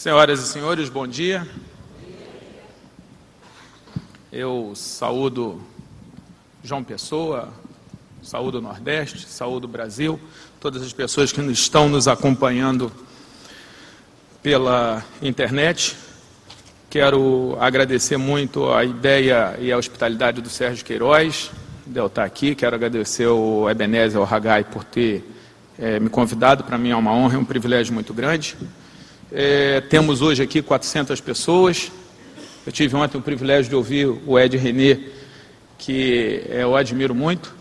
Senhoras 0.00 0.40
e 0.40 0.48
senhores, 0.48 0.88
bom 0.88 1.06
dia. 1.06 1.46
Eu 4.32 4.72
saúdo 4.74 5.60
João 6.64 6.82
Pessoa, 6.82 7.50
saúdo 8.22 8.56
o 8.56 8.60
Nordeste, 8.62 9.28
saúdo 9.28 9.66
o 9.66 9.68
Brasil, 9.68 10.18
todas 10.58 10.80
as 10.80 10.90
pessoas 10.94 11.32
que 11.32 11.42
estão 11.42 11.86
nos 11.86 12.08
acompanhando 12.08 12.90
pela 14.42 15.04
internet. 15.20 15.94
Quero 16.88 17.58
agradecer 17.60 18.16
muito 18.16 18.72
a 18.72 18.82
ideia 18.82 19.54
e 19.60 19.70
a 19.70 19.76
hospitalidade 19.76 20.40
do 20.40 20.48
Sérgio 20.48 20.82
Queiroz, 20.82 21.50
de 21.86 22.00
eu 22.00 22.06
estar 22.06 22.24
aqui. 22.24 22.54
Quero 22.54 22.74
agradecer 22.74 23.26
ao 23.26 23.68
Ebenezer 23.68 24.22
Hagai 24.32 24.64
por 24.64 24.82
ter 24.82 25.30
é, 25.78 26.00
me 26.00 26.08
convidado. 26.08 26.64
Para 26.64 26.78
mim 26.78 26.88
é 26.88 26.96
uma 26.96 27.12
honra 27.12 27.34
e 27.34 27.36
um 27.36 27.44
privilégio 27.44 27.92
muito 27.92 28.14
grande. 28.14 28.56
É, 29.32 29.80
temos 29.82 30.22
hoje 30.22 30.42
aqui 30.42 30.60
400 30.60 31.20
pessoas. 31.20 31.92
Eu 32.66 32.72
tive 32.72 32.96
ontem 32.96 33.16
o 33.16 33.22
privilégio 33.22 33.70
de 33.70 33.76
ouvir 33.76 34.06
o 34.26 34.36
Ed 34.36 34.56
René, 34.56 34.98
que 35.78 36.42
é, 36.50 36.64
eu 36.64 36.74
admiro 36.74 37.14
muito. 37.14 37.54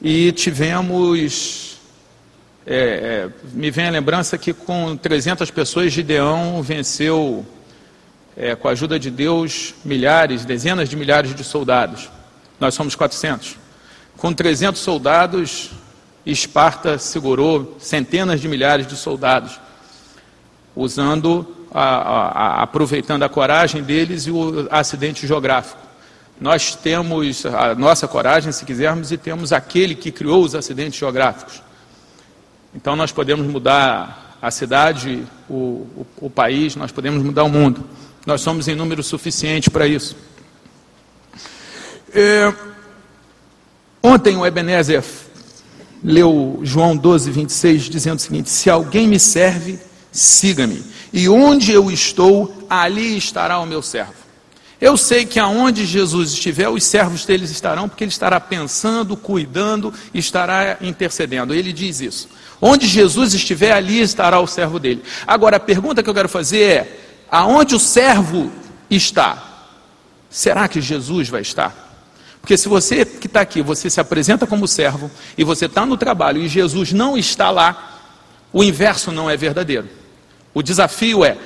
E 0.00 0.30
tivemos. 0.32 1.78
É, 2.66 2.76
é 2.76 3.28
me 3.54 3.70
vem 3.70 3.86
a 3.86 3.90
lembrança 3.90 4.36
que 4.36 4.52
com 4.52 4.94
300 4.94 5.50
pessoas, 5.50 5.90
Gideão 5.90 6.60
venceu, 6.62 7.46
é, 8.36 8.54
com 8.54 8.68
a 8.68 8.72
ajuda 8.72 8.98
de 8.98 9.10
Deus, 9.10 9.74
milhares, 9.84 10.44
dezenas 10.44 10.86
de 10.86 10.96
milhares 10.96 11.34
de 11.34 11.44
soldados. 11.44 12.10
Nós 12.60 12.74
somos 12.74 12.94
400. 12.94 13.56
Com 14.18 14.34
300 14.34 14.78
soldados, 14.78 15.70
Esparta 16.26 16.98
segurou 16.98 17.76
centenas 17.80 18.38
de 18.38 18.48
milhares 18.48 18.86
de 18.86 18.96
soldados 18.96 19.60
usando, 20.76 21.46
a, 21.72 21.82
a, 21.82 22.62
aproveitando 22.62 23.22
a 23.22 23.28
coragem 23.28 23.82
deles 23.82 24.26
e 24.26 24.30
o 24.30 24.68
acidente 24.70 25.26
geográfico. 25.26 25.80
Nós 26.38 26.74
temos 26.74 27.46
a 27.46 27.74
nossa 27.74 28.06
coragem, 28.06 28.52
se 28.52 28.64
quisermos, 28.66 29.10
e 29.10 29.16
temos 29.16 29.52
aquele 29.52 29.94
que 29.94 30.12
criou 30.12 30.44
os 30.44 30.54
acidentes 30.54 30.98
geográficos. 30.98 31.62
Então 32.74 32.94
nós 32.94 33.10
podemos 33.10 33.46
mudar 33.46 34.36
a 34.40 34.50
cidade, 34.50 35.24
o, 35.48 35.54
o, 35.96 36.06
o 36.20 36.30
país, 36.30 36.76
nós 36.76 36.92
podemos 36.92 37.22
mudar 37.22 37.44
o 37.44 37.48
mundo. 37.48 37.82
Nós 38.26 38.42
somos 38.42 38.68
em 38.68 38.74
número 38.74 39.02
suficiente 39.02 39.70
para 39.70 39.86
isso. 39.86 40.14
É, 42.12 42.52
ontem 44.02 44.36
o 44.36 44.44
Ebenezer 44.44 45.02
leu 46.04 46.60
João 46.62 46.96
12, 46.96 47.30
26, 47.30 47.84
dizendo 47.84 48.18
o 48.18 48.22
seguinte: 48.22 48.50
Se 48.50 48.68
alguém 48.68 49.08
me 49.08 49.18
serve, 49.18 49.78
siga-me. 50.16 50.82
E 51.12 51.28
onde 51.28 51.72
eu 51.72 51.90
estou, 51.90 52.66
ali 52.68 53.16
estará 53.16 53.58
o 53.58 53.66
meu 53.66 53.82
servo. 53.82 54.14
Eu 54.80 54.96
sei 54.96 55.24
que 55.24 55.38
aonde 55.38 55.86
Jesus 55.86 56.32
estiver, 56.32 56.68
os 56.68 56.84
servos 56.84 57.24
deles 57.24 57.50
estarão, 57.50 57.88
porque 57.88 58.04
ele 58.04 58.10
estará 58.10 58.38
pensando, 58.38 59.16
cuidando, 59.16 59.92
estará 60.12 60.76
intercedendo. 60.80 61.54
Ele 61.54 61.72
diz 61.72 62.00
isso. 62.00 62.28
Onde 62.60 62.86
Jesus 62.86 63.32
estiver, 63.32 63.72
ali 63.72 64.00
estará 64.00 64.38
o 64.38 64.46
servo 64.46 64.78
dele. 64.78 65.02
Agora, 65.26 65.56
a 65.56 65.60
pergunta 65.60 66.02
que 66.02 66.10
eu 66.10 66.14
quero 66.14 66.28
fazer 66.28 66.62
é: 66.62 67.00
aonde 67.30 67.74
o 67.74 67.80
servo 67.80 68.50
está? 68.90 69.42
Será 70.28 70.68
que 70.68 70.80
Jesus 70.80 71.28
vai 71.28 71.40
estar? 71.40 71.84
Porque 72.40 72.56
se 72.56 72.68
você 72.68 73.04
que 73.04 73.26
está 73.26 73.40
aqui, 73.40 73.62
você 73.62 73.88
se 73.88 74.00
apresenta 74.00 74.46
como 74.46 74.68
servo, 74.68 75.10
e 75.36 75.42
você 75.42 75.66
está 75.66 75.84
no 75.86 75.96
trabalho 75.96 76.40
e 76.40 76.48
Jesus 76.48 76.92
não 76.92 77.16
está 77.16 77.50
lá, 77.50 77.98
o 78.52 78.62
inverso 78.62 79.10
não 79.10 79.28
é 79.28 79.36
verdadeiro. 79.36 79.88
O 80.56 80.62
desafio 80.62 81.22
é, 81.22 81.36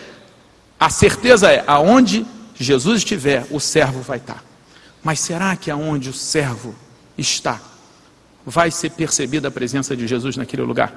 a 0.79 0.89
certeza 0.89 1.51
é, 1.51 1.65
aonde 1.67 2.25
Jesus 2.55 2.99
estiver, 2.99 3.45
o 3.51 3.59
servo 3.59 4.03
vai 4.03 4.19
estar. 4.19 4.41
Mas 5.03 5.19
será 5.19 5.57
que 5.57 5.69
aonde 5.69 6.11
o 6.11 6.13
servo 6.13 6.77
está, 7.19 7.61
vai 8.47 8.71
ser 8.71 8.91
percebida 8.91 9.49
a 9.49 9.51
presença 9.51 9.97
de 9.97 10.07
Jesus 10.07 10.37
naquele 10.37 10.63
lugar? 10.63 10.95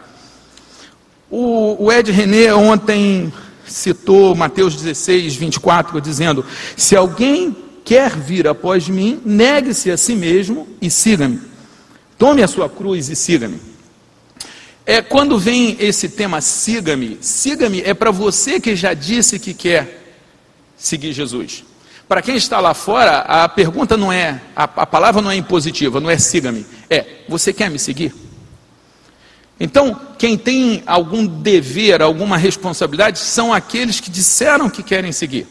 O, 1.28 1.86
o 1.86 1.92
Ed 1.92 2.12
René 2.12 2.54
ontem 2.54 3.34
citou 3.66 4.36
Mateus 4.36 4.76
16, 4.76 5.36
24, 5.36 6.00
dizendo: 6.00 6.46
Se 6.78 6.96
alguém 6.96 7.58
quer 7.84 8.16
vir 8.16 8.48
após 8.48 8.88
mim, 8.88 9.20
negue-se 9.26 9.90
a 9.90 9.98
si 9.98 10.16
mesmo 10.16 10.68
e 10.80 10.88
siga-me. 10.88 11.42
Tome 12.20 12.44
a 12.44 12.48
sua 12.48 12.70
cruz 12.70 13.10
e 13.10 13.16
siga-me. 13.16 13.73
É 14.86 15.02
quando 15.02 15.40
vem 15.40 15.78
esse 15.80 16.10
tema 16.10 16.42
siga-me, 16.42 17.18
siga-me 17.22 17.82
é 17.82 17.94
para 17.94 18.12
você 18.12 18.60
que 18.60 18.76
já 18.76 18.94
disse 18.94 19.40
que 19.40 19.54
quer 19.54 20.18
seguir 20.76 21.14
Jesus. 21.14 21.64
Para 22.08 22.22
quem 22.22 22.36
está 22.36 22.60
lá 22.60 22.74
fora, 22.74 23.20
a 23.20 23.48
pergunta 23.48 23.96
não 23.96 24.12
é, 24.12 24.42
a, 24.54 24.64
a 24.64 24.86
palavra 24.86 25.22
não 25.22 25.32
é 25.32 25.36
impositiva, 25.36 26.02
não 26.02 26.10
é 26.10 26.18
siga-me, 26.18 26.66
é 26.90 27.24
você 27.30 27.54
quer 27.54 27.72
me 27.72 27.80
seguir? 27.80 28.14
Então, 29.58 30.00
quem 30.18 30.38
tem 30.38 30.84
algum 30.86 31.26
dever, 31.26 32.02
alguma 32.02 32.36
responsabilidade, 32.36 33.20
são 33.20 33.54
aqueles 33.54 34.02
que 34.02 34.10
disseram 34.10 34.70
que 34.70 34.84
querem 34.84 35.14
seguir. 35.14 35.48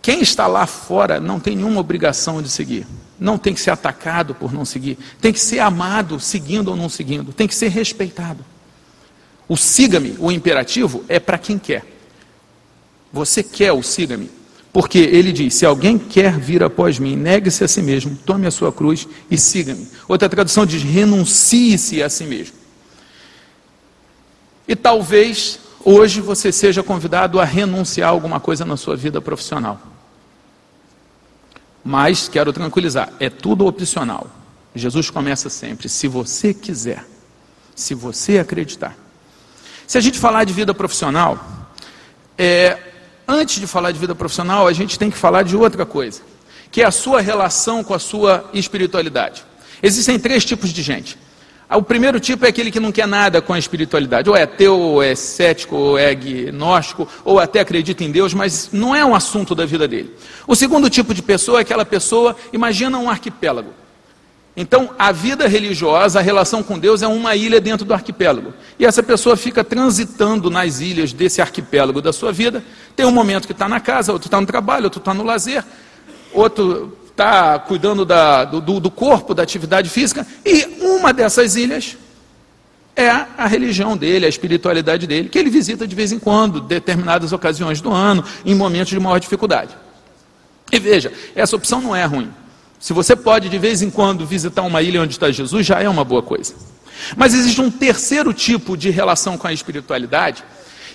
Quem 0.00 0.22
está 0.22 0.46
lá 0.46 0.66
fora 0.66 1.20
não 1.20 1.38
tem 1.38 1.54
nenhuma 1.54 1.80
obrigação 1.80 2.40
de 2.40 2.48
seguir 2.48 2.86
não 3.18 3.36
tem 3.36 3.54
que 3.54 3.60
ser 3.60 3.70
atacado 3.70 4.34
por 4.34 4.52
não 4.52 4.64
seguir, 4.64 4.98
tem 5.20 5.32
que 5.32 5.40
ser 5.40 5.60
amado 5.60 6.20
seguindo 6.20 6.68
ou 6.68 6.76
não 6.76 6.88
seguindo, 6.88 7.32
tem 7.32 7.48
que 7.48 7.54
ser 7.54 7.68
respeitado. 7.68 8.44
O 9.48 9.56
siga-me, 9.56 10.14
o 10.18 10.30
imperativo, 10.30 11.04
é 11.08 11.18
para 11.18 11.38
quem 11.38 11.58
quer. 11.58 11.84
Você 13.12 13.42
quer 13.42 13.72
o 13.72 13.82
siga-me, 13.82 14.30
porque 14.72 14.98
ele 14.98 15.32
diz: 15.32 15.54
se 15.54 15.64
alguém 15.64 15.98
quer 15.98 16.38
vir 16.38 16.62
após 16.62 16.98
mim, 16.98 17.16
negue-se 17.16 17.64
a 17.64 17.68
si 17.68 17.80
mesmo, 17.80 18.16
tome 18.26 18.46
a 18.46 18.50
sua 18.50 18.70
cruz 18.70 19.08
e 19.30 19.38
siga-me. 19.38 19.88
Outra 20.06 20.28
tradução 20.28 20.66
diz: 20.66 20.82
renuncie-se 20.82 22.02
a 22.02 22.08
si 22.10 22.24
mesmo. 22.24 22.56
E 24.68 24.76
talvez 24.76 25.58
hoje 25.82 26.20
você 26.20 26.52
seja 26.52 26.82
convidado 26.82 27.40
a 27.40 27.44
renunciar 27.44 28.10
alguma 28.10 28.38
coisa 28.38 28.66
na 28.66 28.76
sua 28.76 28.94
vida 28.94 29.18
profissional. 29.18 29.80
Mas 31.84 32.28
quero 32.28 32.52
tranquilizar, 32.52 33.12
é 33.18 33.30
tudo 33.30 33.66
opcional. 33.66 34.26
Jesus 34.74 35.10
começa 35.10 35.48
sempre, 35.48 35.88
se 35.88 36.06
você 36.06 36.52
quiser, 36.52 37.04
se 37.74 37.94
você 37.94 38.38
acreditar. 38.38 38.96
Se 39.86 39.96
a 39.96 40.00
gente 40.00 40.18
falar 40.18 40.44
de 40.44 40.52
vida 40.52 40.74
profissional, 40.74 41.42
é, 42.36 42.78
antes 43.26 43.60
de 43.60 43.66
falar 43.66 43.90
de 43.90 43.98
vida 43.98 44.14
profissional, 44.14 44.66
a 44.66 44.72
gente 44.72 44.98
tem 44.98 45.10
que 45.10 45.16
falar 45.16 45.42
de 45.42 45.56
outra 45.56 45.86
coisa, 45.86 46.20
que 46.70 46.82
é 46.82 46.84
a 46.84 46.90
sua 46.90 47.20
relação 47.20 47.82
com 47.82 47.94
a 47.94 47.98
sua 47.98 48.48
espiritualidade. 48.52 49.44
Existem 49.82 50.18
três 50.18 50.44
tipos 50.44 50.70
de 50.70 50.82
gente. 50.82 51.18
O 51.70 51.82
primeiro 51.82 52.18
tipo 52.18 52.46
é 52.46 52.48
aquele 52.48 52.70
que 52.70 52.80
não 52.80 52.90
quer 52.90 53.06
nada 53.06 53.42
com 53.42 53.52
a 53.52 53.58
espiritualidade, 53.58 54.30
ou 54.30 54.36
é 54.36 54.42
ateu, 54.42 54.78
ou 54.78 55.02
é 55.02 55.14
cético, 55.14 55.76
ou 55.76 55.98
é 55.98 56.10
agnóstico, 56.10 57.06
ou 57.22 57.38
até 57.38 57.60
acredita 57.60 58.02
em 58.02 58.10
Deus, 58.10 58.32
mas 58.32 58.70
não 58.72 58.96
é 58.96 59.04
um 59.04 59.14
assunto 59.14 59.54
da 59.54 59.66
vida 59.66 59.86
dele. 59.86 60.14
O 60.46 60.56
segundo 60.56 60.88
tipo 60.88 61.12
de 61.12 61.20
pessoa 61.20 61.58
é 61.58 61.62
aquela 61.62 61.84
pessoa, 61.84 62.34
imagina 62.54 62.96
um 62.98 63.10
arquipélago. 63.10 63.70
Então, 64.56 64.90
a 64.98 65.12
vida 65.12 65.46
religiosa, 65.46 66.18
a 66.18 66.22
relação 66.22 66.62
com 66.62 66.78
Deus 66.78 67.02
é 67.02 67.06
uma 67.06 67.36
ilha 67.36 67.60
dentro 67.60 67.84
do 67.84 67.92
arquipélago. 67.94 68.54
E 68.78 68.86
essa 68.86 69.02
pessoa 69.02 69.36
fica 69.36 69.62
transitando 69.62 70.50
nas 70.50 70.80
ilhas 70.80 71.12
desse 71.12 71.40
arquipélago 71.40 72.00
da 72.00 72.12
sua 72.12 72.32
vida. 72.32 72.64
Tem 72.96 73.06
um 73.06 73.12
momento 73.12 73.46
que 73.46 73.52
está 73.52 73.68
na 73.68 73.78
casa, 73.78 74.12
outro 74.12 74.26
está 74.26 74.40
no 74.40 74.46
trabalho, 74.46 74.84
outro 74.84 74.98
está 74.98 75.14
no 75.14 75.22
lazer, 75.22 75.62
outro 76.32 76.96
está 77.18 77.58
cuidando 77.58 78.04
da, 78.04 78.44
do, 78.44 78.78
do 78.78 78.90
corpo, 78.90 79.34
da 79.34 79.42
atividade 79.42 79.90
física, 79.90 80.24
e 80.46 80.64
uma 80.80 81.12
dessas 81.12 81.56
ilhas 81.56 81.96
é 82.94 83.08
a 83.08 83.46
religião 83.46 83.96
dele, 83.96 84.24
a 84.24 84.28
espiritualidade 84.28 85.06
dele, 85.06 85.28
que 85.28 85.38
ele 85.38 85.50
visita 85.50 85.86
de 85.86 85.94
vez 85.96 86.12
em 86.12 86.18
quando, 86.18 86.60
determinadas 86.60 87.32
ocasiões 87.32 87.80
do 87.80 87.92
ano, 87.92 88.24
em 88.44 88.54
momentos 88.54 88.90
de 88.90 89.00
maior 89.00 89.18
dificuldade. 89.18 89.76
E 90.70 90.78
veja, 90.78 91.12
essa 91.34 91.56
opção 91.56 91.80
não 91.80 91.94
é 91.94 92.04
ruim. 92.04 92.30
Se 92.78 92.92
você 92.92 93.16
pode 93.16 93.48
de 93.48 93.58
vez 93.58 93.82
em 93.82 93.90
quando 93.90 94.24
visitar 94.24 94.62
uma 94.62 94.80
ilha 94.80 95.02
onde 95.02 95.12
está 95.12 95.30
Jesus, 95.30 95.66
já 95.66 95.80
é 95.80 95.88
uma 95.88 96.04
boa 96.04 96.22
coisa. 96.22 96.54
Mas 97.16 97.34
existe 97.34 97.60
um 97.60 97.70
terceiro 97.70 98.32
tipo 98.32 98.76
de 98.76 98.90
relação 98.90 99.36
com 99.36 99.46
a 99.48 99.52
espiritualidade, 99.52 100.44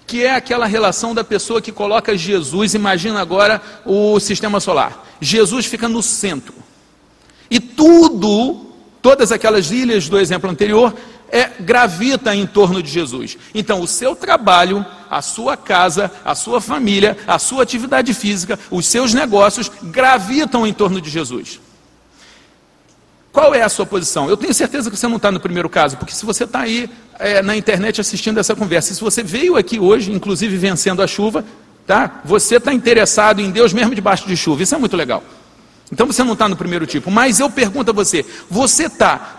que 0.06 0.24
é 0.24 0.36
aquela 0.36 0.66
relação 0.66 1.14
da 1.14 1.24
pessoa 1.24 1.62
que 1.62 1.72
coloca 1.72 2.18
Jesus, 2.18 2.74
imagina 2.74 3.22
agora 3.22 3.62
o 3.86 4.20
sistema 4.20 4.60
solar. 4.60 5.06
Jesus 5.22 5.66
fica 5.66 5.88
no 5.88 6.04
centro. 6.04 6.54
E 7.50 7.60
tudo, 7.60 8.68
todas 9.02 9.32
aquelas 9.32 9.72
ilhas 9.72 10.10
do 10.10 10.20
exemplo 10.20 10.50
anterior, 10.50 10.94
é, 11.32 11.50
gravita 11.60 12.36
em 12.36 12.46
torno 12.46 12.82
de 12.84 12.92
Jesus. 12.92 13.38
Então, 13.56 13.82
o 13.82 13.88
seu 13.88 14.16
trabalho, 14.16 14.86
a 15.10 15.22
sua 15.22 15.58
casa, 15.58 16.12
a 16.24 16.36
sua 16.36 16.62
família, 16.62 17.18
a 17.26 17.40
sua 17.40 17.64
atividade 17.64 18.14
física, 18.14 18.60
os 18.70 18.86
seus 18.86 19.14
negócios 19.14 19.72
gravitam 19.82 20.68
em 20.68 20.74
torno 20.74 21.02
de 21.02 21.10
Jesus. 21.10 21.60
Qual 23.34 23.56
é 23.56 23.64
a 23.64 23.68
sua 23.68 23.84
posição? 23.84 24.30
Eu 24.30 24.38
tenho 24.38 24.54
certeza 24.54 24.92
que 24.92 24.96
você 24.96 25.08
não 25.08 25.18
está 25.18 25.32
no 25.32 25.40
primeiro 25.40 25.68
caso, 25.68 25.98
porque 25.98 26.14
se 26.14 26.24
você 26.24 26.44
está 26.44 26.60
aí 26.60 26.88
é, 27.18 27.42
na 27.42 27.58
internet 27.58 28.00
assistindo 28.00 28.40
essa 28.40 28.56
conversa, 28.56 28.94
se 28.94 29.02
você 29.02 29.24
veio 29.24 29.58
aqui 29.58 29.80
hoje, 29.80 30.12
inclusive 30.12 30.56
vencendo 30.56 31.02
a 31.02 31.08
chuva, 31.08 31.44
tá? 31.88 32.22
Você 32.24 32.58
está 32.58 32.72
interessado 32.72 33.42
em 33.42 33.50
Deus 33.50 33.74
mesmo 33.74 33.96
debaixo 33.96 34.28
de 34.28 34.38
chuva. 34.38 34.62
Isso 34.62 34.76
é 34.76 34.78
muito 34.78 34.96
legal. 34.96 35.24
Então 35.92 36.06
você 36.06 36.24
não 36.24 36.34
está 36.34 36.48
no 36.48 36.56
primeiro 36.56 36.86
tipo. 36.86 37.10
Mas 37.10 37.40
eu 37.40 37.50
pergunto 37.50 37.90
a 37.90 37.94
você: 37.94 38.24
você 38.48 38.86
está 38.86 39.36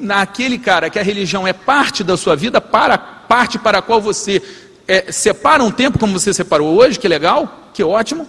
naquele 0.00 0.56
cara 0.56 0.88
que 0.88 1.00
a 1.00 1.02
religião 1.02 1.44
é 1.44 1.52
parte 1.52 2.04
da 2.04 2.16
sua 2.16 2.36
vida, 2.36 2.60
para 2.60 2.96
parte 2.96 3.58
para 3.58 3.78
a 3.78 3.82
qual 3.82 4.00
você 4.00 4.40
é, 4.86 5.10
separa 5.10 5.64
um 5.64 5.70
tempo 5.70 5.98
como 5.98 6.12
você 6.12 6.32
separou 6.32 6.76
hoje, 6.76 6.96
que 6.96 7.08
legal, 7.08 7.70
que 7.74 7.82
ótimo? 7.82 8.28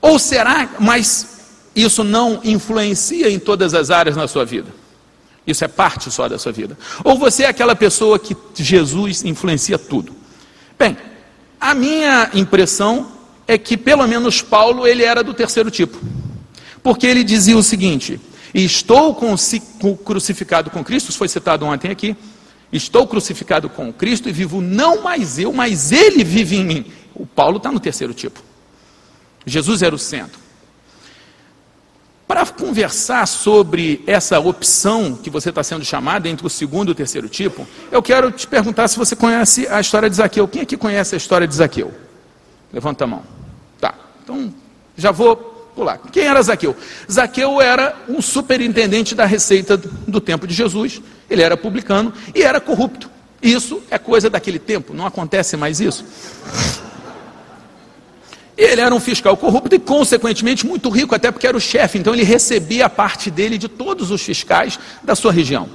Ou 0.00 0.18
será, 0.18 0.70
mas 0.78 1.41
isso 1.74 2.04
não 2.04 2.40
influencia 2.44 3.30
em 3.30 3.38
todas 3.38 3.74
as 3.74 3.90
áreas 3.90 4.16
na 4.16 4.28
sua 4.28 4.44
vida? 4.44 4.68
Isso 5.46 5.64
é 5.64 5.68
parte 5.68 6.10
só 6.10 6.28
da 6.28 6.38
sua 6.38 6.52
vida. 6.52 6.78
Ou 7.02 7.18
você 7.18 7.44
é 7.44 7.48
aquela 7.48 7.74
pessoa 7.74 8.18
que 8.18 8.36
Jesus 8.54 9.24
influencia 9.24 9.78
tudo? 9.78 10.14
Bem, 10.78 10.96
a 11.60 11.74
minha 11.74 12.30
impressão 12.34 13.12
é 13.46 13.58
que 13.58 13.76
pelo 13.76 14.06
menos 14.06 14.40
Paulo 14.40 14.86
ele 14.86 15.02
era 15.02 15.22
do 15.22 15.34
terceiro 15.34 15.70
tipo. 15.70 15.98
Porque 16.82 17.06
ele 17.06 17.24
dizia 17.24 17.56
o 17.56 17.62
seguinte: 17.62 18.20
Estou 18.54 19.14
crucificado 20.04 20.70
com 20.70 20.84
Cristo, 20.84 21.08
isso 21.08 21.18
foi 21.18 21.28
citado 21.28 21.64
ontem 21.64 21.90
aqui. 21.90 22.16
Estou 22.72 23.06
crucificado 23.06 23.68
com 23.68 23.92
Cristo 23.92 24.28
e 24.28 24.32
vivo 24.32 24.60
não 24.60 25.02
mais 25.02 25.38
eu, 25.38 25.52
mas 25.52 25.92
Ele 25.92 26.24
vive 26.24 26.56
em 26.56 26.64
mim. 26.64 26.92
O 27.14 27.26
Paulo 27.26 27.58
está 27.58 27.70
no 27.70 27.78
terceiro 27.78 28.14
tipo. 28.14 28.42
Jesus 29.44 29.82
era 29.82 29.94
o 29.94 29.98
centro. 29.98 30.40
Para 32.26 32.46
conversar 32.46 33.26
sobre 33.26 34.02
essa 34.06 34.38
opção 34.40 35.14
que 35.14 35.28
você 35.28 35.50
está 35.50 35.62
sendo 35.62 35.84
chamado 35.84 36.26
entre 36.26 36.46
o 36.46 36.50
segundo 36.50 36.88
e 36.88 36.92
o 36.92 36.94
terceiro 36.94 37.28
tipo, 37.28 37.66
eu 37.90 38.02
quero 38.02 38.30
te 38.30 38.46
perguntar 38.46 38.88
se 38.88 38.98
você 38.98 39.14
conhece 39.14 39.68
a 39.68 39.80
história 39.80 40.08
de 40.08 40.16
Zaqueu. 40.16 40.48
Quem 40.48 40.62
aqui 40.62 40.76
conhece 40.76 41.14
a 41.14 41.18
história 41.18 41.46
de 41.46 41.54
Zaqueu? 41.54 41.92
Levanta 42.72 43.04
a 43.04 43.06
mão. 43.06 43.22
Tá, 43.80 43.94
então 44.22 44.54
já 44.96 45.10
vou 45.10 45.36
pular. 45.74 45.98
Quem 46.10 46.24
era 46.24 46.40
Zaqueu? 46.42 46.76
Zaqueu 47.10 47.60
era 47.60 47.96
um 48.08 48.22
superintendente 48.22 49.14
da 49.14 49.26
receita 49.26 49.76
do 49.76 50.20
tempo 50.20 50.46
de 50.46 50.54
Jesus. 50.54 51.02
Ele 51.28 51.42
era 51.42 51.56
publicano 51.56 52.12
e 52.34 52.42
era 52.42 52.60
corrupto. 52.60 53.10
Isso 53.42 53.82
é 53.90 53.98
coisa 53.98 54.30
daquele 54.30 54.58
tempo, 54.58 54.94
não 54.94 55.04
acontece 55.04 55.56
mais 55.56 55.80
isso. 55.80 56.04
Ele 58.56 58.80
era 58.80 58.94
um 58.94 59.00
fiscal 59.00 59.36
corrupto 59.36 59.74
e, 59.74 59.78
consequentemente, 59.78 60.66
muito 60.66 60.90
rico, 60.90 61.14
até 61.14 61.30
porque 61.30 61.46
era 61.46 61.56
o 61.56 61.60
chefe, 61.60 61.98
então 61.98 62.12
ele 62.12 62.22
recebia 62.22 62.86
a 62.86 62.90
parte 62.90 63.30
dele 63.30 63.56
de 63.56 63.68
todos 63.68 64.10
os 64.10 64.22
fiscais 64.22 64.78
da 65.02 65.14
sua 65.14 65.32
região. 65.32 65.68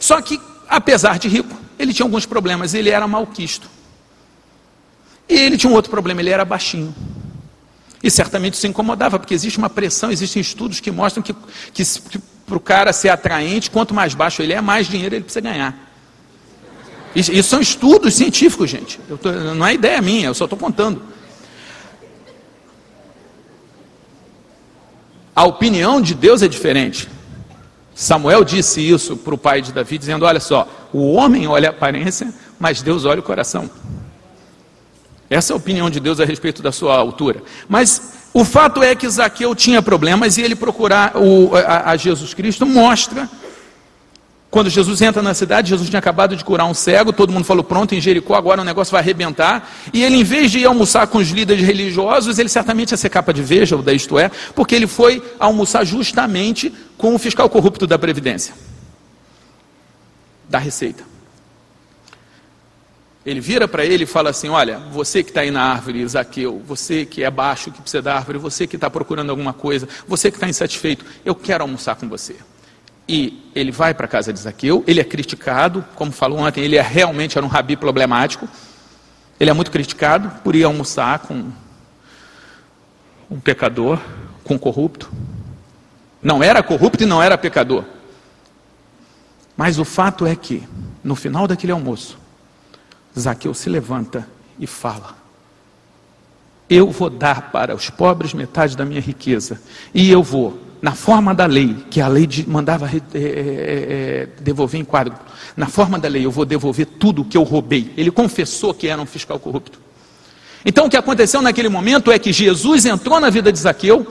Só 0.00 0.20
que, 0.20 0.40
apesar 0.68 1.18
de 1.18 1.28
rico, 1.28 1.56
ele 1.78 1.92
tinha 1.92 2.04
alguns 2.04 2.26
problemas, 2.26 2.74
ele 2.74 2.90
era 2.90 3.06
malquisto. 3.06 3.68
E 5.28 5.34
ele 5.34 5.56
tinha 5.56 5.70
um 5.70 5.74
outro 5.74 5.90
problema, 5.90 6.20
ele 6.20 6.30
era 6.30 6.44
baixinho. 6.44 6.94
E 8.02 8.10
certamente 8.10 8.56
se 8.56 8.66
incomodava, 8.66 9.18
porque 9.18 9.34
existe 9.34 9.58
uma 9.58 9.70
pressão, 9.70 10.10
existem 10.10 10.40
estudos 10.40 10.80
que 10.80 10.90
mostram 10.90 11.22
que, 11.22 11.34
que, 11.72 11.84
que 11.84 12.18
para 12.46 12.56
o 12.56 12.60
cara 12.60 12.92
ser 12.92 13.10
atraente, 13.10 13.70
quanto 13.70 13.94
mais 13.94 14.12
baixo 14.14 14.42
ele 14.42 14.52
é, 14.52 14.60
mais 14.60 14.88
dinheiro 14.88 15.14
ele 15.14 15.22
precisa 15.22 15.40
ganhar. 15.40 15.88
Isso, 17.14 17.32
isso 17.32 17.48
são 17.48 17.60
estudos 17.60 18.14
científicos, 18.14 18.70
gente. 18.70 18.98
Tô, 19.20 19.30
não 19.30 19.66
é 19.66 19.74
ideia 19.74 20.00
minha, 20.00 20.26
eu 20.26 20.34
só 20.34 20.44
estou 20.44 20.58
contando. 20.58 21.02
A 25.34 25.44
opinião 25.44 26.00
de 26.00 26.14
Deus 26.14 26.42
é 26.42 26.48
diferente. 26.48 27.08
Samuel 27.94 28.44
disse 28.44 28.80
isso 28.80 29.16
para 29.16 29.34
o 29.34 29.38
pai 29.38 29.60
de 29.60 29.72
Davi, 29.72 29.98
dizendo: 29.98 30.24
Olha 30.24 30.40
só, 30.40 30.66
o 30.92 31.12
homem 31.12 31.46
olha 31.46 31.68
a 31.68 31.70
aparência, 31.70 32.32
mas 32.58 32.82
Deus 32.82 33.04
olha 33.04 33.20
o 33.20 33.22
coração. 33.22 33.70
Essa 35.28 35.52
é 35.52 35.54
a 35.54 35.56
opinião 35.56 35.88
de 35.88 36.00
Deus 36.00 36.18
a 36.18 36.24
respeito 36.24 36.62
da 36.62 36.72
sua 36.72 36.96
altura. 36.96 37.42
Mas 37.68 38.14
o 38.34 38.44
fato 38.44 38.82
é 38.82 38.94
que 38.94 39.08
Zaqueu 39.08 39.54
tinha 39.54 39.80
problemas 39.80 40.36
e 40.36 40.42
ele 40.42 40.56
procurar 40.56 41.16
o, 41.16 41.54
a, 41.54 41.90
a 41.90 41.96
Jesus 41.96 42.34
Cristo 42.34 42.66
mostra 42.66 43.28
quando 44.50 44.68
Jesus 44.68 45.00
entra 45.00 45.22
na 45.22 45.32
cidade, 45.32 45.68
Jesus 45.70 45.88
tinha 45.88 46.00
acabado 46.00 46.34
de 46.34 46.44
curar 46.44 46.66
um 46.66 46.74
cego, 46.74 47.12
todo 47.12 47.32
mundo 47.32 47.44
falou: 47.44 47.62
pronto, 47.62 47.94
em 47.94 48.00
Jericó 48.00 48.34
agora 48.34 48.60
o 48.60 48.64
negócio 48.64 48.90
vai 48.90 49.00
arrebentar. 49.00 49.70
E 49.92 50.02
ele, 50.02 50.16
em 50.16 50.24
vez 50.24 50.50
de 50.50 50.58
ir 50.58 50.64
almoçar 50.64 51.06
com 51.06 51.18
os 51.18 51.28
líderes 51.28 51.64
religiosos, 51.64 52.36
ele 52.38 52.48
certamente 52.48 52.90
ia 52.90 52.96
ser 52.96 53.10
capa 53.10 53.32
de 53.32 53.42
veja, 53.42 53.76
ou 53.76 53.82
da 53.82 53.92
isto 53.92 54.18
é, 54.18 54.28
porque 54.54 54.74
ele 54.74 54.88
foi 54.88 55.22
almoçar 55.38 55.84
justamente 55.84 56.74
com 56.98 57.14
o 57.14 57.18
fiscal 57.18 57.48
corrupto 57.48 57.86
da 57.86 57.96
Previdência, 57.96 58.52
da 60.48 60.58
Receita. 60.58 61.04
Ele 63.24 63.40
vira 63.40 63.68
para 63.68 63.86
ele 63.86 64.02
e 64.02 64.06
fala 64.06 64.30
assim: 64.30 64.48
Olha, 64.48 64.78
você 64.90 65.22
que 65.22 65.30
está 65.30 65.42
aí 65.42 65.52
na 65.52 65.62
árvore, 65.62 66.04
Zaqueu, 66.08 66.60
você 66.66 67.06
que 67.06 67.22
é 67.22 67.30
baixo, 67.30 67.70
que 67.70 67.80
precisa 67.80 68.02
da 68.02 68.16
árvore, 68.16 68.38
você 68.38 68.66
que 68.66 68.74
está 68.74 68.90
procurando 68.90 69.30
alguma 69.30 69.52
coisa, 69.52 69.88
você 70.08 70.28
que 70.28 70.38
está 70.38 70.48
insatisfeito, 70.48 71.04
eu 71.24 71.36
quero 71.36 71.62
almoçar 71.62 71.94
com 71.94 72.08
você 72.08 72.34
e 73.10 73.50
ele 73.56 73.72
vai 73.72 73.92
para 73.92 74.06
a 74.06 74.08
casa 74.08 74.32
de 74.32 74.38
Zaqueu, 74.38 74.84
ele 74.86 75.00
é 75.00 75.04
criticado, 75.04 75.84
como 75.96 76.12
falou 76.12 76.38
ontem, 76.38 76.62
ele 76.62 76.76
é, 76.76 76.80
realmente 76.80 77.36
era 77.36 77.44
um 77.44 77.48
rabi 77.48 77.76
problemático, 77.76 78.48
ele 79.40 79.50
é 79.50 79.52
muito 79.52 79.72
criticado 79.72 80.30
por 80.44 80.54
ir 80.54 80.62
almoçar 80.62 81.18
com 81.18 81.50
um 83.28 83.40
pecador, 83.40 83.98
com 84.44 84.54
um 84.54 84.58
corrupto. 84.58 85.10
Não 86.22 86.40
era 86.40 86.62
corrupto 86.62 87.02
e 87.02 87.06
não 87.06 87.20
era 87.20 87.36
pecador. 87.36 87.84
Mas 89.56 89.80
o 89.80 89.84
fato 89.84 90.24
é 90.24 90.36
que, 90.36 90.62
no 91.02 91.16
final 91.16 91.48
daquele 91.48 91.72
almoço, 91.72 92.16
Zaqueu 93.18 93.52
se 93.54 93.68
levanta 93.68 94.24
e 94.56 94.68
fala: 94.68 95.16
Eu 96.68 96.92
vou 96.92 97.10
dar 97.10 97.50
para 97.50 97.74
os 97.74 97.90
pobres 97.90 98.32
metade 98.32 98.76
da 98.76 98.84
minha 98.84 99.00
riqueza, 99.00 99.60
e 99.92 100.08
eu 100.08 100.22
vou 100.22 100.69
na 100.82 100.92
forma 100.92 101.34
da 101.34 101.46
lei, 101.46 101.76
que 101.90 102.00
a 102.00 102.08
lei 102.08 102.28
mandava 102.46 102.88
é, 102.88 102.98
é, 103.14 104.28
devolver 104.40 104.80
em 104.80 104.84
quadro, 104.84 105.14
na 105.56 105.66
forma 105.66 105.98
da 105.98 106.08
lei 106.08 106.24
eu 106.24 106.30
vou 106.30 106.44
devolver 106.44 106.86
tudo 106.86 107.22
o 107.22 107.24
que 107.24 107.36
eu 107.36 107.42
roubei. 107.42 107.92
Ele 107.96 108.10
confessou 108.10 108.72
que 108.72 108.88
era 108.88 109.00
um 109.00 109.06
fiscal 109.06 109.38
corrupto. 109.38 109.78
Então 110.64 110.86
o 110.86 110.90
que 110.90 110.96
aconteceu 110.96 111.40
naquele 111.42 111.68
momento 111.68 112.10
é 112.10 112.18
que 112.18 112.32
Jesus 112.32 112.84
entrou 112.86 113.20
na 113.20 113.30
vida 113.30 113.52
de 113.52 113.58
Zaqueu, 113.58 114.06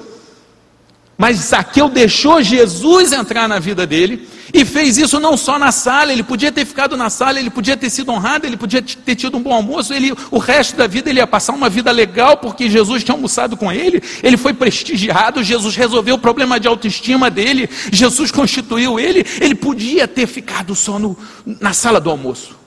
mas 1.19 1.35
Zaqueu 1.35 1.89
deixou 1.89 2.41
Jesus 2.41 3.11
entrar 3.11 3.45
na 3.45 3.59
vida 3.59 3.85
dele 3.85 4.25
e 4.53 4.63
fez 4.63 4.97
isso 4.97 5.19
não 5.19 5.35
só 5.35 5.59
na 5.59 5.69
sala, 5.69 6.13
ele 6.13 6.23
podia 6.23 6.49
ter 6.49 6.63
ficado 6.63 6.95
na 6.95 7.09
sala, 7.09 7.37
ele 7.37 7.49
podia 7.49 7.75
ter 7.75 7.89
sido 7.89 8.09
honrado, 8.09 8.47
ele 8.47 8.55
podia 8.55 8.81
ter 8.81 9.15
tido 9.15 9.35
um 9.35 9.41
bom 9.43 9.53
almoço, 9.53 9.93
ele, 9.93 10.13
o 10.31 10.37
resto 10.37 10.77
da 10.77 10.87
vida 10.87 11.09
ele 11.09 11.19
ia 11.19 11.27
passar 11.27 11.51
uma 11.51 11.69
vida 11.69 11.91
legal 11.91 12.37
porque 12.37 12.69
Jesus 12.69 13.03
tinha 13.03 13.13
almoçado 13.13 13.57
com 13.57 13.69
ele, 13.69 14.01
ele 14.23 14.37
foi 14.37 14.53
prestigiado, 14.53 15.43
Jesus 15.43 15.75
resolveu 15.75 16.15
o 16.15 16.19
problema 16.19 16.57
de 16.57 16.69
autoestima 16.69 17.29
dele, 17.29 17.69
Jesus 17.91 18.31
constituiu 18.31 18.97
ele, 18.97 19.25
ele 19.41 19.55
podia 19.55 20.07
ter 20.07 20.25
ficado 20.25 20.73
só 20.73 20.97
no, 20.97 21.17
na 21.45 21.73
sala 21.73 21.99
do 21.99 22.09
almoço. 22.09 22.57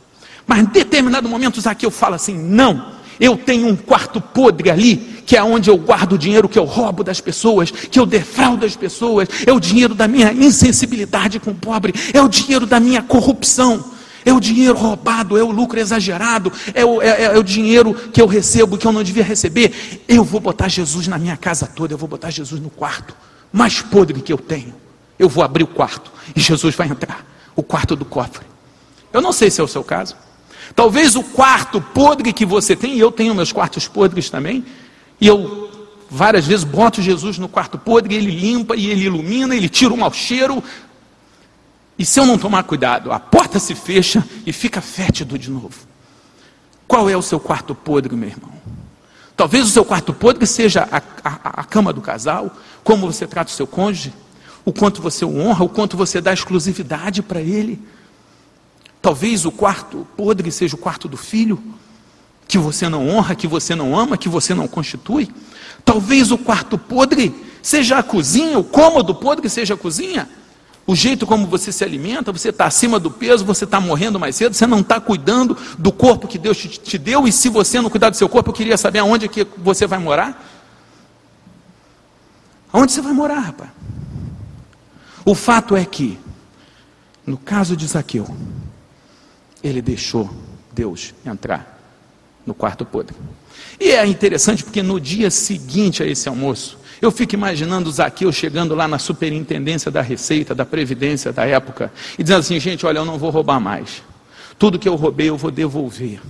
Mas 0.47 0.59
em 0.59 0.65
determinado 0.67 1.27
momento 1.27 1.59
Zaqueu 1.59 1.91
fala 1.91 2.17
assim: 2.17 2.37
não, 2.37 2.93
eu 3.19 3.35
tenho 3.35 3.67
um 3.67 3.77
quarto 3.77 4.21
podre 4.21 4.71
ali 4.71 5.22
que 5.33 5.37
é 5.39 5.43
onde 5.43 5.71
eu 5.71 5.79
guardo 5.79 6.13
o 6.13 6.19
dinheiro 6.19 6.47
que 6.47 6.59
eu 6.59 6.65
roubo 6.67 7.03
das 7.03 7.19
pessoas, 7.19 7.71
que 7.71 7.99
eu 7.99 8.05
defraudo 8.05 8.67
as 8.67 8.77
pessoas, 8.77 9.27
é 9.47 9.51
o 9.51 9.59
dinheiro 9.59 9.95
da 9.95 10.07
minha 10.07 10.31
insensibilidade 10.31 11.41
com 11.41 11.53
o 11.53 11.55
pobre, 11.55 11.95
é 12.13 12.21
o 12.21 12.29
dinheiro 12.29 12.67
da 12.67 12.79
minha 12.79 13.01
corrupção, 13.01 13.83
é 14.27 14.31
o 14.35 14.39
dinheiro 14.39 14.77
roubado, 14.77 15.39
é 15.39 15.43
o 15.43 15.51
lucro 15.51 15.81
exagerado, 15.81 16.53
é 16.75 16.85
o, 16.85 17.01
é, 17.01 17.23
é 17.23 17.39
o 17.39 17.43
dinheiro 17.43 17.95
que 18.13 18.21
eu 18.21 18.27
recebo 18.27 18.77
que 18.77 18.87
eu 18.87 18.93
não 18.93 19.03
devia 19.03 19.25
receber. 19.25 20.05
Eu 20.07 20.23
vou 20.23 20.39
botar 20.39 20.69
Jesus 20.69 21.09
na 21.09 21.17
minha 21.17 21.39
casa 21.39 21.67
toda, 21.67 21.95
eu 21.95 21.99
vou 21.99 22.11
botar 22.11 22.29
Jesus 22.29 22.61
no 22.61 22.69
quarto 22.69 23.17
mais 23.51 23.81
podre 23.81 24.21
que 24.21 24.35
eu 24.35 24.39
tenho. 24.39 24.75
Eu 25.19 25.31
vou 25.31 25.43
abrir 25.43 25.65
o 25.65 25.67
quarto 25.67 26.13
e 26.37 26.41
Jesus 26.41 26.75
vai 26.75 26.89
entrar 26.89 27.25
o 27.57 27.63
quarto 27.63 27.97
do 27.97 28.05
cofre. 28.05 28.45
Eu 29.11 29.23
não 29.23 29.33
sei 29.33 29.51
se 29.51 29.63
é 29.63 29.65
o 29.65 29.69
seu 29.69 29.83
caso. 29.83 30.15
Talvez 30.77 31.17
o 31.17 31.23
quarto 31.23 31.81
podre 31.81 32.35
que 32.35 32.45
você 32.45 32.77
tem, 32.77 32.97
e 32.97 33.01
eu 33.01 33.11
tenho 33.11 33.35
meus 33.35 33.51
quartos 33.51 33.89
podres 33.89 34.29
também, 34.29 34.65
e 35.23 35.27
eu 35.29 35.71
várias 36.11 36.49
vezes 36.49 36.65
boto 36.65 37.01
Jesus 37.01 37.39
no 37.39 37.49
quarto 37.49 37.79
podre, 37.79 38.17
ele 38.17 38.33
limpa 38.33 38.75
e 38.75 38.91
ele 38.91 39.05
ilumina, 39.05 39.55
ele 39.55 39.69
tira 39.69 39.95
o 39.95 39.97
mau 39.97 40.13
cheiro. 40.13 40.61
E 41.97 42.05
se 42.05 42.19
eu 42.19 42.27
não 42.27 42.37
tomar 42.37 42.65
cuidado, 42.65 43.13
a 43.13 43.21
porta 43.21 43.61
se 43.61 43.73
fecha 43.77 44.27
e 44.45 44.53
fica 44.53 44.81
fétido 44.81 45.39
de 45.39 45.49
novo. 45.49 45.87
Qual 46.89 47.09
é 47.09 47.17
o 47.17 47.23
seu 47.23 47.39
quarto 47.39 47.73
podre, 47.73 48.17
meu 48.17 48.31
irmão? 48.31 48.51
Talvez 49.37 49.65
o 49.65 49.71
seu 49.71 49.85
quarto 49.85 50.13
podre 50.13 50.45
seja 50.45 50.89
a, 50.91 51.01
a, 51.23 51.61
a 51.61 51.65
cama 51.65 51.93
do 51.93 52.01
casal, 52.01 52.57
como 52.83 53.07
você 53.07 53.25
trata 53.25 53.53
o 53.53 53.55
seu 53.55 53.67
cônjuge, 53.67 54.13
o 54.65 54.73
quanto 54.73 55.01
você 55.01 55.25
o 55.25 55.39
honra, 55.39 55.65
o 55.65 55.69
quanto 55.69 55.97
você 55.97 56.21
dá 56.21 56.33
exclusividade 56.33 57.23
para 57.23 57.41
ele. 57.41 57.81
Talvez 59.01 59.45
o 59.47 59.53
quarto 59.53 60.05
podre 60.17 60.51
seja 60.51 60.75
o 60.75 60.79
quarto 60.79 61.07
do 61.07 61.17
filho, 61.17 61.63
que 62.53 62.59
você 62.59 62.87
não 62.87 63.09
honra, 63.09 63.35
que 63.35 63.47
você 63.47 63.75
não 63.75 63.99
ama, 63.99 64.19
que 64.19 64.29
você 64.29 64.53
não 64.53 64.69
constitui. 64.69 65.27
Talvez 65.87 66.31
o 66.31 66.37
quarto 66.37 66.77
podre 66.77 67.35
seja 67.63 67.97
a 67.97 68.03
cozinha, 68.03 68.59
o 68.59 68.65
cômodo 68.65 69.15
podre 69.15 69.49
seja 69.49 69.73
a 69.73 69.77
cozinha. 69.77 70.29
o 70.87 70.95
jeito 70.95 71.27
como 71.27 71.47
você 71.47 71.73
se 71.73 71.83
alimenta, 71.83 72.31
você 72.31 72.51
está 72.51 72.67
acima 72.67 72.99
do 72.99 73.11
peso, 73.11 73.43
você 73.43 73.65
está 73.65 73.81
morrendo 73.81 74.21
mais 74.21 74.37
cedo, 74.37 74.53
você 74.53 74.67
não 74.67 74.81
está 74.81 75.01
cuidando 75.01 75.57
do 75.79 75.91
corpo 75.91 76.29
que 76.29 76.37
Deus 76.37 76.59
te, 76.59 76.69
te, 76.69 76.99
deu, 76.99 77.27
e 77.27 77.33
se 77.33 77.49
você 77.49 77.81
não 77.81 77.89
cuidar 77.89 78.11
do 78.11 78.17
seu 78.19 78.29
corpo, 78.29 78.51
eu 78.51 78.55
queria 78.55 78.77
saber 78.77 78.99
aonde 78.99 79.29
que 79.29 79.47
você 79.57 79.87
vai 79.87 79.99
morar. 79.99 80.47
Aonde 82.71 82.93
você 82.93 83.01
vai 83.01 83.15
morar, 83.15 83.39
rapaz? 83.39 83.71
O 85.25 85.35
fato 85.35 85.75
é 85.75 85.87
que, 85.87 86.19
no 87.25 87.39
caso 87.39 87.75
de 87.75 87.87
Zaqueu, 87.87 88.29
ele 89.65 89.81
deixou 89.81 90.29
Deus 90.75 91.15
entrar 91.25 91.72
no 92.47 92.55
quarto 92.55 92.85
podre. 92.85 93.17
E 93.81 93.91
é 93.91 94.07
interessante 94.07 94.65
porque 94.65 94.83
no 94.83 95.01
dia 95.01 95.31
seguinte 95.31 96.03
a 96.03 96.07
esse 96.07 96.29
almoço, 96.29 96.79
eu 97.01 97.11
fico 97.11 97.35
imaginando 97.35 97.89
o 97.89 97.93
Zaqueu 97.93 98.31
chegando 98.31 98.75
lá 98.75 98.87
na 98.87 98.99
superintendência 98.99 99.91
da 99.91 100.01
Receita, 100.01 100.55
da 100.55 100.65
Previdência 100.65 101.33
da 101.33 101.45
época, 101.45 101.93
e 102.17 102.23
dizendo 102.23 102.41
assim: 102.41 102.61
gente, 102.61 102.87
olha, 102.87 102.99
eu 102.99 103.05
não 103.05 103.19
vou 103.19 103.31
roubar 103.31 103.59
mais. 103.59 104.03
Tudo 104.57 104.79
que 104.79 104.89
eu 104.89 104.95
roubei 104.95 105.29
eu 105.29 105.37
vou 105.37 105.51
devolver. 105.51 106.21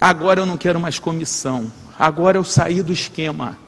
Agora 0.00 0.40
eu 0.40 0.46
não 0.46 0.56
quero 0.56 0.78
mais 0.78 0.98
comissão. 0.98 1.70
Agora 1.98 2.38
eu 2.38 2.44
saí 2.44 2.82
do 2.82 2.92
esquema. 2.92 3.58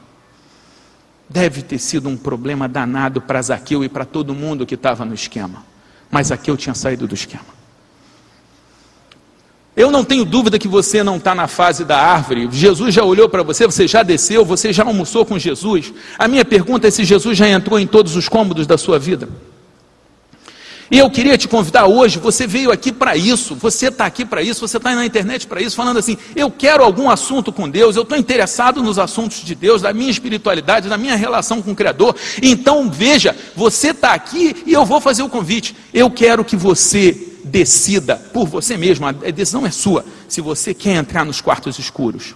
Deve 1.29 1.61
ter 1.61 1.79
sido 1.79 2.07
um 2.07 2.15
problema 2.17 2.67
danado 2.67 3.21
para 3.21 3.41
Zaqueu 3.41 3.83
e 3.83 3.89
para 3.89 4.05
todo 4.05 4.33
mundo 4.33 4.65
que 4.65 4.75
estava 4.75 5.03
no 5.03 5.13
esquema. 5.13 5.65
Mas 6.09 6.27
Zaqueu 6.27 6.55
tinha 6.55 6.73
saído 6.73 7.07
do 7.07 7.13
esquema. 7.13 7.52
Eu 9.75 9.89
não 9.89 10.03
tenho 10.03 10.23
dúvida 10.23 10.59
que 10.59 10.67
você 10.67 11.01
não 11.01 11.17
está 11.17 11.33
na 11.33 11.47
fase 11.47 11.83
da 11.83 11.97
árvore. 11.97 12.47
Jesus 12.51 12.93
já 12.93 13.03
olhou 13.03 13.27
para 13.27 13.41
você, 13.41 13.65
você 13.65 13.87
já 13.87 14.03
desceu, 14.03 14.45
você 14.45 14.71
já 14.71 14.83
almoçou 14.83 15.25
com 15.25 15.39
Jesus. 15.39 15.91
A 16.17 16.27
minha 16.27 16.45
pergunta 16.45 16.87
é 16.87 16.91
se 16.91 17.03
Jesus 17.03 17.35
já 17.35 17.49
entrou 17.49 17.79
em 17.79 17.87
todos 17.87 18.15
os 18.15 18.29
cômodos 18.29 18.67
da 18.67 18.77
sua 18.77 18.99
vida. 18.99 19.27
E 20.91 20.99
eu 20.99 21.09
queria 21.09 21.35
te 21.39 21.47
convidar 21.47 21.87
hoje, 21.87 22.19
você 22.19 22.45
veio 22.45 22.71
aqui 22.71 22.91
para 22.91 23.15
isso, 23.17 23.55
você 23.55 23.87
está 23.87 24.05
aqui 24.05 24.23
para 24.23 24.43
isso, 24.43 24.59
você 24.59 24.77
está 24.77 24.93
na 24.93 25.03
internet 25.03 25.47
para 25.47 25.59
isso, 25.59 25.75
falando 25.75 25.97
assim: 25.97 26.17
eu 26.35 26.51
quero 26.51 26.83
algum 26.83 27.09
assunto 27.09 27.51
com 27.51 27.67
Deus, 27.67 27.95
eu 27.95 28.03
estou 28.03 28.15
interessado 28.15 28.83
nos 28.83 28.99
assuntos 28.99 29.43
de 29.43 29.55
Deus, 29.55 29.81
da 29.81 29.91
minha 29.91 30.11
espiritualidade, 30.11 30.87
da 30.87 30.97
minha 30.97 31.15
relação 31.15 31.63
com 31.63 31.71
o 31.71 31.75
Criador. 31.75 32.15
Então 32.43 32.91
veja, 32.91 33.35
você 33.55 33.89
está 33.89 34.13
aqui 34.13 34.55
e 34.67 34.73
eu 34.73 34.85
vou 34.85 35.01
fazer 35.01 35.23
o 35.23 35.29
convite. 35.29 35.75
Eu 35.91 36.11
quero 36.11 36.45
que 36.45 36.55
você 36.55 37.32
decida 37.43 38.15
por 38.15 38.47
você 38.47 38.77
mesmo, 38.77 39.05
a 39.05 39.11
decisão 39.11 39.65
é 39.65 39.71
sua, 39.71 40.05
se 40.27 40.41
você 40.41 40.73
quer 40.73 40.95
entrar 40.95 41.25
nos 41.25 41.41
quartos 41.41 41.77
escuros. 41.77 42.35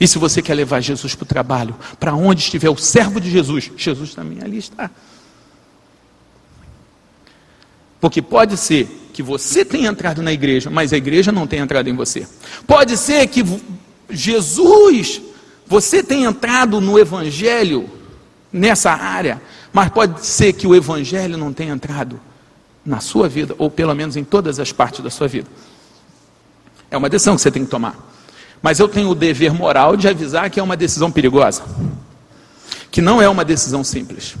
E 0.00 0.06
se 0.06 0.18
você 0.18 0.40
quer 0.40 0.54
levar 0.54 0.80
Jesus 0.80 1.14
para 1.14 1.24
o 1.24 1.26
trabalho, 1.26 1.74
para 1.98 2.14
onde 2.14 2.42
estiver 2.42 2.70
o 2.70 2.76
servo 2.76 3.20
de 3.20 3.30
Jesus, 3.30 3.70
Jesus 3.76 4.14
também 4.14 4.38
ali 4.42 4.58
está. 4.58 4.90
Porque 8.00 8.22
pode 8.22 8.56
ser 8.56 8.86
que 9.12 9.22
você 9.22 9.64
tenha 9.64 9.88
entrado 9.88 10.22
na 10.22 10.32
igreja, 10.32 10.70
mas 10.70 10.92
a 10.92 10.96
igreja 10.96 11.32
não 11.32 11.46
tenha 11.46 11.64
entrado 11.64 11.88
em 11.88 11.96
você. 11.96 12.26
Pode 12.64 12.96
ser 12.96 13.26
que 13.26 13.44
Jesus, 14.08 15.20
você 15.66 16.02
tenha 16.02 16.28
entrado 16.28 16.80
no 16.80 16.96
Evangelho 16.96 17.90
nessa 18.52 18.92
área, 18.92 19.42
mas 19.72 19.88
pode 19.90 20.24
ser 20.24 20.52
que 20.52 20.66
o 20.66 20.76
Evangelho 20.76 21.36
não 21.36 21.52
tenha 21.52 21.72
entrado 21.72 22.20
na 22.88 23.00
sua 23.00 23.28
vida, 23.28 23.54
ou 23.58 23.70
pelo 23.70 23.94
menos 23.94 24.16
em 24.16 24.24
todas 24.24 24.58
as 24.58 24.72
partes 24.72 25.00
da 25.00 25.10
sua 25.10 25.28
vida. 25.28 25.46
É 26.90 26.96
uma 26.96 27.10
decisão 27.10 27.36
que 27.36 27.42
você 27.42 27.50
tem 27.50 27.64
que 27.64 27.70
tomar. 27.70 27.94
Mas 28.62 28.80
eu 28.80 28.88
tenho 28.88 29.10
o 29.10 29.14
dever 29.14 29.52
moral 29.52 29.94
de 29.94 30.08
avisar 30.08 30.48
que 30.48 30.58
é 30.58 30.62
uma 30.62 30.76
decisão 30.76 31.12
perigosa. 31.12 31.62
Que 32.90 33.02
não 33.02 33.20
é 33.20 33.28
uma 33.28 33.44
decisão 33.44 33.84
simples. 33.84 34.36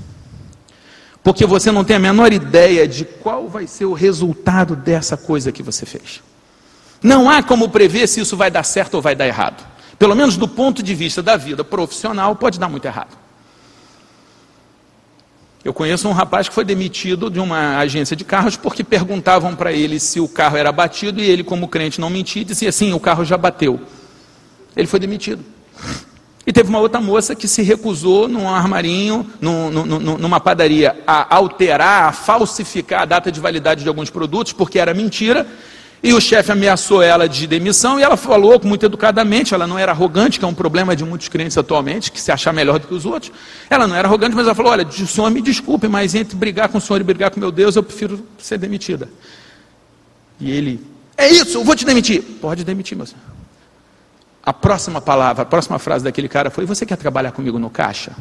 Porque 1.22 1.44
você 1.44 1.70
não 1.70 1.84
tem 1.84 1.96
a 1.96 2.00
menor 2.00 2.32
ideia 2.32 2.88
de 2.88 3.04
qual 3.04 3.48
vai 3.48 3.66
ser 3.66 3.84
o 3.84 3.92
resultado 3.92 4.74
dessa 4.74 5.14
coisa 5.16 5.52
que 5.52 5.62
você 5.62 5.84
fez. 5.84 6.22
Não 7.02 7.28
há 7.28 7.42
como 7.42 7.68
prever 7.68 8.08
se 8.08 8.20
isso 8.20 8.34
vai 8.34 8.50
dar 8.50 8.62
certo 8.62 8.94
ou 8.94 9.02
vai 9.02 9.14
dar 9.14 9.26
errado. 9.26 9.62
Pelo 9.98 10.14
menos 10.14 10.38
do 10.38 10.48
ponto 10.48 10.82
de 10.82 10.94
vista 10.94 11.22
da 11.22 11.36
vida 11.36 11.62
profissional, 11.62 12.34
pode 12.34 12.58
dar 12.58 12.68
muito 12.68 12.86
errado. 12.86 13.27
Eu 15.64 15.74
conheço 15.74 16.08
um 16.08 16.12
rapaz 16.12 16.48
que 16.48 16.54
foi 16.54 16.64
demitido 16.64 17.28
de 17.28 17.40
uma 17.40 17.78
agência 17.78 18.14
de 18.14 18.24
carros 18.24 18.56
porque 18.56 18.84
perguntavam 18.84 19.56
para 19.56 19.72
ele 19.72 19.98
se 19.98 20.20
o 20.20 20.28
carro 20.28 20.56
era 20.56 20.70
batido 20.70 21.20
e 21.20 21.28
ele, 21.28 21.42
como 21.42 21.66
crente, 21.66 22.00
não 22.00 22.08
mentia, 22.08 22.44
dizia 22.44 22.68
assim: 22.68 22.92
o 22.92 23.00
carro 23.00 23.24
já 23.24 23.36
bateu. 23.36 23.80
Ele 24.76 24.86
foi 24.86 25.00
demitido. 25.00 25.44
E 26.46 26.52
teve 26.52 26.70
uma 26.70 26.78
outra 26.78 27.00
moça 27.00 27.34
que 27.34 27.46
se 27.46 27.60
recusou 27.60 28.26
num 28.26 28.48
armarinho, 28.48 29.30
num, 29.38 29.70
num, 29.70 30.16
numa 30.16 30.40
padaria, 30.40 30.96
a 31.06 31.34
alterar, 31.34 32.04
a 32.04 32.12
falsificar 32.12 33.02
a 33.02 33.04
data 33.04 33.30
de 33.30 33.38
validade 33.38 33.82
de 33.82 33.88
alguns 33.88 34.08
produtos, 34.08 34.54
porque 34.54 34.78
era 34.78 34.94
mentira, 34.94 35.46
e 36.00 36.12
o 36.12 36.20
chefe 36.20 36.52
ameaçou 36.52 37.02
ela 37.02 37.28
de 37.28 37.46
demissão 37.46 37.98
e 37.98 38.02
ela 38.02 38.16
falou 38.16 38.60
muito 38.62 38.86
educadamente, 38.86 39.52
ela 39.52 39.66
não 39.66 39.76
era 39.76 39.90
arrogante, 39.90 40.38
que 40.38 40.44
é 40.44 40.48
um 40.48 40.54
problema 40.54 40.94
de 40.94 41.04
muitos 41.04 41.28
crentes 41.28 41.58
atualmente, 41.58 42.12
que 42.12 42.20
se 42.20 42.30
achar 42.30 42.52
melhor 42.52 42.78
do 42.78 42.86
que 42.86 42.94
os 42.94 43.04
outros. 43.04 43.32
Ela 43.68 43.86
não 43.86 43.96
era 43.96 44.06
arrogante, 44.06 44.36
mas 44.36 44.46
ela 44.46 44.54
falou: 44.54 44.70
Olha, 44.70 44.86
o 44.86 45.06
senhor 45.06 45.28
me 45.30 45.42
desculpe, 45.42 45.88
mas 45.88 46.14
entre 46.14 46.36
brigar 46.36 46.68
com 46.68 46.78
o 46.78 46.80
senhor 46.80 47.00
e 47.00 47.04
brigar 47.04 47.30
com 47.30 47.40
meu 47.40 47.50
Deus, 47.50 47.74
eu 47.74 47.82
prefiro 47.82 48.24
ser 48.38 48.58
demitida. 48.58 49.08
E 50.38 50.50
ele: 50.52 50.86
É 51.16 51.28
isso, 51.28 51.58
eu 51.58 51.64
vou 51.64 51.74
te 51.74 51.84
demitir. 51.84 52.22
Pode 52.40 52.62
demitir, 52.62 52.96
moça. 52.96 53.16
A 54.44 54.52
próxima 54.52 55.00
palavra, 55.00 55.42
a 55.42 55.46
próxima 55.46 55.80
frase 55.80 56.04
daquele 56.04 56.28
cara 56.28 56.48
foi: 56.48 56.64
Você 56.64 56.86
quer 56.86 56.96
trabalhar 56.96 57.32
comigo 57.32 57.58
no 57.58 57.68
caixa? 57.68 58.12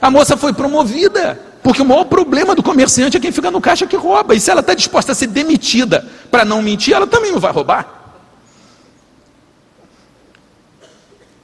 A 0.00 0.10
moça 0.10 0.36
foi 0.36 0.52
promovida. 0.52 1.53
Porque 1.64 1.80
o 1.80 1.84
maior 1.86 2.04
problema 2.04 2.54
do 2.54 2.62
comerciante 2.62 3.16
é 3.16 3.20
quem 3.20 3.32
fica 3.32 3.50
no 3.50 3.58
caixa 3.58 3.86
que 3.86 3.96
rouba. 3.96 4.34
E 4.34 4.38
se 4.38 4.50
ela 4.50 4.60
está 4.60 4.74
disposta 4.74 5.12
a 5.12 5.14
ser 5.14 5.28
demitida 5.28 6.06
para 6.30 6.44
não 6.44 6.60
mentir, 6.60 6.92
ela 6.92 7.06
também 7.06 7.32
não 7.32 7.40
vai 7.40 7.50
roubar. 7.50 8.02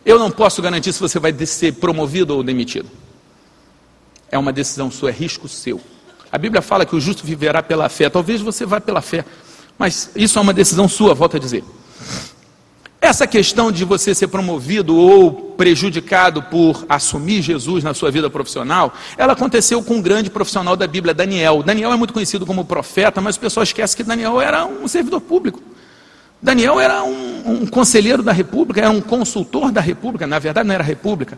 Eu 0.04 0.18
não 0.18 0.30
posso 0.30 0.60
garantir 0.60 0.92
se 0.92 1.00
você 1.00 1.18
vai 1.18 1.34
ser 1.46 1.72
promovido 1.72 2.36
ou 2.36 2.42
demitido. 2.42 2.90
É 4.30 4.36
uma 4.36 4.52
decisão 4.52 4.90
sua, 4.90 5.08
é 5.08 5.12
risco 5.12 5.48
seu. 5.48 5.80
A 6.30 6.36
Bíblia 6.36 6.60
fala 6.60 6.84
que 6.84 6.94
o 6.94 7.00
justo 7.00 7.24
viverá 7.24 7.62
pela 7.62 7.88
fé. 7.88 8.10
Talvez 8.10 8.42
você 8.42 8.66
vá 8.66 8.78
pela 8.78 9.00
fé, 9.00 9.24
mas 9.78 10.10
isso 10.14 10.38
é 10.38 10.42
uma 10.42 10.52
decisão 10.52 10.86
sua, 10.86 11.14
volto 11.14 11.38
a 11.38 11.40
dizer. 11.40 11.64
Essa 13.10 13.26
questão 13.26 13.72
de 13.72 13.84
você 13.84 14.14
ser 14.14 14.28
promovido 14.28 14.96
ou 14.96 15.32
prejudicado 15.32 16.44
por 16.44 16.86
assumir 16.88 17.42
Jesus 17.42 17.82
na 17.82 17.92
sua 17.92 18.08
vida 18.08 18.30
profissional, 18.30 18.94
ela 19.18 19.32
aconteceu 19.32 19.82
com 19.82 19.94
um 19.94 20.00
grande 20.00 20.30
profissional 20.30 20.76
da 20.76 20.86
Bíblia, 20.86 21.12
Daniel. 21.12 21.60
Daniel 21.60 21.92
é 21.92 21.96
muito 21.96 22.14
conhecido 22.14 22.46
como 22.46 22.64
profeta, 22.64 23.20
mas 23.20 23.34
o 23.34 23.40
pessoal 23.40 23.64
esquece 23.64 23.96
que 23.96 24.04
Daniel 24.04 24.40
era 24.40 24.64
um 24.64 24.86
servidor 24.86 25.20
público. 25.22 25.60
Daniel 26.40 26.78
era 26.78 27.02
um, 27.02 27.62
um 27.62 27.66
conselheiro 27.66 28.22
da 28.22 28.30
República, 28.30 28.80
era 28.80 28.90
um 28.90 29.00
consultor 29.00 29.72
da 29.72 29.80
República, 29.80 30.24
na 30.24 30.38
verdade 30.38 30.68
não 30.68 30.74
era 30.76 30.84
República. 30.84 31.36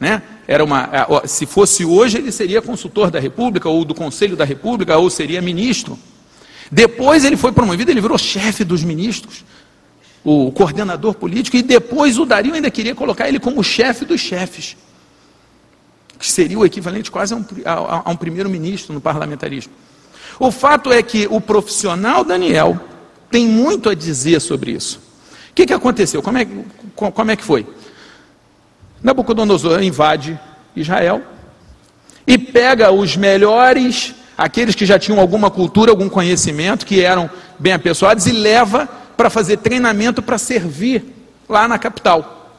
Né? 0.00 0.22
Era 0.48 0.64
uma, 0.64 0.88
se 1.26 1.44
fosse 1.44 1.84
hoje, 1.84 2.16
ele 2.16 2.32
seria 2.32 2.62
consultor 2.62 3.10
da 3.10 3.20
República, 3.20 3.68
ou 3.68 3.84
do 3.84 3.94
Conselho 3.94 4.38
da 4.38 4.46
República, 4.46 4.96
ou 4.96 5.10
seria 5.10 5.42
ministro. 5.42 5.98
Depois 6.72 7.26
ele 7.26 7.36
foi 7.36 7.52
promovido, 7.52 7.90
ele 7.90 8.00
virou 8.00 8.16
chefe 8.16 8.64
dos 8.64 8.82
ministros 8.82 9.44
o 10.24 10.52
coordenador 10.52 11.14
político, 11.14 11.56
e 11.56 11.62
depois 11.62 12.18
o 12.18 12.26
Dario 12.26 12.54
ainda 12.54 12.70
queria 12.70 12.94
colocar 12.94 13.28
ele 13.28 13.40
como 13.40 13.62
chefe 13.64 14.04
dos 14.04 14.20
chefes, 14.20 14.76
que 16.18 16.30
seria 16.30 16.58
o 16.58 16.66
equivalente 16.66 17.10
quase 17.10 17.32
a 17.32 17.36
um, 17.36 17.44
a, 17.64 18.02
a 18.04 18.10
um 18.10 18.16
primeiro-ministro 18.16 18.92
no 18.92 19.00
parlamentarismo. 19.00 19.72
O 20.38 20.50
fato 20.50 20.92
é 20.92 21.02
que 21.02 21.26
o 21.30 21.40
profissional 21.40 22.24
Daniel 22.24 22.78
tem 23.30 23.46
muito 23.46 23.88
a 23.88 23.94
dizer 23.94 24.40
sobre 24.40 24.72
isso. 24.72 25.00
O 25.50 25.54
que, 25.54 25.66
que 25.66 25.72
aconteceu? 25.72 26.22
Como 26.22 26.38
é, 26.38 26.46
como 26.94 27.30
é 27.30 27.36
que 27.36 27.44
foi? 27.44 27.66
Nabucodonosor 29.02 29.82
invade 29.82 30.38
Israel 30.76 31.22
e 32.26 32.36
pega 32.36 32.92
os 32.92 33.16
melhores, 33.16 34.14
aqueles 34.36 34.74
que 34.74 34.84
já 34.84 34.98
tinham 34.98 35.18
alguma 35.18 35.50
cultura, 35.50 35.90
algum 35.90 36.08
conhecimento, 36.08 36.84
que 36.84 37.00
eram 37.00 37.30
bem 37.58 37.72
apessoados, 37.72 38.26
e 38.26 38.32
leva 38.32 38.88
para 39.20 39.28
fazer 39.28 39.58
treinamento 39.58 40.22
para 40.22 40.38
servir 40.38 41.04
lá 41.46 41.68
na 41.68 41.78
capital. 41.78 42.56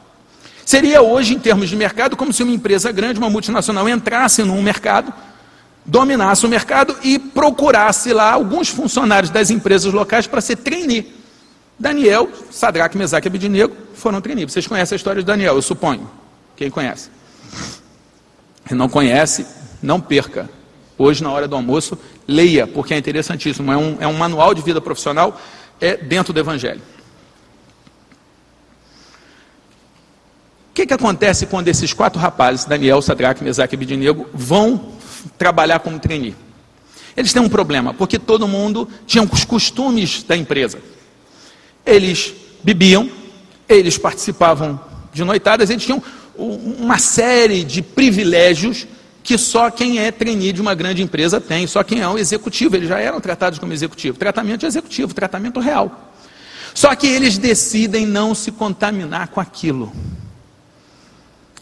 Seria 0.64 1.02
hoje, 1.02 1.34
em 1.34 1.38
termos 1.40 1.68
de 1.68 1.74
mercado, 1.74 2.16
como 2.16 2.32
se 2.32 2.40
uma 2.44 2.52
empresa 2.52 2.92
grande, 2.92 3.18
uma 3.18 3.28
multinacional, 3.28 3.88
entrasse 3.88 4.44
num 4.44 4.62
mercado, 4.62 5.12
dominasse 5.84 6.46
o 6.46 6.48
mercado 6.48 6.96
e 7.02 7.18
procurasse 7.18 8.12
lá 8.12 8.30
alguns 8.30 8.68
funcionários 8.68 9.28
das 9.28 9.50
empresas 9.50 9.92
locais 9.92 10.28
para 10.28 10.40
ser 10.40 10.54
trainee. 10.54 11.12
Daniel, 11.76 12.30
Sadraque, 12.52 12.96
Mesaque 12.96 13.26
e 13.26 13.28
Abidinego 13.28 13.74
foram 13.96 14.20
trainee. 14.20 14.44
Vocês 14.44 14.64
conhecem 14.64 14.94
a 14.94 14.98
história 14.98 15.20
de 15.20 15.26
Daniel, 15.26 15.56
eu 15.56 15.62
suponho. 15.62 16.08
Quem 16.54 16.70
conhece? 16.70 17.10
Quem 18.68 18.78
não 18.78 18.88
conhece, 18.88 19.44
não 19.82 20.00
perca. 20.00 20.48
Hoje, 20.96 21.24
na 21.24 21.32
hora 21.32 21.48
do 21.48 21.56
almoço, 21.56 21.98
leia, 22.28 22.68
porque 22.68 22.94
é 22.94 22.98
interessantíssimo. 22.98 23.72
É 23.72 23.76
um, 23.76 23.96
é 23.98 24.06
um 24.06 24.14
manual 24.14 24.54
de 24.54 24.62
vida 24.62 24.80
profissional 24.80 25.36
é 25.82 25.96
dentro 25.96 26.32
do 26.32 26.38
Evangelho. 26.38 26.80
O 30.70 30.74
que, 30.74 30.86
que 30.86 30.94
acontece 30.94 31.44
quando 31.44 31.68
esses 31.68 31.92
quatro 31.92 32.18
rapazes, 32.18 32.64
Daniel, 32.64 33.02
Sadraque, 33.02 33.44
Mesaque 33.44 33.74
e 33.74 33.76
Abidinego, 33.76 34.26
vão 34.32 34.92
trabalhar 35.36 35.80
como 35.80 35.98
trainee? 35.98 36.34
Eles 37.14 37.32
têm 37.32 37.42
um 37.42 37.48
problema, 37.48 37.92
porque 37.92 38.18
todo 38.18 38.48
mundo 38.48 38.88
tinha 39.06 39.22
os 39.22 39.44
costumes 39.44 40.22
da 40.22 40.36
empresa. 40.36 40.78
Eles 41.84 42.32
bebiam, 42.62 43.10
eles 43.68 43.98
participavam 43.98 44.80
de 45.12 45.24
noitadas, 45.24 45.68
eles 45.68 45.84
tinham 45.84 46.02
uma 46.38 46.98
série 46.98 47.64
de 47.64 47.82
privilégios 47.82 48.86
que 49.22 49.38
só 49.38 49.70
quem 49.70 49.98
é 49.98 50.10
trainee 50.10 50.52
de 50.52 50.60
uma 50.60 50.74
grande 50.74 51.02
empresa 51.02 51.40
tem, 51.40 51.66
só 51.66 51.82
quem 51.82 52.00
é 52.00 52.08
um 52.08 52.18
executivo, 52.18 52.76
eles 52.76 52.88
já 52.88 52.98
eram 52.98 53.20
tratados 53.20 53.58
como 53.58 53.72
executivo. 53.72 54.18
Tratamento 54.18 54.66
executivo, 54.66 55.14
tratamento 55.14 55.60
real. 55.60 56.12
Só 56.74 56.94
que 56.94 57.06
eles 57.06 57.38
decidem 57.38 58.06
não 58.06 58.34
se 58.34 58.50
contaminar 58.50 59.28
com 59.28 59.40
aquilo. 59.40 59.92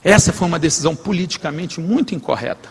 Essa 0.02 0.32
foi 0.32 0.48
uma 0.48 0.58
decisão 0.58 0.96
politicamente 0.96 1.80
muito 1.80 2.14
incorreta, 2.14 2.70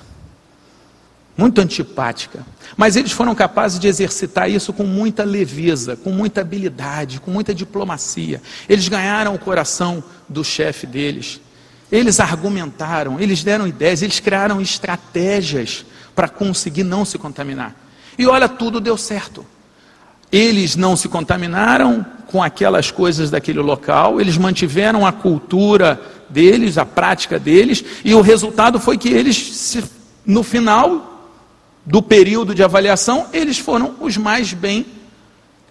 muito 1.37 1.61
antipática. 1.61 2.43
Mas 2.75 2.95
eles 2.95 3.11
foram 3.11 3.35
capazes 3.35 3.79
de 3.79 3.87
exercitar 3.87 4.49
isso 4.49 4.73
com 4.73 4.83
muita 4.83 5.23
leveza, 5.23 5.95
com 5.95 6.11
muita 6.11 6.41
habilidade, 6.41 7.19
com 7.19 7.29
muita 7.29 7.53
diplomacia. 7.53 8.41
Eles 8.67 8.87
ganharam 8.87 9.35
o 9.35 9.39
coração 9.39 10.03
do 10.27 10.43
chefe 10.43 10.87
deles. 10.87 11.39
Eles 11.91 12.19
argumentaram, 12.19 13.19
eles 13.19 13.43
deram 13.43 13.67
ideias, 13.67 14.01
eles 14.01 14.19
criaram 14.19 14.61
estratégias 14.61 15.85
para 16.15 16.29
conseguir 16.29 16.83
não 16.83 17.03
se 17.03 17.17
contaminar. 17.17 17.75
E 18.17 18.27
olha, 18.27 18.47
tudo 18.47 18.79
deu 18.79 18.97
certo. 18.97 19.45
Eles 20.31 20.75
não 20.75 20.95
se 20.95 21.07
contaminaram 21.07 22.05
com 22.27 22.43
aquelas 22.43 22.91
coisas 22.91 23.31
daquele 23.31 23.59
local, 23.59 24.21
eles 24.21 24.37
mantiveram 24.37 25.05
a 25.05 25.11
cultura 25.11 25.99
deles, 26.29 26.77
a 26.77 26.85
prática 26.85 27.39
deles, 27.39 27.83
e 28.05 28.13
o 28.13 28.21
resultado 28.21 28.79
foi 28.79 28.97
que 28.97 29.09
eles, 29.09 29.77
no 30.23 30.43
final 30.43 31.27
do 31.83 32.03
período 32.03 32.53
de 32.53 32.61
avaliação, 32.61 33.25
eles 33.33 33.57
foram 33.57 33.95
os 33.99 34.15
mais 34.15 34.53
bem 34.53 34.85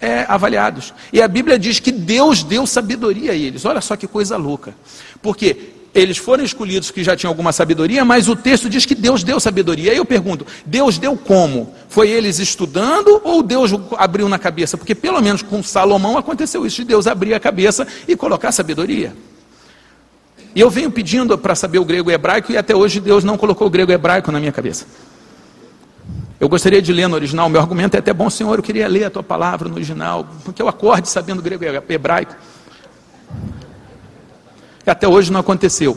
é, 0.00 0.24
avaliados. 0.28 0.92
E 1.12 1.22
a 1.22 1.28
Bíblia 1.28 1.58
diz 1.58 1.78
que 1.78 1.92
Deus 1.92 2.42
deu 2.42 2.66
sabedoria 2.66 3.32
a 3.32 3.34
eles. 3.36 3.64
Olha 3.64 3.80
só 3.80 3.96
que 3.96 4.08
coisa 4.08 4.36
louca. 4.36 4.74
Porque 5.22 5.77
eles 6.00 6.16
foram 6.16 6.44
escolhidos 6.44 6.90
que 6.90 7.02
já 7.02 7.16
tinham 7.16 7.30
alguma 7.30 7.52
sabedoria, 7.52 8.04
mas 8.04 8.28
o 8.28 8.36
texto 8.36 8.68
diz 8.68 8.84
que 8.84 8.94
Deus 8.94 9.22
deu 9.22 9.40
sabedoria. 9.40 9.92
Aí 9.92 9.96
eu 9.96 10.04
pergunto: 10.04 10.46
Deus 10.64 10.98
deu 10.98 11.16
como? 11.16 11.74
Foi 11.88 12.08
eles 12.08 12.38
estudando 12.38 13.20
ou 13.24 13.42
Deus 13.42 13.72
abriu 13.96 14.28
na 14.28 14.38
cabeça? 14.38 14.76
Porque 14.76 14.94
pelo 14.94 15.20
menos 15.20 15.42
com 15.42 15.62
Salomão 15.62 16.18
aconteceu 16.18 16.66
isso, 16.66 16.76
de 16.76 16.84
Deus 16.84 17.06
abrir 17.06 17.34
a 17.34 17.40
cabeça 17.40 17.86
e 18.06 18.16
colocar 18.16 18.52
sabedoria. 18.52 19.14
E 20.54 20.60
eu 20.60 20.70
venho 20.70 20.90
pedindo 20.90 21.36
para 21.36 21.54
saber 21.54 21.78
o 21.78 21.84
grego 21.84 22.10
e 22.10 22.14
hebraico 22.14 22.52
e 22.52 22.56
até 22.56 22.74
hoje 22.74 23.00
Deus 23.00 23.22
não 23.22 23.36
colocou 23.36 23.66
o 23.66 23.70
grego 23.70 23.92
e 23.92 23.94
hebraico 23.94 24.32
na 24.32 24.40
minha 24.40 24.52
cabeça. 24.52 24.86
Eu 26.40 26.48
gostaria 26.48 26.80
de 26.80 26.92
ler 26.92 27.08
no 27.08 27.16
original, 27.16 27.48
meu 27.48 27.60
argumento 27.60 27.96
é 27.96 27.98
até 27.98 28.12
bom, 28.12 28.30
Senhor, 28.30 28.56
eu 28.56 28.62
queria 28.62 28.86
ler 28.86 29.04
a 29.04 29.10
tua 29.10 29.24
palavra 29.24 29.68
no 29.68 29.74
original, 29.74 30.26
porque 30.44 30.62
eu 30.62 30.68
acorde 30.68 31.08
sabendo 31.08 31.42
grego 31.42 31.64
e 31.64 31.92
hebraico 31.92 32.34
até 34.90 35.06
hoje 35.06 35.32
não 35.32 35.40
aconteceu. 35.40 35.96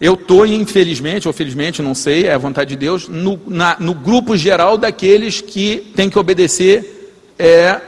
Eu 0.00 0.14
estou, 0.14 0.44
infelizmente, 0.44 1.28
ou 1.28 1.32
felizmente, 1.32 1.80
não 1.80 1.94
sei, 1.94 2.26
é 2.26 2.34
a 2.34 2.38
vontade 2.38 2.70
de 2.70 2.76
Deus, 2.76 3.08
no, 3.08 3.40
na, 3.46 3.76
no 3.78 3.94
grupo 3.94 4.36
geral 4.36 4.76
daqueles 4.76 5.40
que 5.40 5.92
tem 5.94 6.10
que 6.10 6.18
obedecer 6.18 6.94
é, 7.38 7.80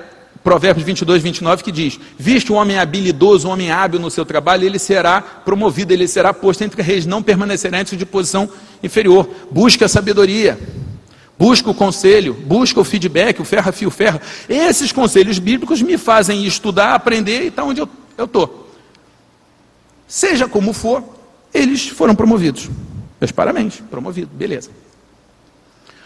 Provérbios 0.42 0.86
22, 0.86 1.22
29, 1.22 1.64
que 1.64 1.72
diz: 1.72 1.98
Viste 2.16 2.52
um 2.52 2.54
homem 2.56 2.78
habilidoso, 2.78 3.48
um 3.48 3.50
homem 3.50 3.72
hábil 3.72 3.98
no 3.98 4.10
seu 4.10 4.24
trabalho, 4.24 4.64
ele 4.64 4.78
será 4.78 5.20
promovido, 5.20 5.92
ele 5.92 6.06
será 6.06 6.32
posto 6.32 6.62
entre 6.62 6.80
reis, 6.82 7.04
não 7.04 7.20
permanecerá 7.22 7.80
entre 7.80 7.96
de 7.96 8.06
posição 8.06 8.48
inferior. 8.80 9.28
Busca 9.50 9.86
a 9.86 9.88
sabedoria, 9.88 10.56
busca 11.36 11.68
o 11.68 11.74
conselho, 11.74 12.32
busca 12.32 12.80
o 12.80 12.84
feedback, 12.84 13.40
o 13.40 13.44
ferro 13.44 13.68
a 13.68 13.72
fio 13.72 13.90
ferro. 13.90 14.20
Esses 14.48 14.92
conselhos 14.92 15.40
bíblicos 15.40 15.82
me 15.82 15.98
fazem 15.98 16.46
estudar, 16.46 16.94
aprender 16.94 17.42
e 17.42 17.46
está 17.48 17.64
onde 17.64 17.80
eu 17.80 17.88
estou. 18.16 18.65
Seja 20.06 20.48
como 20.48 20.72
for, 20.72 21.02
eles 21.52 21.88
foram 21.88 22.14
promovidos. 22.14 22.70
Meus 23.20 23.32
parabéns, 23.32 23.82
promovido, 23.90 24.30
beleza. 24.32 24.70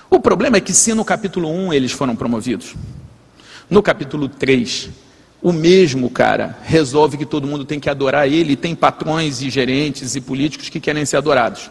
O 0.08 0.18
problema 0.18 0.56
é 0.56 0.60
que 0.60 0.72
se 0.72 0.94
no 0.94 1.04
capítulo 1.04 1.48
1 1.48 1.72
eles 1.72 1.92
foram 1.92 2.16
promovidos, 2.16 2.74
no 3.68 3.82
capítulo 3.82 4.28
3, 4.28 4.90
o 5.42 5.52
mesmo 5.52 6.10
cara 6.10 6.58
resolve 6.64 7.16
que 7.16 7.24
todo 7.24 7.46
mundo 7.46 7.64
tem 7.64 7.78
que 7.78 7.88
adorar 7.88 8.28
ele, 8.28 8.56
tem 8.56 8.74
patrões 8.74 9.40
e 9.40 9.48
gerentes 9.48 10.16
e 10.16 10.20
políticos 10.20 10.68
que 10.68 10.80
querem 10.80 11.04
ser 11.04 11.16
adorados. 11.16 11.70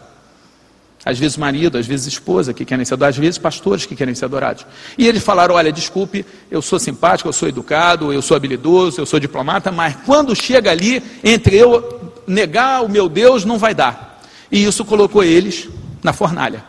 Às 1.04 1.18
vezes 1.18 1.36
marido, 1.36 1.78
às 1.78 1.86
vezes 1.86 2.06
esposa 2.06 2.52
que 2.52 2.64
querem 2.64 2.84
ser 2.84 2.94
adorados, 2.94 3.18
às 3.18 3.24
vezes 3.24 3.38
pastores 3.38 3.86
que 3.86 3.96
querem 3.96 4.14
ser 4.14 4.26
adorados. 4.26 4.66
E 4.98 5.06
eles 5.06 5.22
falaram: 5.22 5.54
olha, 5.54 5.72
desculpe, 5.72 6.26
eu 6.50 6.60
sou 6.60 6.78
simpático, 6.78 7.28
eu 7.28 7.32
sou 7.32 7.48
educado, 7.48 8.12
eu 8.12 8.20
sou 8.20 8.36
habilidoso, 8.36 9.00
eu 9.00 9.06
sou 9.06 9.18
diplomata, 9.18 9.72
mas 9.72 9.96
quando 10.04 10.36
chega 10.36 10.70
ali, 10.70 11.02
entre 11.24 11.56
eu 11.56 12.09
negar 12.26 12.84
o 12.84 12.88
meu 12.88 13.08
Deus 13.08 13.44
não 13.44 13.58
vai 13.58 13.74
dar. 13.74 14.22
E 14.50 14.64
isso 14.64 14.84
colocou 14.84 15.22
eles 15.22 15.68
na 16.02 16.12
fornalha. 16.12 16.64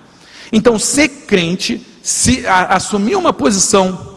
Então, 0.51 0.77
ser 0.77 1.07
crente, 1.07 1.85
se 2.01 2.45
a, 2.45 2.75
assumir 2.75 3.15
uma 3.15 3.33
posição 3.33 4.11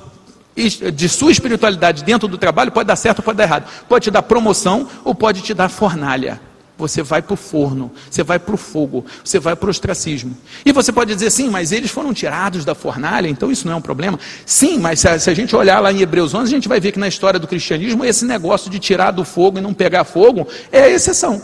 de 0.95 1.09
sua 1.09 1.33
espiritualidade 1.33 2.05
dentro 2.05 2.29
do 2.29 2.39
trabalho, 2.39 2.71
pode 2.71 2.87
dar 2.87 2.97
certo 2.97 3.23
pode 3.23 3.37
dar 3.37 3.45
errado. 3.45 3.69
Pode 3.89 4.05
te 4.05 4.11
dar 4.11 4.23
promoção 4.23 4.89
ou 5.03 5.15
pode 5.15 5.43
te 5.43 5.53
dar 5.53 5.69
fornalha. 5.69 6.41
Você 6.77 7.03
vai 7.03 7.23
para 7.23 7.35
o 7.35 7.37
forno, 7.37 7.93
você 8.11 8.25
vai 8.25 8.37
para 8.37 8.55
o 8.55 8.59
fogo, 8.59 9.07
você 9.23 9.39
vai 9.39 9.55
para 9.55 9.69
o 9.69 9.71
ostracismo. 9.71 10.37
E 10.67 10.73
você 10.73 10.93
pode 10.93 11.15
dizer, 11.15 11.31
sim, 11.31 11.49
mas 11.49 11.71
eles 11.71 11.91
foram 11.91 12.13
tirados 12.13 12.65
da 12.65 12.75
fornalha, 12.75 13.29
então 13.29 13.51
isso 13.51 13.65
não 13.67 13.75
é 13.75 13.77
um 13.77 13.81
problema. 13.81 14.19
Sim, 14.45 14.79
mas 14.79 14.99
se 14.99 15.09
a, 15.09 15.19
se 15.19 15.31
a 15.31 15.35
gente 15.35 15.55
olhar 15.55 15.79
lá 15.79 15.93
em 15.93 16.01
Hebreus 16.01 16.35
11, 16.35 16.53
a 16.53 16.57
gente 16.57 16.69
vai 16.69 16.81
ver 16.81 16.91
que 16.91 16.99
na 16.99 17.07
história 17.07 17.39
do 17.39 17.47
cristianismo, 17.47 18.05
esse 18.05 18.25
negócio 18.25 18.69
de 18.69 18.81
tirar 18.81 19.13
do 19.13 19.25
fogo 19.25 19.59
e 19.59 19.61
não 19.61 19.73
pegar 19.73 20.03
fogo 20.03 20.49
é 20.73 20.83
a 20.83 20.91
exceção. 20.91 21.41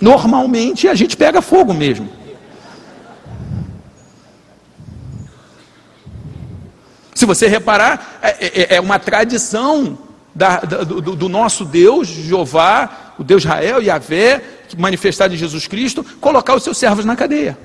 Normalmente 0.00 0.88
a 0.88 0.94
gente 0.94 1.16
pega 1.16 1.40
fogo 1.40 1.72
mesmo. 1.72 2.08
Se 7.14 7.24
você 7.24 7.46
reparar, 7.46 8.18
é, 8.20 8.74
é, 8.74 8.76
é 8.76 8.80
uma 8.80 8.98
tradição 8.98 9.96
da, 10.34 10.58
do, 10.58 11.14
do, 11.14 11.28
nosso 11.28 11.64
Deus, 11.64 12.08
Jeová, 12.08 13.03
o 13.18 13.24
Deus 13.24 13.42
Israel, 13.42 13.82
Yahvé, 13.82 14.42
manifestado 14.76 15.34
em 15.34 15.36
Jesus 15.36 15.66
Cristo, 15.66 16.04
colocar 16.20 16.54
os 16.54 16.62
seus 16.62 16.76
servos 16.76 17.04
na 17.04 17.14
cadeia. 17.14 17.56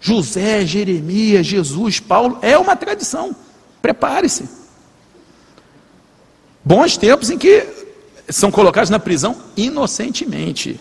José, 0.00 0.64
Jeremias, 0.64 1.46
Jesus, 1.46 2.00
Paulo, 2.00 2.38
é 2.40 2.56
uma 2.56 2.74
tradição. 2.74 3.36
Prepare-se. 3.82 4.48
Bons 6.64 6.96
tempos 6.96 7.30
em 7.30 7.38
que 7.38 7.66
são 8.28 8.50
colocados 8.50 8.90
na 8.90 8.98
prisão 8.98 9.36
inocentemente. 9.56 10.80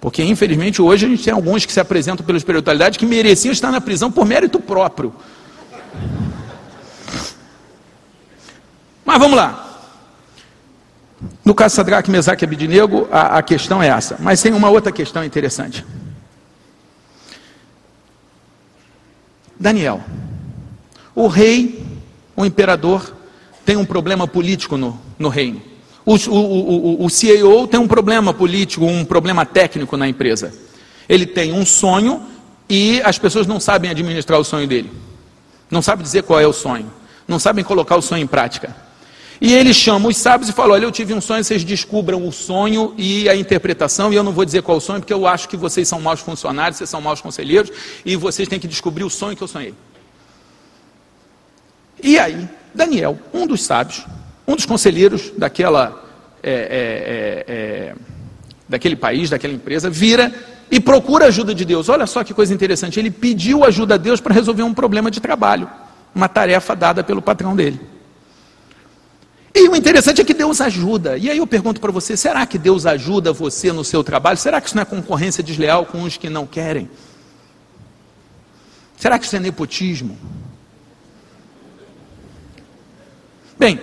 Porque, 0.00 0.22
infelizmente, 0.22 0.80
hoje 0.80 1.06
a 1.06 1.08
gente 1.08 1.24
tem 1.24 1.32
alguns 1.32 1.66
que 1.66 1.72
se 1.72 1.80
apresentam 1.80 2.24
pela 2.24 2.38
espiritualidade 2.38 2.98
que 2.98 3.06
mereciam 3.06 3.52
estar 3.52 3.72
na 3.72 3.80
prisão 3.80 4.10
por 4.10 4.24
mérito 4.24 4.60
próprio. 4.60 5.12
Mas 9.04 9.18
vamos 9.18 9.36
lá. 9.36 9.67
No 11.44 11.54
caso 11.54 11.74
Sadraque, 11.74 12.10
Mesaque 12.10 12.44
e 12.44 12.46
Abidinego, 12.46 13.08
a, 13.10 13.38
a 13.38 13.42
questão 13.42 13.82
é 13.82 13.88
essa. 13.88 14.16
Mas 14.20 14.40
tem 14.40 14.52
uma 14.52 14.70
outra 14.70 14.92
questão 14.92 15.24
interessante. 15.24 15.84
Daniel, 19.58 20.00
o 21.14 21.26
rei, 21.26 21.84
o 22.36 22.44
imperador, 22.44 23.12
tem 23.64 23.76
um 23.76 23.84
problema 23.84 24.26
político 24.28 24.76
no, 24.76 24.98
no 25.18 25.28
reino. 25.28 25.60
O, 26.06 26.14
o, 26.14 27.02
o, 27.02 27.04
o 27.04 27.10
CEO 27.10 27.66
tem 27.66 27.78
um 27.78 27.88
problema 27.88 28.32
político, 28.32 28.86
um 28.86 29.04
problema 29.04 29.44
técnico 29.44 29.96
na 29.96 30.08
empresa. 30.08 30.54
Ele 31.08 31.26
tem 31.26 31.52
um 31.52 31.66
sonho 31.66 32.22
e 32.68 33.02
as 33.02 33.18
pessoas 33.18 33.46
não 33.46 33.58
sabem 33.58 33.90
administrar 33.90 34.38
o 34.38 34.44
sonho 34.44 34.68
dele. 34.68 34.90
Não 35.70 35.82
sabem 35.82 36.02
dizer 36.02 36.22
qual 36.22 36.40
é 36.40 36.46
o 36.46 36.52
sonho. 36.52 36.90
Não 37.26 37.38
sabem 37.38 37.64
colocar 37.64 37.96
o 37.96 38.02
sonho 38.02 38.22
em 38.22 38.26
prática. 38.26 38.74
E 39.40 39.54
ele 39.54 39.72
chama 39.72 40.08
os 40.08 40.16
sábios 40.16 40.50
e 40.50 40.52
fala: 40.52 40.74
Olha, 40.74 40.84
eu 40.84 40.90
tive 40.90 41.14
um 41.14 41.20
sonho, 41.20 41.44
vocês 41.44 41.62
descubram 41.62 42.26
o 42.26 42.32
sonho 42.32 42.94
e 42.96 43.28
a 43.28 43.36
interpretação, 43.36 44.12
e 44.12 44.16
eu 44.16 44.22
não 44.22 44.32
vou 44.32 44.44
dizer 44.44 44.62
qual 44.62 44.78
o 44.78 44.80
sonho, 44.80 45.00
porque 45.00 45.12
eu 45.12 45.26
acho 45.26 45.48
que 45.48 45.56
vocês 45.56 45.86
são 45.86 46.00
maus 46.00 46.20
funcionários, 46.20 46.78
vocês 46.78 46.90
são 46.90 47.00
maus 47.00 47.20
conselheiros, 47.20 47.70
e 48.04 48.16
vocês 48.16 48.48
têm 48.48 48.58
que 48.58 48.66
descobrir 48.66 49.04
o 49.04 49.10
sonho 49.10 49.36
que 49.36 49.42
eu 49.42 49.48
sonhei. 49.48 49.74
E 52.02 52.18
aí, 52.18 52.48
Daniel, 52.74 53.18
um 53.32 53.46
dos 53.46 53.62
sábios, 53.62 54.04
um 54.46 54.56
dos 54.56 54.66
conselheiros 54.66 55.32
daquela, 55.36 56.04
é, 56.42 56.52
é, 56.52 56.54
é, 56.54 57.54
é 57.54 57.94
daquele 58.68 58.96
país, 58.96 59.30
daquela 59.30 59.54
empresa, 59.54 59.88
vira 59.88 60.32
e 60.70 60.78
procura 60.78 61.26
ajuda 61.26 61.54
de 61.54 61.64
Deus. 61.64 61.88
Olha 61.88 62.06
só 62.06 62.22
que 62.22 62.34
coisa 62.34 62.52
interessante, 62.52 62.98
ele 62.98 63.10
pediu 63.10 63.64
ajuda 63.64 63.94
a 63.94 63.96
Deus 63.96 64.20
para 64.20 64.34
resolver 64.34 64.62
um 64.62 64.74
problema 64.74 65.10
de 65.10 65.20
trabalho, 65.20 65.68
uma 66.14 66.28
tarefa 66.28 66.74
dada 66.76 67.02
pelo 67.02 67.22
patrão 67.22 67.56
dele. 67.56 67.80
E 69.58 69.68
o 69.68 69.74
interessante 69.74 70.20
é 70.20 70.24
que 70.24 70.32
Deus 70.32 70.60
ajuda. 70.60 71.18
E 71.18 71.28
aí 71.28 71.38
eu 71.38 71.46
pergunto 71.46 71.80
para 71.80 71.90
você: 71.90 72.16
será 72.16 72.46
que 72.46 72.56
Deus 72.56 72.86
ajuda 72.86 73.32
você 73.32 73.72
no 73.72 73.82
seu 73.82 74.04
trabalho? 74.04 74.38
Será 74.38 74.60
que 74.60 74.68
isso 74.68 74.76
não 74.76 74.82
é 74.82 74.84
concorrência 74.84 75.42
desleal 75.42 75.84
com 75.84 76.04
os 76.04 76.16
que 76.16 76.30
não 76.30 76.46
querem? 76.46 76.88
Será 78.96 79.18
que 79.18 79.26
isso 79.26 79.34
é 79.34 79.40
nepotismo? 79.40 80.16
Bem, 83.58 83.80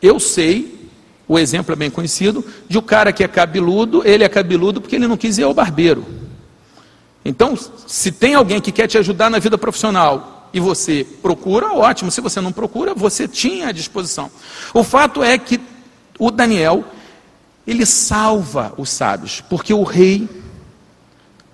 eu 0.00 0.20
sei, 0.20 0.88
o 1.26 1.36
exemplo 1.36 1.72
é 1.72 1.76
bem 1.76 1.90
conhecido, 1.90 2.44
de 2.68 2.78
um 2.78 2.82
cara 2.82 3.12
que 3.12 3.24
é 3.24 3.28
cabeludo, 3.28 4.06
ele 4.06 4.22
é 4.22 4.28
cabeludo 4.28 4.80
porque 4.80 4.94
ele 4.94 5.08
não 5.08 5.16
quis 5.16 5.36
ir 5.36 5.42
ao 5.42 5.52
barbeiro. 5.52 6.06
Então, 7.24 7.58
se 7.88 8.12
tem 8.12 8.34
alguém 8.34 8.60
que 8.60 8.70
quer 8.70 8.86
te 8.86 8.98
ajudar 8.98 9.28
na 9.28 9.40
vida 9.40 9.58
profissional 9.58 10.41
e 10.52 10.60
você 10.60 11.06
procura, 11.22 11.72
ótimo. 11.72 12.10
Se 12.10 12.20
você 12.20 12.40
não 12.40 12.52
procura, 12.52 12.94
você 12.94 13.26
tinha 13.26 13.68
à 13.68 13.72
disposição. 13.72 14.30
O 14.74 14.84
fato 14.84 15.22
é 15.22 15.38
que 15.38 15.60
o 16.18 16.30
Daniel, 16.30 16.84
ele 17.66 17.86
salva 17.86 18.72
os 18.76 18.90
sábios, 18.90 19.42
porque 19.48 19.72
o 19.72 19.82
rei, 19.82 20.28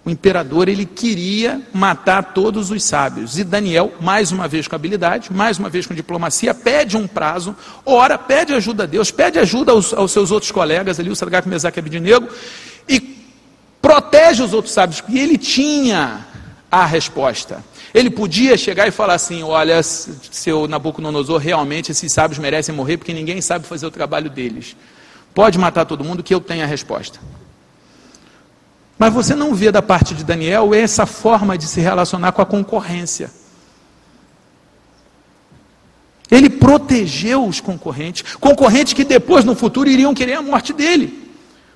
o 0.05 0.11
imperador, 0.11 0.69
ele 0.69 0.85
queria 0.85 1.63
matar 1.73 2.33
todos 2.35 2.71
os 2.71 2.83
sábios. 2.83 3.39
E 3.39 3.45
Daniel, 3.45 3.95
mais 4.01 4.33
uma 4.33 4.49
vez 4.49 4.67
com 4.67 4.75
habilidade, 4.75 5.33
mais 5.33 5.59
uma 5.59 5.69
vez 5.69 5.87
com 5.87 5.95
diplomacia, 5.95 6.53
pede 6.53 6.97
um 6.97 7.07
prazo, 7.07 7.55
ora, 7.87 8.19
pede 8.19 8.53
ajuda 8.53 8.83
a 8.83 8.87
Deus, 8.87 9.11
pede 9.11 9.39
ajuda 9.39 9.73
aos, 9.73 9.95
aos 9.95 10.11
seus 10.11 10.31
outros 10.31 10.51
colegas 10.51 10.99
ali, 10.99 11.11
o 11.11 11.17
Sadraque, 11.17 11.49
Mesaque 11.49 11.79
e 11.79 11.81
Abednego, 11.81 12.29
e 12.89 13.01
protege 13.81 14.43
os 14.43 14.53
outros 14.53 14.75
sábios, 14.75 15.01
porque 15.01 15.19
ele 15.19 15.39
tinha 15.39 16.27
a 16.71 16.85
resposta. 16.85 17.63
Ele 17.99 18.11
podia 18.11 18.57
chegar 18.57 18.87
e 18.87 18.93
falar 18.93 19.15
assim: 19.15 19.43
Olha, 19.43 19.83
seu 19.83 20.69
Nabucodonosor, 20.69 21.39
realmente 21.39 21.91
esses 21.91 22.13
sábios 22.13 22.39
merecem 22.39 22.73
morrer 22.73 22.97
porque 22.97 23.13
ninguém 23.13 23.41
sabe 23.41 23.67
fazer 23.67 23.87
o 23.87 23.91
trabalho 23.91 24.31
deles. 24.31 24.77
Pode 25.35 25.59
matar 25.59 25.85
todo 25.85 26.05
mundo 26.05 26.23
que 26.23 26.33
eu 26.33 26.41
tenho 26.41 26.63
a 26.63 26.67
resposta. 26.67 27.19
Mas 28.97 29.13
você 29.13 29.35
não 29.35 29.53
vê 29.53 29.73
da 29.73 29.83
parte 29.83 30.15
de 30.15 30.23
Daniel 30.23 30.73
essa 30.73 31.07
forma 31.07 31.59
de 31.59 31.67
se 31.67 31.81
relacionar 31.81 32.31
com 32.31 32.41
a 32.41 32.47
concorrência. 32.47 33.33
Ele 36.31 36.49
protegeu 36.49 37.45
os 37.45 37.61
concorrentes, 37.61 38.37
concorrentes 38.37 38.93
que 38.93 39.03
depois 39.03 39.45
no 39.45 39.57
futuro 39.57 39.91
iriam 39.91 40.15
querer 40.15 40.35
a 40.35 40.43
morte 40.43 40.73
dele. 40.73 41.33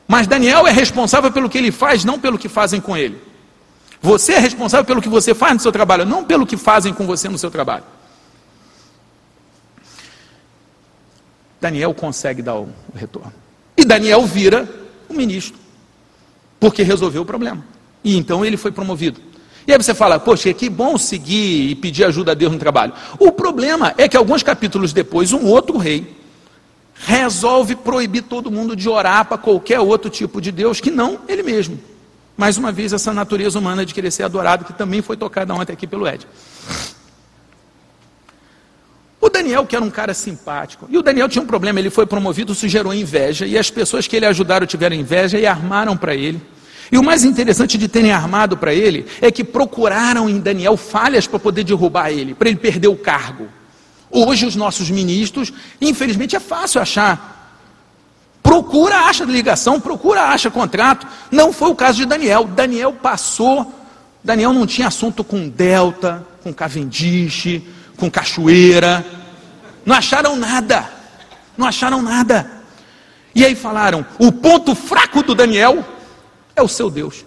Mas 0.07 0.29
Daniel 0.29 0.69
é 0.69 0.71
responsável 0.71 1.33
pelo 1.33 1.51
que 1.51 1.59
ele 1.59 1.73
faz, 1.73 2.05
não 2.05 2.21
pelo 2.21 2.39
que 2.39 2.49
fazem 2.49 2.81
com 2.81 2.97
ele. 2.97 3.32
Você 4.03 4.33
é 4.33 4.39
responsável 4.41 4.85
pelo 4.85 5.01
que 5.01 5.09
você 5.09 5.33
faz 5.33 5.55
no 5.55 5.61
seu 5.61 5.71
trabalho, 5.71 6.05
não 6.05 6.25
pelo 6.25 6.45
que 6.45 6.57
fazem 6.57 6.93
com 6.93 7.07
você 7.07 7.29
no 7.29 7.39
seu 7.39 7.51
trabalho. 7.51 7.85
Daniel 11.61 11.95
consegue 11.95 12.43
dar 12.43 12.57
o 12.57 12.69
retorno. 12.93 13.33
E 13.77 13.85
Daniel 13.85 14.27
vira 14.27 14.69
o 15.09 15.15
ministro, 15.15 15.57
porque 16.59 16.83
resolveu 16.83 17.23
o 17.23 17.25
problema. 17.25 17.65
E 18.03 18.17
então 18.17 18.45
ele 18.45 18.57
foi 18.57 18.73
promovido. 18.73 19.21
E 19.65 19.71
aí 19.71 19.79
você 19.79 19.95
fala, 19.95 20.19
poxa, 20.19 20.53
que 20.53 20.69
bom 20.69 20.99
seguir 20.99 21.71
e 21.71 21.75
pedir 21.77 22.05
ajuda 22.05 22.33
a 22.33 22.35
Deus 22.35 22.53
no 22.53 22.59
trabalho. 22.59 22.93
O 23.21 23.31
problema 23.31 23.95
é 23.97 24.09
que 24.09 24.17
alguns 24.17 24.43
capítulos 24.43 24.93
depois, 24.93 25.33
um 25.33 25.47
outro 25.47 25.79
rei 25.79 26.17
resolve 26.95 27.77
proibir 27.77 28.23
todo 28.23 28.51
mundo 28.51 28.75
de 28.75 28.89
orar 28.89 29.27
para 29.27 29.39
qualquer 29.39 29.79
outro 29.79 30.11
tipo 30.11 30.41
de 30.41 30.51
Deus 30.51 30.81
que 30.81 30.91
não 30.91 31.21
ele 31.29 31.45
mesmo. 31.45 31.79
Mais 32.37 32.57
uma 32.57 32.73
vez, 32.73 32.93
essa 32.93 33.13
natureza 33.13 33.59
humana 33.59 33.85
de 33.85 33.93
querer 33.93 34.11
ser 34.11 34.23
adorado, 34.23 34.65
que 34.65 34.73
também 34.73 35.03
foi 35.03 35.17
tocada 35.17 35.55
ontem 35.55 35.73
aqui 35.73 35.87
pelo 35.87 36.07
Ed. 36.09 36.27
O 39.21 39.29
Daniel, 39.29 39.65
que 39.65 39.77
era 39.77 39.85
um 39.85 39.91
cara 39.91 40.13
simpático, 40.15 40.87
e 40.91 40.99
o 40.99 41.03
Daniel 41.03 41.29
tinha 41.29 41.43
um 41.43 41.47
problema, 41.47 41.79
ele 41.79 41.91
foi 41.91 42.07
promovido, 42.07 42.53
isso 42.53 42.67
gerou 42.67 42.93
inveja, 42.93 43.47
e 43.47 43.57
as 43.57 43.71
pessoas 43.71 44.09
que 44.09 44.17
ele 44.17 44.27
ajudaram 44.27 44.67
tiveram 44.67 44.97
inveja 44.97 45.39
e 45.39 45.47
armaram 45.47 45.97
para 45.97 46.15
ele. 46.15 46.43
E 46.91 46.99
o 46.99 47.03
mais 47.03 47.25
interessante 47.25 47.79
de 47.79 47.89
terem 47.89 48.13
armado 48.13 48.57
para 48.57 48.75
ele 48.75 49.07
é 49.21 49.31
que 49.31 49.45
procuraram 49.45 50.29
em 50.29 50.39
Daniel 50.39 50.77
falhas 50.77 51.27
para 51.27 51.39
poder 51.39 51.65
derrubar 51.65 52.11
ele, 52.11 52.35
para 52.35 52.49
ele 52.49 52.59
perder 52.59 52.89
o 52.89 52.97
cargo. 52.97 53.49
Hoje, 54.11 54.45
os 54.45 54.57
nossos 54.57 54.91
ministros, 54.91 55.53
infelizmente, 55.81 56.37
é 56.37 56.41
fácil 56.41 56.83
achar. 56.83 57.42
Procura, 58.53 59.07
acha 59.07 59.25
ligação, 59.25 59.81
procura, 59.81 60.25
acha 60.25 60.51
contrato. 60.51 61.07
Não 61.31 61.55
foi 61.55 61.71
o 61.71 61.75
caso 61.75 61.97
de 61.97 62.05
Daniel. 62.05 62.45
Daniel 62.45 62.93
passou. 62.93 63.73
Daniel 64.23 64.53
não 64.53 64.67
tinha 64.67 64.89
assunto 64.89 65.25
com 65.25 65.49
Delta, 65.49 66.23
com 66.43 66.53
Cavendish, 66.53 67.63
com 67.97 68.11
Cachoeira. 68.11 69.07
Não 69.87 69.97
acharam 69.97 70.37
nada. 70.37 70.87
Não 71.57 71.67
acharam 71.67 72.03
nada. 72.03 72.47
E 73.35 73.43
aí 73.43 73.55
falaram: 73.55 74.05
o 74.19 74.31
ponto 74.31 74.75
fraco 74.75 75.23
do 75.23 75.35
Daniel 75.35 75.83
é 76.55 76.61
o 76.61 76.69
seu 76.69 76.91
Deus. 76.91 77.25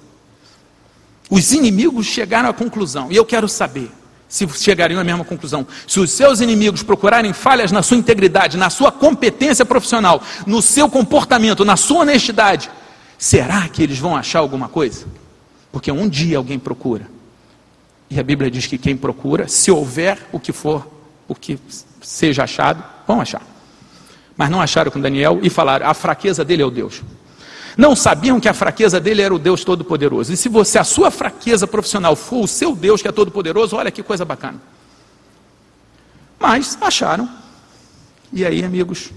Os 1.28 1.52
inimigos 1.52 2.06
chegaram 2.06 2.50
à 2.50 2.54
conclusão, 2.54 3.12
e 3.12 3.16
eu 3.16 3.26
quero 3.26 3.50
saber: 3.50 3.92
se 4.28 4.48
chegariam 4.48 5.00
à 5.00 5.04
mesma 5.04 5.24
conclusão. 5.24 5.66
Se 5.88 6.00
os 6.00 6.12
seus 6.12 6.42
inimigos 6.42 6.84
procurarem 6.84 7.34
falhas 7.34 7.72
na 7.72 7.84
sua 7.84 7.98
integridade, 7.98 8.58
na 8.58 8.70
sua 8.70 8.92
competência 8.92 9.66
profissional, 9.66 10.22
no 10.46 10.62
seu 10.62 10.90
comportamento, 10.90 11.64
na 11.64 11.78
sua 11.78 12.02
honestidade, 12.02 12.70
será 13.18 13.68
que 13.70 13.84
eles 13.84 14.00
vão 14.00 14.16
achar 14.16 14.40
alguma 14.40 14.68
coisa? 14.68 15.06
Porque 15.72 15.92
um 15.92 16.10
dia 16.10 16.38
alguém 16.38 16.60
procura. 16.60 17.08
E 18.10 18.20
a 18.20 18.24
Bíblia 18.24 18.52
diz 18.52 18.68
que 18.68 18.78
quem 18.78 18.96
procura, 18.96 19.48
se 19.48 19.72
houver 19.72 20.18
o 20.32 20.40
que 20.40 20.52
for, 20.52 20.88
o 21.28 21.36
que 21.36 21.60
seja 22.02 22.44
achado, 22.44 22.84
vão 23.08 23.20
achar. 23.20 23.42
Mas 24.38 24.50
não 24.50 24.62
acharam 24.62 24.92
com 24.92 25.00
Daniel 25.00 25.40
e 25.42 25.50
falaram: 25.50 25.88
a 25.88 25.94
fraqueza 25.94 26.44
dele 26.44 26.62
é 26.62 26.66
o 26.66 26.72
Deus. 26.72 27.02
Não 27.78 27.96
sabiam 27.96 28.40
que 28.40 28.48
a 28.48 28.54
fraqueza 28.54 29.00
dele 29.00 29.22
era 29.22 29.34
o 29.34 29.40
Deus 29.40 29.64
Todo-Poderoso. 29.64 30.32
E 30.32 30.38
se 30.38 30.48
você, 30.48 30.78
a 30.80 30.84
sua 30.84 31.12
fraqueza 31.12 31.68
profissional 31.68 32.16
for 32.16 32.44
o 32.44 32.48
seu 32.48 32.76
Deus 32.76 33.02
que 33.02 33.08
é 33.08 33.12
Todo-Poderoso, 33.12 33.76
olha 33.76 33.92
que 33.92 34.02
coisa 34.02 34.24
bacana. 34.24 34.62
Mas 36.40 36.78
acharam. 36.82 37.30
E 38.32 38.46
aí, 38.46 38.64
amigos, 38.64 39.12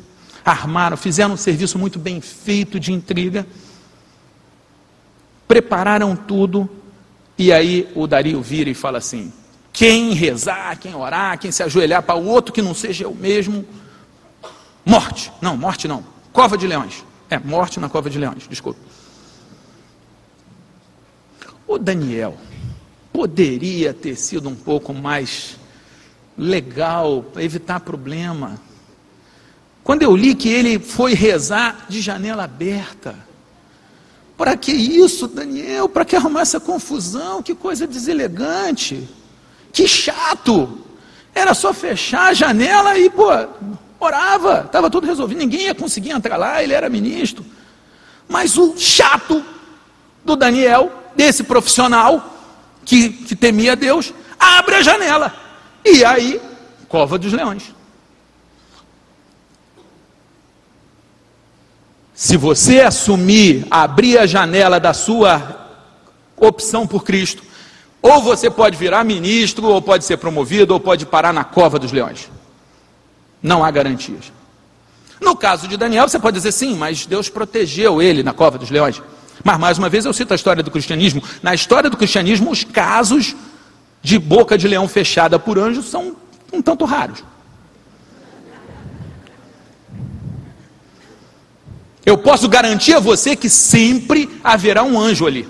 armaram, 0.44 0.96
fizeram 0.96 1.34
um 1.34 1.36
serviço 1.36 1.78
muito 1.78 1.98
bem 1.98 2.20
feito 2.20 2.80
de 2.80 2.92
intriga, 2.92 3.46
prepararam 5.46 6.14
tudo, 6.16 6.68
e 7.36 7.52
aí 7.52 7.90
o 7.94 8.06
Dario 8.06 8.40
vira 8.42 8.70
e 8.70 8.74
fala 8.74 8.98
assim: 8.98 9.32
quem 9.72 10.12
rezar, 10.12 10.78
quem 10.78 10.94
orar, 10.94 11.38
quem 11.38 11.52
se 11.52 11.62
ajoelhar 11.62 12.02
para 12.02 12.16
o 12.16 12.26
outro 12.26 12.52
que 12.52 12.62
não 12.62 12.74
seja 12.74 13.04
eu 13.04 13.14
mesmo, 13.14 13.64
morte. 14.84 15.32
Não, 15.40 15.56
morte 15.56 15.86
não. 15.86 16.04
Cova 16.32 16.56
de 16.56 16.66
leões. 16.66 17.04
É, 17.30 17.38
morte 17.38 17.78
na 17.78 17.88
cova 17.88 18.08
de 18.08 18.18
leões, 18.18 18.46
desculpe. 18.48 18.80
O 21.66 21.78
Daniel 21.78 22.36
poderia 23.12 23.92
ter 23.92 24.16
sido 24.16 24.48
um 24.48 24.54
pouco 24.54 24.94
mais 24.94 25.56
legal, 26.36 27.24
para 27.32 27.42
evitar 27.42 27.80
problema. 27.80 28.58
Quando 29.82 30.02
eu 30.02 30.14
li 30.16 30.34
que 30.34 30.48
ele 30.48 30.78
foi 30.78 31.14
rezar 31.14 31.86
de 31.88 32.00
janela 32.00 32.44
aberta, 32.44 33.14
para 34.36 34.56
que 34.56 34.70
isso, 34.70 35.26
Daniel? 35.26 35.88
Para 35.88 36.04
que 36.04 36.14
arrumar 36.14 36.42
essa 36.42 36.60
confusão? 36.60 37.42
Que 37.42 37.56
coisa 37.56 37.88
deselegante. 37.88 39.08
Que 39.72 39.88
chato. 39.88 40.78
Era 41.34 41.54
só 41.54 41.74
fechar 41.74 42.28
a 42.28 42.34
janela 42.34 42.96
e, 42.96 43.10
pô, 43.10 43.30
Orava, 44.00 44.62
estava 44.66 44.88
tudo 44.88 45.06
resolvido, 45.06 45.38
ninguém 45.38 45.62
ia 45.62 45.74
conseguir 45.74 46.10
entrar 46.10 46.36
lá, 46.36 46.62
ele 46.62 46.72
era 46.72 46.88
ministro. 46.88 47.44
Mas 48.28 48.56
o 48.56 48.76
chato 48.76 49.44
do 50.24 50.36
Daniel, 50.36 50.92
desse 51.16 51.42
profissional 51.42 52.34
que, 52.84 53.10
que 53.10 53.34
temia 53.34 53.74
Deus, 53.74 54.12
abre 54.38 54.76
a 54.76 54.82
janela. 54.82 55.34
E 55.84 56.04
aí, 56.04 56.40
cova 56.88 57.18
dos 57.18 57.32
leões. 57.32 57.74
Se 62.14 62.36
você 62.36 62.80
assumir, 62.80 63.66
abrir 63.70 64.18
a 64.18 64.26
janela 64.26 64.78
da 64.78 64.92
sua 64.92 65.66
opção 66.36 66.86
por 66.86 67.04
Cristo, 67.04 67.42
ou 68.02 68.22
você 68.22 68.50
pode 68.50 68.76
virar 68.76 69.04
ministro, 69.04 69.66
ou 69.66 69.82
pode 69.82 70.04
ser 70.04 70.16
promovido, 70.16 70.72
ou 70.72 70.80
pode 70.80 71.06
parar 71.06 71.32
na 71.32 71.44
cova 71.44 71.78
dos 71.78 71.92
leões. 71.92 72.28
Não 73.42 73.64
há 73.64 73.70
garantias. 73.70 74.32
No 75.20 75.36
caso 75.36 75.66
de 75.66 75.76
Daniel, 75.76 76.08
você 76.08 76.18
pode 76.18 76.36
dizer 76.36 76.52
sim, 76.52 76.76
mas 76.76 77.06
Deus 77.06 77.28
protegeu 77.28 78.00
ele 78.00 78.22
na 78.22 78.32
cova 78.32 78.58
dos 78.58 78.70
leões. 78.70 79.02
Mas 79.44 79.58
mais 79.58 79.78
uma 79.78 79.88
vez 79.88 80.04
eu 80.04 80.12
cito 80.12 80.32
a 80.32 80.36
história 80.36 80.62
do 80.62 80.70
cristianismo. 80.70 81.22
Na 81.42 81.54
história 81.54 81.90
do 81.90 81.96
cristianismo, 81.96 82.50
os 82.50 82.64
casos 82.64 83.34
de 84.02 84.18
boca 84.18 84.56
de 84.56 84.68
leão 84.68 84.88
fechada 84.88 85.38
por 85.38 85.58
anjos 85.58 85.86
são 85.86 86.16
um 86.52 86.62
tanto 86.62 86.84
raros. 86.84 87.22
Eu 92.04 92.16
posso 92.16 92.48
garantir 92.48 92.94
a 92.94 93.00
você 93.00 93.36
que 93.36 93.50
sempre 93.50 94.40
haverá 94.42 94.82
um 94.82 94.98
anjo 94.98 95.26
ali. 95.26 95.46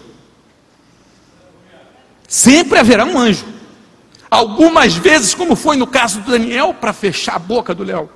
Sempre 2.27 2.79
haverá 2.79 3.05
um 3.05 3.18
anjo. 3.18 3.44
Algumas 4.31 4.95
vezes, 4.95 5.35
como 5.35 5.57
foi 5.57 5.77
no 5.77 5.87
caso 5.87 6.21
do 6.21 6.31
Daniel, 6.33 6.75
para 6.75 6.93
fechar 6.93 7.37
a 7.37 7.38
boca 7.38 7.75
do 7.75 7.83
leão. 7.83 8.09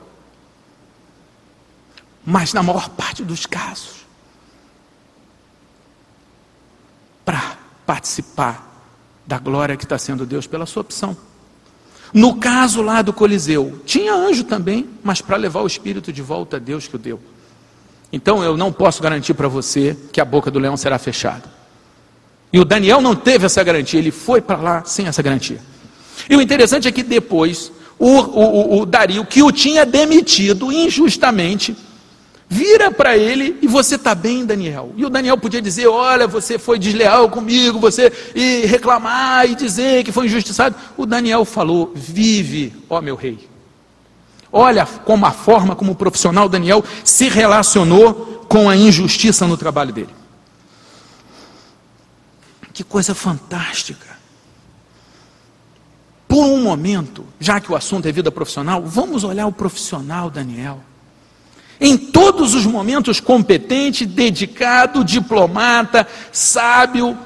mas 2.25 2.53
na 2.53 2.63
maior 2.63 2.89
parte 2.91 3.25
dos 3.25 3.47
casos, 3.47 4.07
para 7.25 7.57
participar 7.85 8.73
da 9.27 9.39
glória 9.39 9.77
que 9.77 9.85
está 9.85 9.99
sendo 9.99 10.25
Deus 10.25 10.47
pela 10.47 10.67
sua 10.67 10.83
opção. 10.83 11.17
No 12.13 12.37
caso 12.37 12.83
lá 12.83 13.03
do 13.03 13.13
Coliseu, 13.13 13.81
tinha 13.87 14.15
anjo 14.15 14.45
também, 14.45 14.89
mas 15.03 15.21
para 15.21 15.37
levar 15.37 15.63
o 15.63 15.67
espírito 15.67 16.13
de 16.13 16.21
volta 16.23 16.59
a 16.59 16.61
Deus 16.61 16.87
que 16.87 16.97
o 16.97 16.99
deu. 16.99 17.19
Então 18.13 18.45
eu 18.45 18.57
não 18.57 18.73
posso 18.73 19.03
garantir 19.03 19.35
para 19.35 19.49
você 19.49 19.97
que 20.13 20.21
a 20.21 20.25
boca 20.25 20.51
do 20.51 20.59
leão 20.59 20.77
será 20.77 20.99
fechada. 20.99 21.45
E 22.53 22.61
o 22.61 22.65
Daniel 22.65 23.01
não 23.01 23.17
teve 23.17 23.47
essa 23.47 23.65
garantia, 23.65 23.99
ele 23.99 24.11
foi 24.11 24.43
para 24.43 24.59
lá 24.59 24.85
sem 24.85 25.07
essa 25.07 25.23
garantia. 25.23 25.72
E 26.29 26.37
o 26.37 26.43
interessante 26.43 26.89
é 26.89 26.93
que 26.93 27.03
depois, 27.03 27.73
o, 27.99 28.09
o, 28.09 28.81
o 28.81 28.87
Dario, 28.87 29.25
que 29.25 29.43
o 29.43 29.53
tinha 29.53 29.85
demitido 29.85 30.73
injustamente, 30.73 31.77
vira 32.53 32.91
para 32.91 33.17
ele 33.17 33.57
e 33.63 33.67
você 33.67 33.95
está 33.95 34.15
bem, 34.15 34.45
Daniel. 34.45 34.93
E 34.97 35.07
o 35.07 35.11
Daniel 35.11 35.39
podia 35.39 35.63
dizer: 35.63 35.87
Olha, 35.87 36.27
você 36.27 36.59
foi 36.59 36.79
desleal 36.79 37.31
comigo, 37.31 37.79
você 37.79 38.13
e 38.35 38.67
reclamar 38.67 39.49
e 39.51 39.55
dizer 39.55 40.05
que 40.05 40.13
foi 40.13 40.27
injustiçado. 40.27 40.77
O 40.97 41.07
Daniel 41.07 41.47
falou: 41.47 41.93
Vive, 41.95 42.75
ó 42.91 43.01
meu 43.01 43.17
rei. 43.17 43.49
Olha 44.53 44.85
como 44.85 45.25
a 45.25 45.31
forma 45.31 45.75
como 45.75 45.93
o 45.93 45.97
profissional 45.97 46.47
Daniel 46.47 46.85
se 47.03 47.29
relacionou 47.31 48.45
com 48.47 48.69
a 48.69 48.77
injustiça 48.77 49.47
no 49.47 49.57
trabalho 49.57 49.95
dele. 49.95 50.15
Que 52.75 52.85
coisa 52.85 53.15
fantástica. 53.15 54.12
Por 56.33 56.47
um 56.47 56.63
momento, 56.63 57.27
já 57.39 57.61
que 57.61 57.71
o 57.71 57.77
assunto 57.77 58.09
é 58.09 58.11
vida 58.11 58.33
profissional, 58.33 58.83
vamos 58.83 59.23
olhar 59.23 59.47
o 59.47 59.53
profissional 59.53 60.31
Daniel. 60.31 60.81
Em 61.79 61.95
todos 61.95 62.55
os 62.55 62.65
momentos, 62.65 63.21
competente, 63.21 64.07
dedicado, 64.07 65.05
diplomata, 65.05 66.09
sábio, 66.33 67.19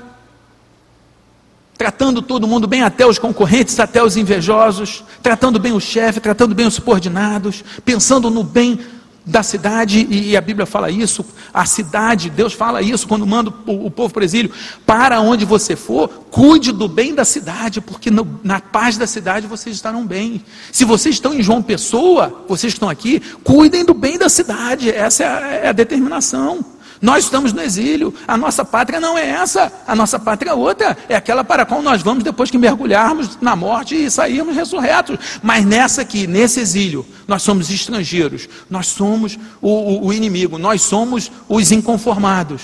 tratando 1.79 2.21
todo 2.21 2.49
mundo 2.49 2.66
bem, 2.66 2.83
até 2.83 3.07
os 3.07 3.16
concorrentes, 3.16 3.79
até 3.79 4.03
os 4.03 4.16
invejosos, 4.16 5.05
tratando 5.23 5.61
bem 5.61 5.71
o 5.71 5.81
chefe, 5.81 6.19
tratando 6.19 6.53
bem 6.53 6.66
os 6.66 6.75
subordinados, 6.75 7.62
pensando 7.85 8.29
no 8.29 8.42
bem 8.42 8.81
da 9.26 9.42
cidade, 9.42 10.06
e 10.08 10.36
a 10.36 10.40
Bíblia 10.40 10.66
fala 10.66 10.88
isso, 10.88 11.26
a 11.52 11.66
cidade, 11.66 12.30
Deus 12.30 12.52
fala 12.52 12.80
isso 12.80 13.08
quando 13.08 13.26
manda 13.26 13.50
o, 13.50 13.90
povo 13.90 14.14
para 14.14 14.20
o 14.20 14.24
exílio, 14.24 14.52
para 14.86 15.20
onde 15.20 15.44
você 15.44 15.74
for, 15.74 16.08
cuide 16.30 16.70
do 16.70 16.86
bem 16.86 17.12
da 17.12 17.24
cidade, 17.24 17.80
porque 17.80 18.08
no, 18.08 18.38
na 18.44 18.60
paz 18.60 18.96
da 18.96 19.06
cidade 19.06 19.48
vocês 19.48 19.74
estarão 19.74 20.06
bem. 20.06 20.44
Se 20.70 20.84
vocês 20.84 21.16
estão 21.16 21.34
em 21.34 21.42
João 21.42 21.60
Pessoa, 21.60 22.44
vocês 22.46 22.72
estão 22.72 22.88
aqui, 22.88 23.20
cuidem 23.42 23.84
do 23.84 23.94
bem 23.94 24.16
da 24.16 24.28
cidade, 24.28 24.90
essa 24.90 25.24
é 25.24 25.26
a, 25.26 25.40
é 25.64 25.68
a 25.70 25.72
determinação. 25.72 26.75
Nós 27.00 27.24
estamos 27.24 27.52
no 27.52 27.61
exílio, 27.61 28.14
a 28.26 28.37
nossa 28.37 28.64
pátria 28.64 28.98
não 28.98 29.18
é 29.18 29.28
essa, 29.28 29.72
a 29.87 29.94
nossa 29.94 30.18
pátria 30.18 30.50
é 30.50 30.54
outra, 30.54 30.96
é 31.09 31.14
aquela 31.14 31.44
para 31.44 31.62
a 31.62 31.66
qual 31.66 31.82
nós 31.82 32.02
vamos 32.02 32.24
depois 32.24 32.50
que 32.50 32.59
mergulharmos 32.59 33.38
na 33.40 33.54
morte 33.54 33.94
e 33.94 34.11
sairmos 34.11 34.56
ressurretos. 34.56 35.18
Mas 35.42 35.64
nessa 35.64 36.02
aqui, 36.02 36.26
nesse 36.26 36.61
exílio, 36.61 37.04
nós 37.26 37.42
somos 37.42 37.70
estrangeiros, 37.70 38.48
nós 38.70 38.87
somos 38.87 39.38
o, 39.61 39.68
o, 39.68 40.06
o 40.06 40.12
inimigo, 40.12 40.59
nós 40.59 40.82
somos 40.82 41.30
os 41.48 41.72
inconformados. 41.72 42.62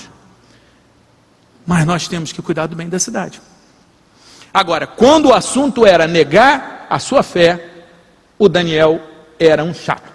Mas 1.65 1.85
nós 1.85 2.07
temos 2.07 2.31
que 2.31 2.41
cuidar 2.41 2.67
do 2.67 2.75
bem 2.75 2.89
da 2.89 2.99
cidade. 2.99 3.41
Agora, 4.53 4.85
quando 4.85 5.29
o 5.29 5.33
assunto 5.33 5.85
era 5.85 6.05
negar 6.05 6.85
a 6.89 6.99
sua 6.99 7.23
fé, 7.23 7.85
o 8.37 8.47
Daniel 8.47 9.01
era 9.39 9.63
um 9.63 9.73
chato. 9.73 10.12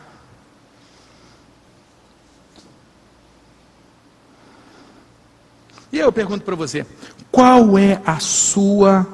E 5.93 5.99
eu 5.99 6.13
pergunto 6.13 6.45
para 6.45 6.55
você: 6.55 6.87
qual 7.31 7.79
é 7.79 8.01
a 8.05 8.19
sua 8.19 9.07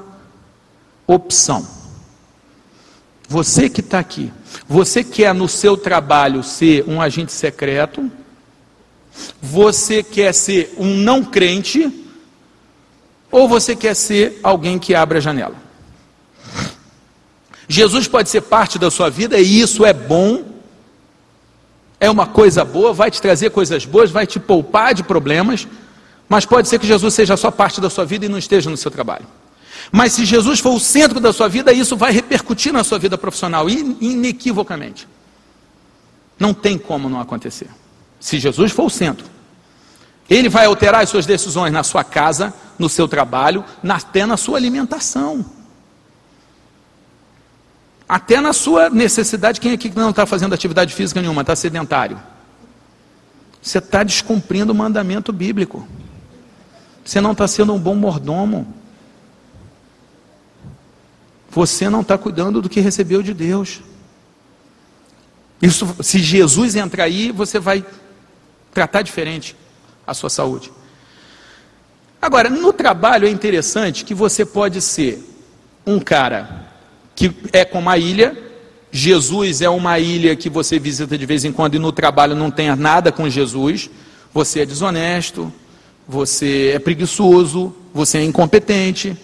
opção? 1.07 1.65
Você 3.27 3.69
que 3.69 3.81
está 3.81 3.99
aqui, 3.99 4.31
você 4.67 5.03
quer 5.03 5.33
no 5.33 5.47
seu 5.47 5.75
trabalho 5.75 6.43
ser 6.43 6.83
um 6.87 7.01
agente 7.01 7.31
secreto? 7.31 8.11
Você 9.41 10.03
quer 10.03 10.33
ser 10.33 10.75
um 10.77 10.97
não 10.97 11.23
crente? 11.23 12.03
Ou 13.31 13.47
você 13.47 13.75
quer 13.75 13.95
ser 13.95 14.39
alguém 14.43 14.77
que 14.77 14.93
abre 14.93 15.17
a 15.17 15.21
janela? 15.21 15.55
Jesus 17.67 18.07
pode 18.07 18.29
ser 18.29 18.41
parte 18.41 18.77
da 18.77 18.91
sua 18.91 19.09
vida 19.09 19.39
e 19.39 19.59
isso 19.59 19.85
é 19.85 19.91
bom, 19.91 20.45
é 21.99 22.09
uma 22.09 22.27
coisa 22.27 22.63
boa, 22.63 22.93
vai 22.93 23.09
te 23.09 23.21
trazer 23.21 23.49
coisas 23.49 23.85
boas, 23.85 24.11
vai 24.11 24.27
te 24.27 24.39
poupar 24.39 24.93
de 24.93 25.03
problemas. 25.03 25.67
Mas 26.27 26.45
pode 26.45 26.67
ser 26.67 26.79
que 26.79 26.87
Jesus 26.87 27.13
seja 27.13 27.37
só 27.37 27.51
parte 27.51 27.79
da 27.79 27.89
sua 27.89 28.05
vida 28.05 28.25
e 28.25 28.29
não 28.29 28.37
esteja 28.37 28.69
no 28.69 28.77
seu 28.77 28.89
trabalho. 28.89 29.25
Mas 29.91 30.13
se 30.13 30.25
Jesus 30.25 30.59
for 30.59 30.73
o 30.73 30.79
centro 30.79 31.19
da 31.19 31.31
sua 31.31 31.47
vida, 31.47 31.71
isso 31.71 31.95
vai 31.95 32.11
repercutir 32.11 32.73
na 32.73 32.83
sua 32.83 32.97
vida 32.97 33.17
profissional, 33.17 33.69
inequivocamente. 33.69 35.07
Não 36.39 36.53
tem 36.53 36.77
como 36.77 37.07
não 37.07 37.19
acontecer. 37.19 37.69
Se 38.19 38.39
Jesus 38.39 38.71
for 38.71 38.85
o 38.85 38.89
centro, 38.89 39.25
ele 40.29 40.49
vai 40.49 40.65
alterar 40.65 41.03
as 41.03 41.09
suas 41.09 41.25
decisões 41.25 41.71
na 41.71 41.83
sua 41.83 42.03
casa, 42.03 42.53
no 42.79 42.89
seu 42.89 43.07
trabalho, 43.07 43.63
até 43.87 44.25
na 44.25 44.37
sua 44.37 44.57
alimentação. 44.57 45.45
Até 48.09 48.41
na 48.41 48.53
sua 48.53 48.89
necessidade. 48.89 49.61
Quem 49.61 49.73
aqui 49.73 49.91
não 49.95 50.09
está 50.09 50.25
fazendo 50.25 50.53
atividade 50.53 50.93
física 50.93 51.21
nenhuma, 51.21 51.41
está 51.41 51.55
sedentário? 51.55 52.19
Você 53.61 53.77
está 53.77 54.03
descumprindo 54.03 54.73
o 54.73 54.75
mandamento 54.75 55.31
bíblico. 55.31 55.87
Você 57.05 57.21
não 57.21 57.33
está 57.33 57.47
sendo 57.47 57.71
um 57.71 57.79
bom 57.79 57.93
mordomo. 57.93 58.67
Você 61.51 61.87
não 61.87 62.01
está 62.01 62.17
cuidando 62.17 62.63
do 62.63 62.67
que 62.67 62.79
recebeu 62.79 63.21
de 63.21 63.33
Deus. 63.33 63.79
Isso, 65.61 65.95
se 66.01 66.17
Jesus 66.17 66.75
entrar 66.75 67.03
aí, 67.03 67.31
você 67.31 67.59
vai 67.59 67.85
tratar 68.73 69.03
diferente 69.03 69.55
a 70.05 70.13
sua 70.15 70.29
saúde. 70.29 70.71
Agora, 72.19 72.49
no 72.49 72.73
trabalho 72.73 73.27
é 73.27 73.31
interessante 73.31 74.03
que 74.03 74.15
você 74.15 74.43
pode 74.43 74.81
ser 74.81 75.23
um 75.85 75.99
cara 75.99 76.65
que 77.15 77.31
é 77.53 77.63
como 77.63 77.87
a 77.87 77.97
ilha. 77.99 78.35
Jesus 78.91 79.61
é 79.61 79.69
uma 79.69 79.99
ilha 79.99 80.35
que 80.35 80.49
você 80.49 80.79
visita 80.79 81.17
de 81.17 81.25
vez 81.25 81.45
em 81.45 81.51
quando 81.51 81.75
e 81.75 81.79
no 81.79 81.91
trabalho 81.91 82.35
não 82.35 82.49
tem 82.49 82.75
nada 82.75 83.11
com 83.11 83.29
Jesus. 83.29 83.89
Você 84.33 84.61
é 84.61 84.65
desonesto, 84.65 85.53
você 86.07 86.71
é 86.75 86.79
preguiçoso, 86.79 87.75
você 87.93 88.19
é 88.19 88.23
incompetente, 88.23 89.17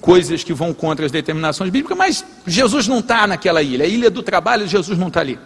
coisas 0.00 0.44
que 0.44 0.52
vão 0.52 0.72
contra 0.74 1.06
as 1.06 1.12
determinações 1.12 1.70
bíblicas, 1.70 1.96
mas 1.96 2.24
Jesus 2.46 2.86
não 2.86 2.98
está 2.98 3.26
naquela 3.26 3.62
ilha, 3.62 3.84
a 3.84 3.88
ilha 3.88 4.10
do 4.10 4.22
trabalho, 4.22 4.66
Jesus 4.66 4.98
não 4.98 5.08
está 5.08 5.20
ali. 5.20 5.38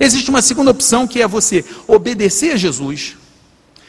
Existe 0.00 0.28
uma 0.30 0.42
segunda 0.42 0.70
opção 0.70 1.06
que 1.06 1.22
é 1.22 1.28
você 1.28 1.64
obedecer 1.86 2.52
a 2.52 2.56
Jesus, 2.56 3.16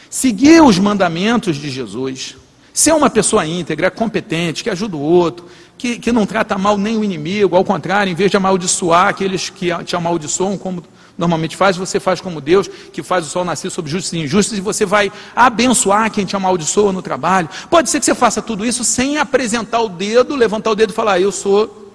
seguir 0.09 0.61
os 0.61 0.77
mandamentos 0.77 1.57
de 1.57 1.69
Jesus, 1.69 2.35
ser 2.73 2.93
uma 2.93 3.09
pessoa 3.09 3.45
íntegra, 3.45 3.89
competente, 3.89 4.63
que 4.63 4.69
ajuda 4.69 4.95
o 4.95 5.01
outro, 5.01 5.47
que, 5.77 5.99
que 5.99 6.11
não 6.11 6.25
trata 6.25 6.57
mal 6.57 6.77
nem 6.77 6.97
o 6.97 7.03
inimigo, 7.03 7.55
ao 7.55 7.63
contrário, 7.63 8.11
em 8.11 8.15
vez 8.15 8.31
de 8.31 8.37
amaldiçoar 8.37 9.07
aqueles 9.07 9.49
que 9.49 9.69
te 9.83 9.95
amaldiçoam, 9.95 10.57
como 10.57 10.83
normalmente 11.17 11.55
faz, 11.55 11.75
você 11.75 11.99
faz 11.99 12.21
como 12.21 12.39
Deus, 12.39 12.67
que 12.67 13.01
faz 13.01 13.25
o 13.25 13.29
sol 13.29 13.43
nascer 13.43 13.71
sobre 13.71 13.89
justos 13.89 14.13
e 14.13 14.19
injustos, 14.19 14.57
e 14.57 14.61
você 14.61 14.85
vai 14.85 15.11
abençoar 15.35 16.11
quem 16.11 16.25
te 16.25 16.35
amaldiçoa 16.35 16.91
no 16.91 17.01
trabalho. 17.01 17.49
Pode 17.69 17.89
ser 17.89 17.99
que 17.99 18.05
você 18.05 18.13
faça 18.13 18.41
tudo 18.41 18.65
isso 18.65 18.83
sem 18.83 19.17
apresentar 19.17 19.81
o 19.81 19.89
dedo, 19.89 20.35
levantar 20.35 20.71
o 20.71 20.75
dedo 20.75 20.91
e 20.91 20.93
falar, 20.93 21.19
eu 21.19 21.31
sou 21.31 21.93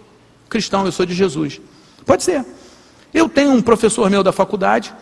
cristão, 0.49 0.85
eu 0.85 0.93
sou 0.93 1.07
de 1.07 1.15
Jesus. 1.15 1.61
Pode 2.05 2.23
ser. 2.25 2.45
Eu 3.15 3.29
tenho 3.29 3.53
um 3.53 3.63
professor 3.63 4.11
meu 4.11 4.23
da 4.23 4.33
faculdade, 4.33 4.93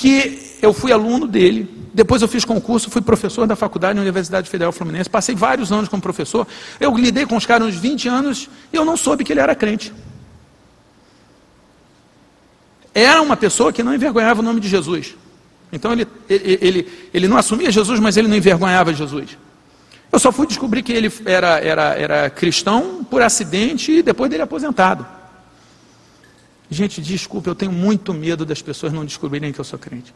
que 0.00 0.56
eu 0.62 0.72
fui 0.72 0.92
aluno 0.92 1.26
dele, 1.26 1.68
depois 1.92 2.22
eu 2.22 2.28
fiz 2.28 2.44
concurso, 2.44 2.90
fui 2.90 3.02
professor 3.02 3.46
da 3.46 3.54
faculdade 3.54 3.94
na 3.94 4.02
Universidade 4.02 4.48
Federal 4.48 4.72
Fluminense, 4.72 5.10
passei 5.10 5.34
vários 5.34 5.70
anos 5.72 5.88
como 5.88 6.00
professor, 6.02 6.46
eu 6.78 6.96
lidei 6.96 7.26
com 7.26 7.36
os 7.36 7.44
caras 7.44 7.68
uns 7.68 7.74
20 7.74 8.08
anos 8.08 8.48
e 8.72 8.76
eu 8.76 8.84
não 8.84 8.96
soube 8.96 9.24
que 9.24 9.32
ele 9.32 9.40
era 9.40 9.54
crente 9.54 9.92
era 12.94 13.22
uma 13.22 13.36
pessoa 13.36 13.72
que 13.72 13.82
não 13.82 13.94
envergonhava 13.94 14.40
o 14.40 14.42
nome 14.42 14.60
de 14.60 14.68
Jesus. 14.68 15.14
Então 15.72 15.92
ele, 15.92 16.06
ele, 16.28 16.58
ele, 16.60 16.88
ele 17.14 17.28
não 17.28 17.36
assumia 17.36 17.70
Jesus, 17.70 18.00
mas 18.00 18.16
ele 18.16 18.28
não 18.28 18.36
envergonhava 18.36 18.92
Jesus. 18.92 19.38
Eu 20.12 20.18
só 20.18 20.32
fui 20.32 20.46
descobrir 20.46 20.82
que 20.82 20.92
ele 20.92 21.12
era, 21.24 21.60
era, 21.60 21.82
era 21.94 22.30
cristão 22.30 23.04
por 23.04 23.22
acidente 23.22 23.92
e 23.92 24.02
depois 24.02 24.28
dele 24.28 24.42
aposentado. 24.42 25.06
Gente, 26.70 27.02
desculpa, 27.02 27.50
eu 27.50 27.54
tenho 27.54 27.72
muito 27.72 28.14
medo 28.14 28.46
das 28.46 28.62
pessoas 28.62 28.92
não 28.92 29.04
descobrirem 29.04 29.52
que 29.52 29.58
eu 29.58 29.64
sou 29.64 29.78
crente. 29.78 30.14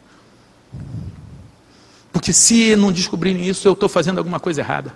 Porque 2.12 2.32
se 2.32 2.76
não 2.76 2.92
descobrirem 2.92 3.46
isso, 3.46 3.66
eu 3.66 3.72
estou 3.72 3.88
fazendo 3.88 4.18
alguma 4.18 4.38
coisa 4.38 4.60
errada. 4.60 4.94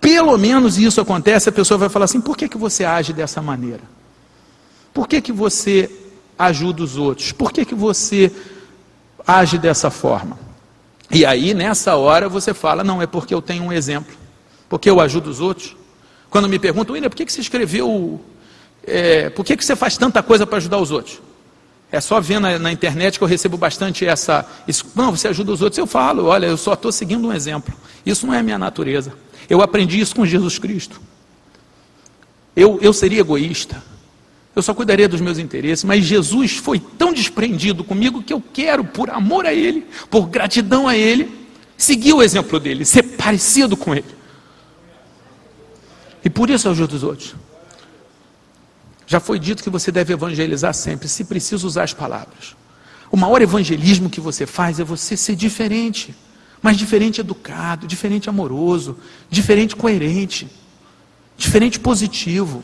Pelo 0.00 0.36
menos 0.36 0.76
isso 0.78 1.00
acontece, 1.00 1.48
a 1.48 1.52
pessoa 1.52 1.78
vai 1.78 1.88
falar 1.88 2.06
assim: 2.06 2.20
por 2.20 2.36
que, 2.36 2.48
que 2.48 2.58
você 2.58 2.84
age 2.84 3.12
dessa 3.12 3.40
maneira? 3.40 3.82
Por 4.92 5.06
que, 5.06 5.20
que 5.20 5.32
você 5.32 5.90
ajuda 6.36 6.82
os 6.82 6.96
outros? 6.96 7.30
Por 7.30 7.52
que, 7.52 7.64
que 7.64 7.74
você 7.74 8.32
age 9.28 9.58
dessa 9.58 9.90
forma. 9.90 10.38
E 11.10 11.26
aí, 11.26 11.52
nessa 11.52 11.96
hora, 11.96 12.30
você 12.30 12.54
fala: 12.54 12.82
não, 12.82 13.02
é 13.02 13.06
porque 13.06 13.34
eu 13.34 13.42
tenho 13.42 13.64
um 13.64 13.72
exemplo, 13.72 14.16
porque 14.70 14.88
eu 14.88 15.00
ajudo 15.00 15.28
os 15.28 15.38
outros. 15.38 15.76
Quando 16.30 16.48
me 16.48 16.58
perguntam, 16.58 16.94
William, 16.94 17.10
por 17.10 17.16
que, 17.16 17.26
que 17.26 17.32
você 17.32 17.42
escreveu, 17.42 18.20
é, 18.90 19.30
por 19.30 19.44
que, 19.44 19.56
que 19.56 19.64
você 19.64 19.76
faz 19.76 19.96
tanta 19.96 20.22
coisa 20.22 20.46
para 20.46 20.58
ajudar 20.58 20.78
os 20.78 20.90
outros? 20.90 21.20
É 21.90 22.00
só 22.00 22.20
ver 22.20 22.38
na, 22.38 22.58
na, 22.58 22.70
internet 22.70 23.18
que 23.18 23.24
eu 23.24 23.28
recebo 23.28 23.56
bastante 23.56 24.06
essa. 24.06 24.46
Isso, 24.66 24.86
não, 24.94 25.16
você 25.16 25.28
ajuda 25.28 25.52
os 25.52 25.62
outros. 25.62 25.78
Eu 25.78 25.86
falo, 25.86 26.26
olha, 26.26 26.46
eu 26.46 26.56
só 26.56 26.74
estou 26.74 26.92
seguindo 26.92 27.26
um 27.26 27.32
exemplo. 27.32 27.74
Isso 28.04 28.26
não 28.26 28.34
é 28.34 28.42
minha 28.42 28.58
natureza. 28.58 29.14
Eu 29.48 29.62
aprendi 29.62 29.98
isso 29.98 30.14
com 30.14 30.26
Jesus 30.26 30.58
Cristo. 30.58 31.00
Eu, 32.54 32.78
eu 32.82 32.92
seria 32.92 33.20
egoísta. 33.20 33.82
Eu 34.54 34.60
só 34.60 34.74
cuidaria 34.74 35.08
dos 35.08 35.20
meus 35.20 35.38
interesses. 35.38 35.82
Mas 35.84 36.04
Jesus 36.04 36.56
foi 36.56 36.78
tão 36.78 37.12
desprendido 37.12 37.82
comigo 37.82 38.22
que 38.22 38.34
eu 38.34 38.42
quero, 38.52 38.84
por 38.84 39.08
amor 39.08 39.46
a 39.46 39.54
Ele, 39.54 39.86
por 40.10 40.26
gratidão 40.26 40.86
a 40.86 40.94
Ele, 40.94 41.30
seguir 41.76 42.12
o 42.12 42.22
exemplo 42.22 42.60
dele, 42.60 42.84
ser 42.84 43.02
parecido 43.02 43.76
com 43.78 43.94
Ele. 43.94 44.18
E 46.22 46.28
por 46.28 46.50
isso 46.50 46.68
eu 46.68 46.72
ajudo 46.72 46.96
os 46.96 47.02
outros. 47.02 47.34
Já 49.08 49.18
foi 49.18 49.38
dito 49.38 49.62
que 49.62 49.70
você 49.70 49.90
deve 49.90 50.12
evangelizar 50.12 50.74
sempre, 50.74 51.08
se 51.08 51.24
precisa 51.24 51.66
usar 51.66 51.84
as 51.84 51.94
palavras. 51.94 52.54
O 53.10 53.16
maior 53.16 53.40
evangelismo 53.40 54.10
que 54.10 54.20
você 54.20 54.44
faz 54.44 54.78
é 54.78 54.84
você 54.84 55.16
ser 55.16 55.34
diferente, 55.34 56.14
mas 56.60 56.76
diferente 56.76 57.22
educado, 57.22 57.86
diferente 57.86 58.28
amoroso, 58.28 58.98
diferente 59.30 59.74
coerente, 59.74 60.46
diferente 61.38 61.80
positivo. 61.80 62.62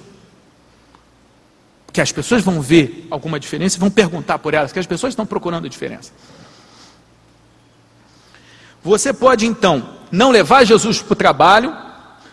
Que 1.91 2.03
as 2.03 2.13
pessoas 2.13 2.43
vão 2.43 2.61
ver 2.61 3.07
alguma 3.11 3.41
diferença 3.41 3.79
e 3.79 3.81
vão 3.81 3.91
perguntar 3.91 4.39
por 4.39 4.53
elas, 4.53 4.71
que 4.71 4.79
as 4.79 4.87
pessoas 4.87 5.13
estão 5.13 5.25
procurando 5.25 5.67
diferença. 5.67 6.13
Você 8.83 9.15
pode 9.15 9.47
então 9.47 9.97
não 10.13 10.31
levar 10.31 10.65
Jesus 10.65 11.01
para 11.01 11.15
o 11.15 11.17
trabalho, 11.17 11.75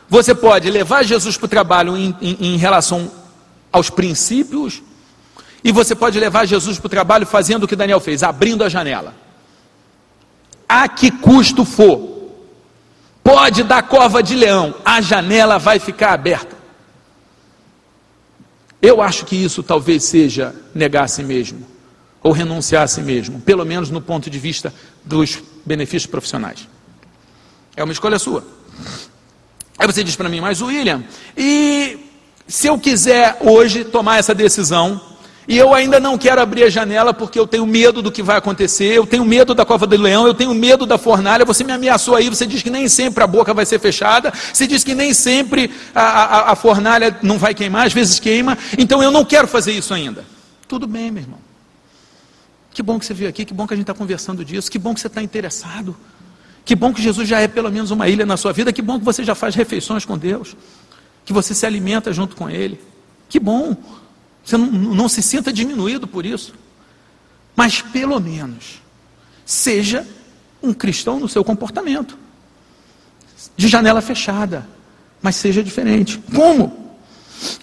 você 0.10 0.36
pode 0.36 0.69
levar 0.69 1.02
Jesus 1.02 1.38
para 1.38 1.45
o 1.45 1.50
trabalho 1.50 1.95
em, 1.95 2.13
em, 2.21 2.56
em 2.56 2.58
relação 2.58 3.20
aos 3.71 3.89
princípios, 3.89 4.81
e 5.63 5.71
você 5.71 5.95
pode 5.95 6.19
levar 6.19 6.45
Jesus 6.45 6.79
para 6.79 6.88
o 6.88 6.89
trabalho 6.89 7.25
fazendo 7.25 7.63
o 7.63 7.67
que 7.67 7.75
Daniel 7.75 7.99
fez, 7.99 8.23
abrindo 8.23 8.63
a 8.63 8.69
janela. 8.69 9.15
A 10.67 10.88
que 10.88 11.12
custo 11.12 11.63
for, 11.63 12.31
pode 13.23 13.63
dar 13.63 13.84
cova 13.84 14.23
de 14.23 14.36
leão, 14.36 14.73
a 14.84 15.01
janela 15.01 15.60
vai 15.60 15.79
ficar 15.79 16.13
aberta. 16.13 16.57
Eu 18.81 19.01
acho 19.01 19.25
que 19.25 19.36
isso 19.36 19.62
talvez 19.62 20.03
seja 20.03 20.55
negar 20.73 21.03
a 21.03 21.07
si 21.07 21.21
mesmo, 21.21 21.65
ou 22.23 22.31
renunciar 22.31 22.84
a 22.84 22.88
si 22.88 23.01
mesmo, 23.01 23.39
pelo 23.41 23.63
menos 23.63 23.91
no 23.91 24.01
ponto 24.01 24.29
de 24.29 24.39
vista 24.39 24.73
dos 25.05 25.39
benefícios 25.63 26.10
profissionais. 26.10 26.67
É 27.75 27.84
uma 27.84 27.93
escolha 27.93 28.17
sua. 28.17 28.43
Aí 29.77 29.86
você 29.86 30.03
diz 30.03 30.15
para 30.15 30.29
mim, 30.29 30.41
mas 30.41 30.62
William, 30.62 31.03
e 31.38 32.11
se 32.51 32.67
eu 32.67 32.77
quiser 32.77 33.37
hoje 33.39 33.85
tomar 33.85 34.19
essa 34.19 34.35
decisão, 34.35 34.99
e 35.47 35.57
eu 35.57 35.73
ainda 35.73 36.01
não 36.01 36.17
quero 36.17 36.41
abrir 36.41 36.63
a 36.63 36.69
janela 36.69 37.13
porque 37.13 37.39
eu 37.39 37.47
tenho 37.47 37.65
medo 37.65 38.01
do 38.01 38.11
que 38.11 38.21
vai 38.21 38.37
acontecer, 38.37 38.93
eu 38.93 39.07
tenho 39.07 39.23
medo 39.23 39.55
da 39.55 39.65
cova 39.65 39.87
do 39.87 39.97
leão, 39.97 40.27
eu 40.27 40.33
tenho 40.33 40.53
medo 40.53 40.85
da 40.85 40.97
fornalha. 40.97 41.45
Você 41.45 41.63
me 41.63 41.71
ameaçou 41.71 42.15
aí, 42.15 42.29
você 42.29 42.45
diz 42.45 42.61
que 42.61 42.69
nem 42.69 42.87
sempre 42.89 43.23
a 43.23 43.27
boca 43.27 43.53
vai 43.53 43.65
ser 43.65 43.79
fechada, 43.79 44.33
você 44.53 44.67
diz 44.67 44.83
que 44.83 44.93
nem 44.93 45.13
sempre 45.13 45.71
a, 45.95 46.01
a, 46.01 46.51
a 46.51 46.55
fornalha 46.55 47.17
não 47.23 47.39
vai 47.39 47.53
queimar, 47.53 47.87
às 47.87 47.93
vezes 47.93 48.19
queima, 48.19 48.57
então 48.77 49.01
eu 49.01 49.11
não 49.11 49.23
quero 49.23 49.47
fazer 49.47 49.71
isso 49.71 49.93
ainda. 49.93 50.25
Tudo 50.67 50.85
bem, 50.85 51.09
meu 51.09 51.23
irmão. 51.23 51.39
Que 52.73 52.83
bom 52.83 52.99
que 52.99 53.05
você 53.05 53.13
veio 53.13 53.29
aqui, 53.29 53.45
que 53.45 53.53
bom 53.53 53.65
que 53.65 53.73
a 53.73 53.77
gente 53.77 53.83
está 53.83 53.93
conversando 53.93 54.43
disso, 54.43 54.69
que 54.69 54.77
bom 54.77 54.93
que 54.93 54.99
você 54.99 55.07
está 55.07 55.21
interessado. 55.23 55.95
Que 56.63 56.75
bom 56.75 56.93
que 56.93 57.01
Jesus 57.01 57.27
já 57.27 57.39
é 57.39 57.47
pelo 57.47 57.71
menos 57.71 57.91
uma 57.91 58.07
ilha 58.07 58.25
na 58.25 58.37
sua 58.37 58.53
vida. 58.53 58.71
Que 58.71 58.81
bom 58.81 58.99
que 58.99 59.03
você 59.03 59.23
já 59.23 59.33
faz 59.33 59.55
refeições 59.55 60.05
com 60.05 60.17
Deus. 60.17 60.55
Que 61.25 61.34
você 61.34 61.53
se 61.53 61.65
alimenta 61.65 62.12
junto 62.12 62.36
com 62.36 62.49
Ele. 62.49 62.79
Que 63.29 63.39
bom. 63.39 63.75
Você 64.43 64.57
não, 64.57 64.67
não 64.67 65.10
se 65.10 65.21
sinta 65.21 65.53
diminuído 65.53 66.07
por 66.07 66.25
isso. 66.25 66.53
Mas 67.55 67.81
pelo 67.81 68.19
menos, 68.19 68.81
seja 69.45 70.07
um 70.62 70.73
cristão 70.73 71.19
no 71.19 71.27
seu 71.27 71.43
comportamento. 71.43 72.17
De 73.55 73.67
janela 73.67 74.01
fechada. 74.01 74.67
Mas 75.21 75.36
seja 75.36 75.63
diferente. 75.63 76.21
Como? 76.34 76.97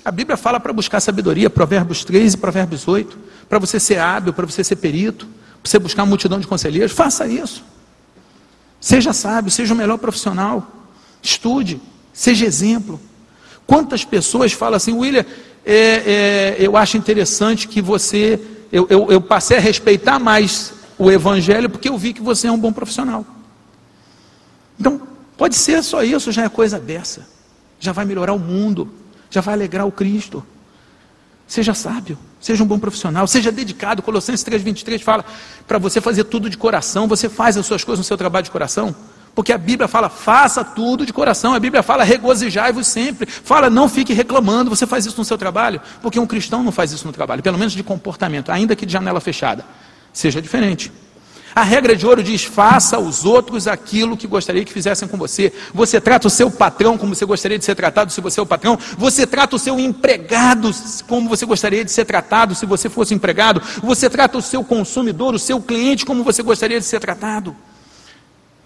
A 0.05 0.11
Bíblia 0.11 0.37
fala 0.37 0.59
para 0.59 0.73
buscar 0.73 1.01
sabedoria, 1.01 1.49
Provérbios 1.49 2.05
3 2.05 2.35
e 2.35 2.37
Provérbios 2.37 2.87
8. 2.87 3.19
Para 3.49 3.59
você 3.59 3.79
ser 3.79 3.99
hábil, 3.99 4.33
para 4.33 4.47
você 4.47 4.63
ser 4.65 4.77
perito, 4.77 5.27
para 5.63 5.71
você 5.71 5.79
buscar 5.79 6.03
uma 6.03 6.09
multidão 6.09 6.41
de 6.41 6.47
conselheiros. 6.47 6.93
Faça 6.93 7.27
isso. 7.27 7.65
Seja 8.81 9.13
sábio, 9.13 9.51
seja 9.51 9.75
o 9.75 9.77
melhor 9.77 9.99
profissional. 9.99 10.67
Estude, 11.23 11.81
seja 12.13 12.45
exemplo. 12.47 13.01
Quantas 13.69 14.03
pessoas 14.03 14.51
falam 14.51 14.77
assim, 14.79 14.95
William, 14.95 15.27
é, 15.63 15.75
é, 15.75 16.57
eu 16.59 16.75
acho 16.75 16.97
interessante 16.97 17.69
que 17.69 17.83
você. 17.83 18.41
Eu, 18.73 18.87
eu, 18.89 19.13
eu 19.13 19.21
passei 19.21 19.59
a 19.59 19.61
respeitar 19.61 20.19
mais 20.19 20.73
o 20.97 21.11
Evangelho 21.11 21.69
porque 21.69 21.91
eu 21.91 21.99
vi 21.99 22.15
que 22.15 22.23
você 22.23 22.47
é 22.47 22.51
um 22.51 22.57
bom 22.57 22.73
profissional. 22.73 23.27
Então, 24.81 25.03
pode 25.37 25.55
ser 25.55 25.83
só 25.83 26.03
isso, 26.03 26.33
já 26.33 26.45
é 26.45 26.49
coisa 26.49 26.79
dessa. 26.81 27.29
Já 27.79 27.93
vai 27.93 28.07
melhorar 28.07 28.33
o 28.33 28.39
mundo, 28.39 28.91
já 29.29 29.43
vai 29.43 29.53
alegrar 29.53 29.87
o 29.87 29.93
Cristo. 29.93 30.43
Seja 31.47 31.75
sábio, 31.75 32.17
seja 32.41 32.65
um 32.65 32.67
bom 32.67 32.79
profissional, 32.79 33.27
seja 33.27 33.53
dedicado. 33.53 34.01
Colossenses 34.01 34.47
3,23 34.47 35.03
fala 35.03 35.27
para 35.67 35.77
você 35.77 36.01
fazer 36.01 36.25
tudo 36.25 36.49
de 36.49 36.57
coração. 36.57 37.07
Você 37.07 37.29
faz 37.29 37.59
as 37.59 37.67
suas 37.67 37.85
coisas 37.85 37.99
no 37.99 38.05
seu 38.05 38.17
trabalho 38.17 38.45
de 38.45 38.51
coração? 38.51 38.97
Porque 39.35 39.53
a 39.53 39.59
Bíblia 39.59 39.87
fala, 39.87 40.09
faça 40.09 40.65
tudo 40.65 41.07
de 41.07 41.13
coração. 41.13 41.55
A 41.55 41.61
Bíblia 41.61 41.83
fala, 41.83 42.05
regozijai-vos 42.05 42.87
sempre. 42.87 43.29
Fala, 43.31 43.71
não 43.71 43.89
fique 43.89 44.13
reclamando. 44.13 44.71
Você 44.71 44.87
faz 44.87 45.07
isso 45.07 45.17
no 45.19 45.25
seu 45.25 45.39
trabalho? 45.39 45.81
Porque 46.03 46.19
um 46.19 46.27
cristão 46.27 46.63
não 46.63 46.73
faz 46.73 46.93
isso 46.93 47.07
no 47.07 47.13
trabalho, 47.13 47.43
pelo 47.43 47.59
menos 47.59 47.73
de 47.73 47.83
comportamento, 47.83 48.51
ainda 48.51 48.75
que 48.75 48.85
de 48.85 48.93
janela 48.93 49.21
fechada. 49.21 49.65
Seja 50.13 50.43
diferente. 50.43 50.91
A 51.55 51.63
regra 51.63 51.97
de 51.97 52.07
ouro 52.07 52.23
diz: 52.23 52.45
faça 52.45 52.97
aos 52.97 53.25
outros 53.25 53.67
aquilo 53.67 54.17
que 54.17 54.27
gostaria 54.27 54.65
que 54.65 54.73
fizessem 54.73 55.09
com 55.09 55.17
você. 55.17 55.53
Você 55.75 56.01
trata 56.01 56.29
o 56.29 56.31
seu 56.31 56.51
patrão 56.51 56.97
como 56.97 57.15
você 57.15 57.25
gostaria 57.25 57.59
de 57.59 57.65
ser 57.65 57.75
tratado 57.75 58.13
se 58.13 58.21
você 58.21 58.39
é 58.39 58.43
o 58.43 58.47
patrão. 58.47 58.79
Você 58.97 59.27
trata 59.27 59.57
o 59.57 59.59
seu 59.59 59.79
empregado 59.79 60.71
como 61.07 61.29
você 61.29 61.45
gostaria 61.45 61.85
de 61.85 61.91
ser 61.91 62.05
tratado 62.05 62.55
se 62.55 62.67
você 62.67 62.89
fosse 62.89 63.15
empregado. 63.15 63.61
Você 63.83 64.09
trata 64.09 64.39
o 64.39 64.43
seu 64.43 64.63
consumidor, 64.63 65.35
o 65.35 65.39
seu 65.39 65.61
cliente, 65.61 66.07
como 66.07 66.23
você 66.23 66.43
gostaria 66.43 66.79
de 66.79 66.87
ser 66.87 67.01
tratado. 67.01 67.57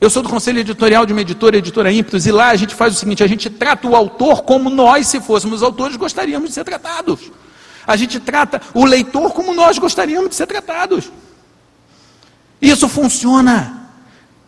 Eu 0.03 0.11
sou 0.11 0.21
do 0.21 0.29
conselho 0.29 0.59
editorial 0.59 1.07
de 1.07 1.13
uma 1.13 1.21
editora, 1.21 1.57
editora 1.57 1.93
Ímpetus, 1.93 2.27
e 2.27 2.33
lá 2.33 2.49
a 2.49 2.57
gente 2.57 2.75
faz 2.75 2.93
o 2.93 2.99
seguinte: 2.99 3.23
a 3.23 3.27
gente 3.29 3.49
trata 3.49 3.87
o 3.87 3.95
autor 3.95 4.43
como 4.43 4.69
nós, 4.69 5.07
se 5.07 5.21
fôssemos 5.21 5.63
autores, 5.63 5.97
gostaríamos 5.97 6.49
de 6.49 6.55
ser 6.57 6.65
tratados. 6.65 7.31
A 7.87 7.95
gente 7.95 8.19
trata 8.19 8.61
o 8.75 8.85
leitor 8.85 9.33
como 9.33 9.55
nós 9.55 9.79
gostaríamos 9.79 10.31
de 10.31 10.35
ser 10.35 10.49
tratados. 10.49 11.09
Isso 12.61 12.89
funciona. 12.89 13.91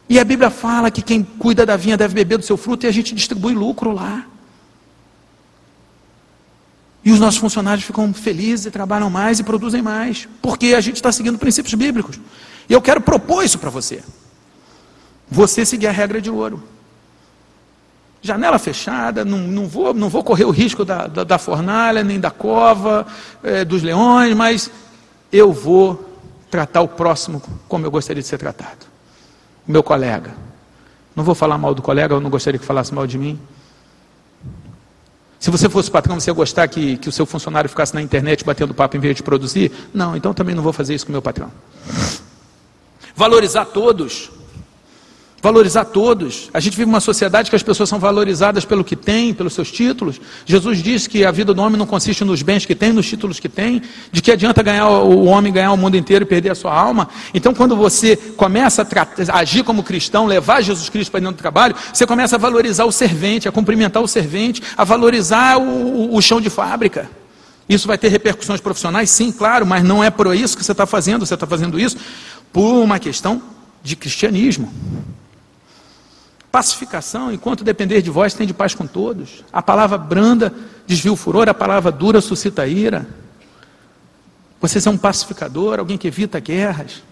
E 0.08 0.18
a 0.18 0.24
Bíblia 0.24 0.50
fala 0.50 0.90
que 0.90 1.00
quem 1.00 1.22
cuida 1.22 1.64
da 1.64 1.76
vinha 1.76 1.96
deve 1.96 2.14
beber 2.14 2.38
do 2.38 2.44
seu 2.44 2.56
fruto 2.56 2.84
e 2.84 2.88
a 2.88 2.92
gente 2.92 3.14
distribui 3.14 3.54
lucro 3.54 3.92
lá. 3.92 4.26
E 7.04 7.12
os 7.12 7.20
nossos 7.20 7.38
funcionários 7.38 7.86
ficam 7.86 8.12
felizes 8.12 8.66
e 8.66 8.72
trabalham 8.72 9.08
mais 9.08 9.38
e 9.38 9.44
produzem 9.44 9.82
mais, 9.82 10.26
porque 10.42 10.74
a 10.74 10.80
gente 10.80 10.96
está 10.96 11.12
seguindo 11.12 11.38
princípios 11.38 11.74
bíblicos. 11.74 12.18
E 12.68 12.72
eu 12.72 12.82
quero 12.82 13.00
propor 13.00 13.44
isso 13.44 13.56
para 13.60 13.70
você. 13.70 14.02
Você 15.34 15.66
seguir 15.66 15.88
a 15.88 15.90
regra 15.90 16.20
de 16.20 16.30
ouro. 16.30 16.62
Janela 18.22 18.56
fechada, 18.56 19.24
não, 19.24 19.38
não, 19.38 19.66
vou, 19.66 19.92
não 19.92 20.08
vou 20.08 20.22
correr 20.22 20.44
o 20.44 20.50
risco 20.50 20.84
da, 20.84 21.08
da, 21.08 21.24
da 21.24 21.38
fornalha, 21.38 22.04
nem 22.04 22.20
da 22.20 22.30
cova, 22.30 23.04
é, 23.42 23.64
dos 23.64 23.82
leões, 23.82 24.32
mas 24.34 24.70
eu 25.32 25.52
vou 25.52 26.08
tratar 26.48 26.82
o 26.82 26.88
próximo 26.88 27.42
como 27.66 27.84
eu 27.84 27.90
gostaria 27.90 28.22
de 28.22 28.28
ser 28.28 28.38
tratado. 28.38 28.86
Meu 29.66 29.82
colega. 29.82 30.30
Não 31.16 31.24
vou 31.24 31.34
falar 31.34 31.58
mal 31.58 31.74
do 31.74 31.82
colega, 31.82 32.14
eu 32.14 32.20
não 32.20 32.30
gostaria 32.30 32.58
que 32.58 32.64
falasse 32.64 32.94
mal 32.94 33.06
de 33.08 33.18
mim. 33.18 33.36
Se 35.40 35.50
você 35.50 35.68
fosse 35.68 35.90
patrão, 35.90 36.20
você 36.20 36.30
ia 36.30 36.34
gostar 36.34 36.68
que, 36.68 36.96
que 36.96 37.08
o 37.08 37.12
seu 37.12 37.26
funcionário 37.26 37.68
ficasse 37.68 37.92
na 37.92 38.00
internet 38.00 38.44
batendo 38.44 38.72
papo 38.72 38.96
em 38.96 39.00
vez 39.00 39.16
de 39.16 39.22
produzir? 39.24 39.72
Não, 39.92 40.16
então 40.16 40.32
também 40.32 40.54
não 40.54 40.62
vou 40.62 40.72
fazer 40.72 40.94
isso 40.94 41.04
com 41.04 41.10
o 41.10 41.14
meu 41.14 41.22
patrão. 41.22 41.50
Valorizar 43.16 43.64
todos. 43.64 44.30
Valorizar 45.44 45.84
todos. 45.84 46.48
A 46.54 46.58
gente 46.58 46.74
vive 46.74 46.88
uma 46.88 47.00
sociedade 47.00 47.50
que 47.50 47.56
as 47.56 47.62
pessoas 47.62 47.86
são 47.86 47.98
valorizadas 47.98 48.64
pelo 48.64 48.82
que 48.82 48.96
têm, 48.96 49.34
pelos 49.34 49.52
seus 49.52 49.70
títulos. 49.70 50.18
Jesus 50.46 50.82
disse 50.82 51.06
que 51.06 51.22
a 51.22 51.30
vida 51.30 51.52
do 51.52 51.60
homem 51.60 51.78
não 51.78 51.84
consiste 51.84 52.24
nos 52.24 52.40
bens 52.40 52.64
que 52.64 52.74
tem, 52.74 52.94
nos 52.94 53.06
títulos 53.06 53.38
que 53.38 53.46
tem. 53.46 53.82
De 54.10 54.22
que 54.22 54.32
adianta 54.32 54.62
ganhar 54.62 54.88
o 54.88 55.26
homem 55.26 55.52
ganhar 55.52 55.70
o 55.72 55.76
mundo 55.76 55.98
inteiro 55.98 56.24
e 56.24 56.26
perder 56.26 56.52
a 56.52 56.54
sua 56.54 56.72
alma? 56.72 57.10
Então, 57.34 57.52
quando 57.52 57.76
você 57.76 58.16
começa 58.16 58.80
a, 58.80 58.84
tratar, 58.86 59.36
agir 59.36 59.62
como 59.64 59.82
cristão, 59.82 60.24
levar 60.24 60.62
Jesus 60.62 60.88
Cristo 60.88 61.10
para 61.10 61.20
dentro 61.20 61.36
do 61.36 61.40
trabalho, 61.40 61.76
você 61.92 62.06
começa 62.06 62.36
a 62.36 62.38
valorizar 62.38 62.86
o 62.86 62.90
servente, 62.90 63.46
a 63.46 63.52
cumprimentar 63.52 64.02
o 64.02 64.08
servente, 64.08 64.62
a 64.78 64.82
valorizar 64.82 65.58
o, 65.58 66.16
o 66.16 66.22
chão 66.22 66.40
de 66.40 66.48
fábrica. 66.48 67.10
Isso 67.68 67.86
vai 67.86 67.98
ter 67.98 68.08
repercussões 68.08 68.62
profissionais? 68.62 69.10
Sim, 69.10 69.30
claro, 69.30 69.66
mas 69.66 69.84
não 69.84 70.02
é 70.02 70.08
por 70.08 70.34
isso 70.34 70.56
que 70.56 70.64
você 70.64 70.72
está 70.72 70.86
fazendo, 70.86 71.26
você 71.26 71.34
está 71.34 71.46
fazendo 71.46 71.78
isso 71.78 71.98
por 72.50 72.82
uma 72.82 72.98
questão 72.98 73.42
de 73.82 73.94
cristianismo. 73.94 74.72
Pacificação, 76.54 77.32
enquanto 77.32 77.64
depender 77.64 78.00
de 78.00 78.10
vós, 78.10 78.32
tem 78.32 78.46
de 78.46 78.54
paz 78.54 78.76
com 78.76 78.86
todos. 78.86 79.42
A 79.52 79.60
palavra 79.60 79.98
branda 79.98 80.54
desvia 80.86 81.12
o 81.12 81.16
furor, 81.16 81.48
a 81.48 81.52
palavra 81.52 81.90
dura 81.90 82.20
suscita 82.20 82.64
ira. 82.64 83.08
Você 84.60 84.88
é 84.88 84.88
um 84.88 84.96
pacificador, 84.96 85.80
alguém 85.80 85.98
que 85.98 86.06
evita 86.06 86.38
guerras, 86.38 87.02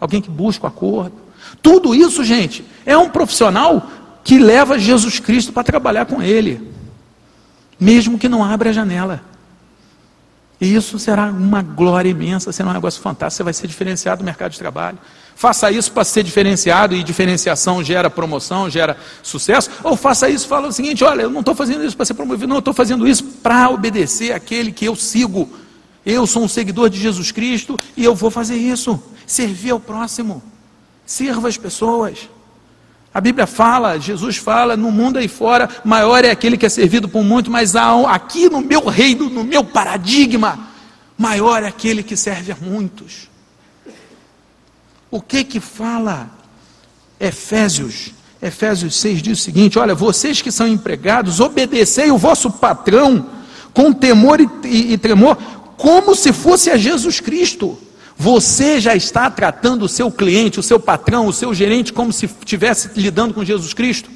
alguém 0.00 0.22
que 0.22 0.30
busca 0.30 0.66
o 0.66 0.68
acordo. 0.68 1.16
Tudo 1.60 1.92
isso, 1.92 2.22
gente, 2.22 2.64
é 2.86 2.96
um 2.96 3.10
profissional 3.10 3.90
que 4.22 4.38
leva 4.38 4.78
Jesus 4.78 5.18
Cristo 5.18 5.52
para 5.52 5.64
trabalhar 5.64 6.06
com 6.06 6.22
ele, 6.22 6.72
mesmo 7.80 8.16
que 8.16 8.28
não 8.28 8.44
abra 8.44 8.70
a 8.70 8.72
janela. 8.72 9.22
E 10.60 10.74
isso 10.74 10.98
será 10.98 11.26
uma 11.26 11.62
glória 11.62 12.08
imensa, 12.08 12.52
será 12.52 12.70
um 12.70 12.72
negócio 12.72 13.00
fantástico, 13.00 13.38
você 13.38 13.42
vai 13.42 13.52
ser 13.52 13.66
diferenciado 13.66 14.20
no 14.20 14.24
mercado 14.24 14.52
de 14.52 14.58
trabalho. 14.58 14.98
Faça 15.34 15.70
isso 15.70 15.90
para 15.90 16.04
ser 16.04 16.22
diferenciado 16.22 16.94
e 16.94 17.02
diferenciação 17.02 17.82
gera 17.82 18.08
promoção, 18.08 18.70
gera 18.70 18.96
sucesso, 19.22 19.68
ou 19.82 19.96
faça 19.96 20.28
isso 20.28 20.46
fala 20.46 20.68
o 20.68 20.72
seguinte: 20.72 21.02
olha, 21.02 21.22
eu 21.22 21.30
não 21.30 21.40
estou 21.40 21.54
fazendo 21.54 21.84
isso 21.84 21.96
para 21.96 22.06
ser 22.06 22.14
promovido, 22.14 22.46
não, 22.46 22.56
eu 22.56 22.60
estou 22.60 22.74
fazendo 22.74 23.06
isso 23.06 23.24
para 23.42 23.68
obedecer 23.68 24.32
aquele 24.32 24.70
que 24.70 24.84
eu 24.84 24.94
sigo. 24.94 25.48
Eu 26.06 26.26
sou 26.26 26.44
um 26.44 26.48
seguidor 26.48 26.90
de 26.90 27.00
Jesus 27.00 27.32
Cristo 27.32 27.78
e 27.96 28.04
eu 28.04 28.14
vou 28.14 28.30
fazer 28.30 28.56
isso. 28.56 29.02
Servir 29.26 29.70
ao 29.70 29.80
próximo. 29.80 30.42
Sirva 31.06 31.48
as 31.48 31.56
pessoas. 31.56 32.28
A 33.14 33.20
Bíblia 33.20 33.46
fala, 33.46 33.96
Jesus 33.96 34.36
fala, 34.36 34.76
no 34.76 34.90
mundo 34.90 35.18
aí 35.18 35.28
fora, 35.28 35.70
maior 35.84 36.24
é 36.24 36.32
aquele 36.32 36.56
que 36.56 36.66
é 36.66 36.68
servido 36.68 37.08
por 37.08 37.22
muito, 37.22 37.48
mas 37.48 37.76
aqui 37.76 38.48
no 38.48 38.60
meu 38.60 38.84
reino, 38.86 39.30
no 39.30 39.44
meu 39.44 39.62
paradigma, 39.62 40.58
maior 41.16 41.62
é 41.62 41.68
aquele 41.68 42.02
que 42.02 42.16
serve 42.16 42.50
a 42.50 42.56
muitos. 42.60 43.30
O 45.12 45.20
que 45.20 45.44
que 45.44 45.60
fala 45.60 46.28
Efésios? 47.20 48.10
Efésios 48.42 48.96
6 48.96 49.22
diz 49.22 49.38
o 49.38 49.42
seguinte: 49.42 49.78
olha, 49.78 49.94
vocês 49.94 50.42
que 50.42 50.50
são 50.50 50.66
empregados, 50.66 51.38
obedecei 51.38 52.10
o 52.10 52.18
vosso 52.18 52.50
patrão 52.50 53.26
com 53.72 53.92
temor 53.92 54.40
e, 54.40 54.48
e, 54.64 54.92
e 54.94 54.98
tremor, 54.98 55.36
como 55.76 56.16
se 56.16 56.32
fosse 56.32 56.68
a 56.68 56.76
Jesus 56.76 57.20
Cristo. 57.20 57.78
Você 58.16 58.80
já 58.80 58.94
está 58.94 59.30
tratando 59.30 59.84
o 59.84 59.88
seu 59.88 60.10
cliente, 60.10 60.60
o 60.60 60.62
seu 60.62 60.78
patrão, 60.78 61.26
o 61.26 61.32
seu 61.32 61.52
gerente 61.52 61.92
como 61.92 62.12
se 62.12 62.26
estivesse 62.26 62.90
lidando 62.96 63.34
com 63.34 63.44
Jesus 63.44 63.74
Cristo? 63.74 64.08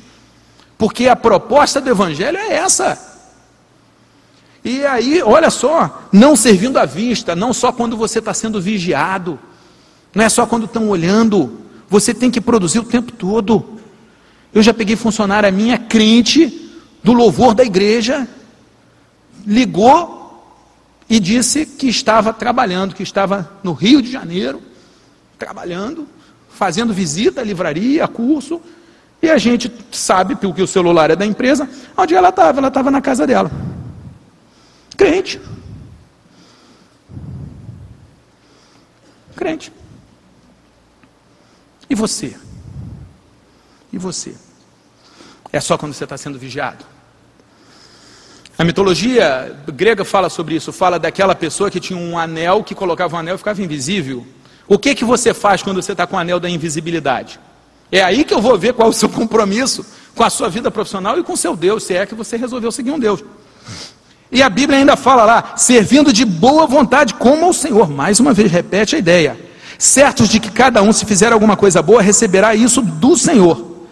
Porque 0.77 1.09
a 1.09 1.17
proposta 1.17 1.81
do 1.81 1.91
Evangelho 1.91 2.39
é 2.39 2.55
essa. 2.55 3.07
E 4.65 4.85
aí, 4.85 5.23
olha 5.23 5.51
só, 5.51 6.03
não 6.13 6.37
servindo 6.37 6.79
à 6.79 6.85
vista, 6.85 7.35
não 7.35 7.53
só 7.53 7.73
quando 7.73 7.97
você 7.97 8.19
está 8.21 8.33
sendo 8.33 8.61
vigiado, 8.61 9.39
não 10.15 10.25
é 10.25 10.29
só 10.29 10.47
quando 10.47 10.67
estão 10.67 10.89
olhando, 10.89 11.61
você 11.89 12.15
tem 12.15 12.31
que 12.31 12.41
produzir 12.41 12.79
o 12.79 12.85
tempo 12.85 13.13
todo. 13.13 13.79
Eu 14.53 14.63
já 14.63 14.73
peguei 14.73 14.97
funcionária 14.97 15.51
minha, 15.51 15.79
crente, 15.79 16.71
do 17.03 17.13
louvor 17.13 17.55
da 17.55 17.65
igreja, 17.65 18.29
ligou 19.47 20.18
e 21.09 21.19
disse 21.19 21.65
que 21.65 21.89
estava 21.89 22.33
trabalhando, 22.33 22.95
que 22.95 23.03
estava 23.03 23.51
no 23.63 23.73
Rio 23.73 24.03
de 24.03 24.11
Janeiro, 24.11 24.63
trabalhando, 25.39 26.07
fazendo 26.51 26.93
visita 26.93 27.41
à 27.41 27.45
livraria, 27.45 28.05
a 28.05 28.09
curso, 28.09 28.61
e 29.23 29.31
a 29.31 29.39
gente 29.39 29.73
sabe, 29.91 30.37
porque 30.37 30.63
o 30.63 30.67
celular 30.67 31.11
é 31.11 31.17
da 31.17 31.25
empresa, 31.25 31.69
onde 31.97 32.15
ela 32.15 32.29
estava, 32.29 32.59
ela 32.59 32.69
estava 32.69 32.91
na 32.91 33.01
casa 33.01 33.27
dela. 33.27 33.51
Crente. 34.97 35.41
Crente. 39.35 39.73
E 41.89 41.95
você? 41.95 42.37
E 43.93 43.99
você? 43.99 44.35
É 45.53 45.61
só 45.61 45.79
quando 45.79 45.95
você 45.95 46.05
está 46.05 46.19
sendo 46.19 46.39
vigiado? 46.39 46.85
A 48.59 48.65
mitologia 48.65 49.57
grega 49.69 50.05
fala 50.05 50.29
sobre 50.29 50.57
isso, 50.57 50.73
fala 50.73 50.99
daquela 50.99 51.33
pessoa 51.33 51.71
que 51.71 51.79
tinha 51.79 51.97
um 51.97 52.19
anel, 52.19 52.65
que 52.65 52.75
colocava 52.75 53.15
um 53.15 53.21
anel 53.21 53.37
e 53.37 53.39
ficava 53.39 53.63
invisível. 53.63 54.27
O 54.67 54.77
que, 54.77 54.97
que 54.97 55.05
você 55.05 55.33
faz 55.33 55.63
quando 55.63 55.81
você 55.81 55.93
está 55.93 56.09
com 56.09 56.17
o 56.17 56.19
anel 56.19 56.41
da 56.41 56.51
invisibilidade? 56.51 57.39
É 57.93 58.03
aí 58.03 58.25
que 58.25 58.35
eu 58.35 58.43
vou 58.43 58.59
ver 58.59 58.75
qual 58.75 58.89
é 58.89 58.91
o 58.91 58.93
seu 58.93 59.09
compromisso 59.09 59.87
com 60.13 60.25
a 60.25 60.29
sua 60.29 60.49
vida 60.49 60.73
profissional 60.73 61.17
e 61.17 61.23
com 61.23 61.35
o 61.35 61.37
seu 61.37 61.55
Deus, 61.55 61.85
se 61.85 61.95
é 61.95 62.05
que 62.05 62.17
você 62.17 62.37
resolveu 62.37 62.73
seguir 62.73 62.91
um 62.91 62.99
Deus. 62.99 63.23
E 64.31 64.43
a 64.43 64.51
Bíblia 64.51 64.81
ainda 64.81 64.97
fala 64.97 65.25
lá, 65.25 65.55
servindo 65.57 66.13
de 66.13 66.25
boa 66.25 66.67
vontade 66.67 67.15
como 67.15 67.47
ao 67.47 67.53
Senhor. 67.53 67.89
Mais 67.89 68.19
uma 68.19 68.35
vez, 68.35 68.51
repete 68.51 68.97
a 68.97 68.99
ideia. 68.99 69.39
Certos 69.79 70.29
de 70.29 70.41
que 70.41 70.51
cada 70.51 70.83
um, 70.83 70.93
se 70.93 71.07
fizer 71.07 71.33
alguma 71.33 71.57
coisa 71.57 71.81
boa, 71.81 72.03
receberá 72.03 72.57
isso 72.57 72.83
do 72.83 73.17
Senhor. 73.17 73.87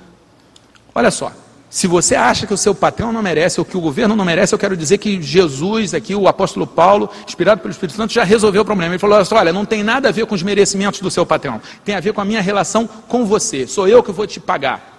Olha 0.92 1.12
só, 1.12 1.30
se 1.68 1.86
você 1.86 2.14
acha 2.14 2.46
que 2.46 2.54
o 2.54 2.56
seu 2.56 2.74
patrão 2.74 3.12
não 3.12 3.22
merece, 3.22 3.60
ou 3.60 3.64
que 3.64 3.76
o 3.76 3.80
governo 3.80 4.14
não 4.14 4.24
merece, 4.24 4.54
eu 4.54 4.58
quero 4.58 4.76
dizer 4.76 4.98
que 4.98 5.20
Jesus, 5.20 5.94
aqui 5.94 6.14
o 6.14 6.28
apóstolo 6.28 6.66
Paulo, 6.66 7.10
inspirado 7.26 7.60
pelo 7.60 7.72
Espírito 7.72 7.96
Santo, 7.96 8.12
já 8.12 8.22
resolveu 8.22 8.62
o 8.62 8.64
problema. 8.64 8.94
Ele 8.94 8.98
falou: 8.98 9.18
olha, 9.32 9.52
não 9.52 9.64
tem 9.64 9.82
nada 9.82 10.08
a 10.08 10.12
ver 10.12 10.26
com 10.26 10.34
os 10.34 10.42
merecimentos 10.42 11.00
do 11.00 11.10
seu 11.10 11.26
patrão, 11.26 11.60
tem 11.84 11.94
a 11.94 12.00
ver 12.00 12.12
com 12.12 12.20
a 12.20 12.24
minha 12.24 12.40
relação 12.40 12.86
com 12.86 13.24
você. 13.26 13.66
Sou 13.66 13.88
eu 13.88 14.02
que 14.02 14.12
vou 14.12 14.26
te 14.26 14.38
pagar. 14.38 14.94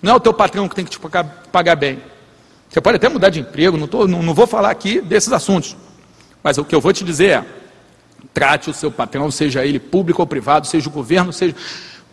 Não 0.00 0.12
é 0.12 0.14
o 0.14 0.20
teu 0.20 0.32
patrão 0.32 0.68
que 0.68 0.76
tem 0.76 0.84
que 0.84 0.92
te 0.92 1.00
pagar, 1.00 1.24
pagar 1.50 1.74
bem. 1.74 2.00
Você 2.68 2.80
pode 2.80 2.96
até 2.96 3.08
mudar 3.08 3.30
de 3.30 3.40
emprego, 3.40 3.76
não, 3.76 3.88
tô, 3.88 4.06
não, 4.06 4.22
não 4.22 4.34
vou 4.34 4.46
falar 4.46 4.70
aqui 4.70 5.00
desses 5.00 5.32
assuntos. 5.32 5.76
Mas 6.42 6.58
o 6.58 6.64
que 6.64 6.74
eu 6.74 6.80
vou 6.80 6.92
te 6.92 7.02
dizer 7.02 7.26
é: 7.30 7.44
trate 8.32 8.70
o 8.70 8.74
seu 8.74 8.90
patrão, 8.92 9.30
seja 9.32 9.64
ele 9.64 9.80
público 9.80 10.22
ou 10.22 10.26
privado, 10.26 10.66
seja 10.66 10.88
o 10.88 10.92
governo, 10.92 11.32
seja 11.32 11.56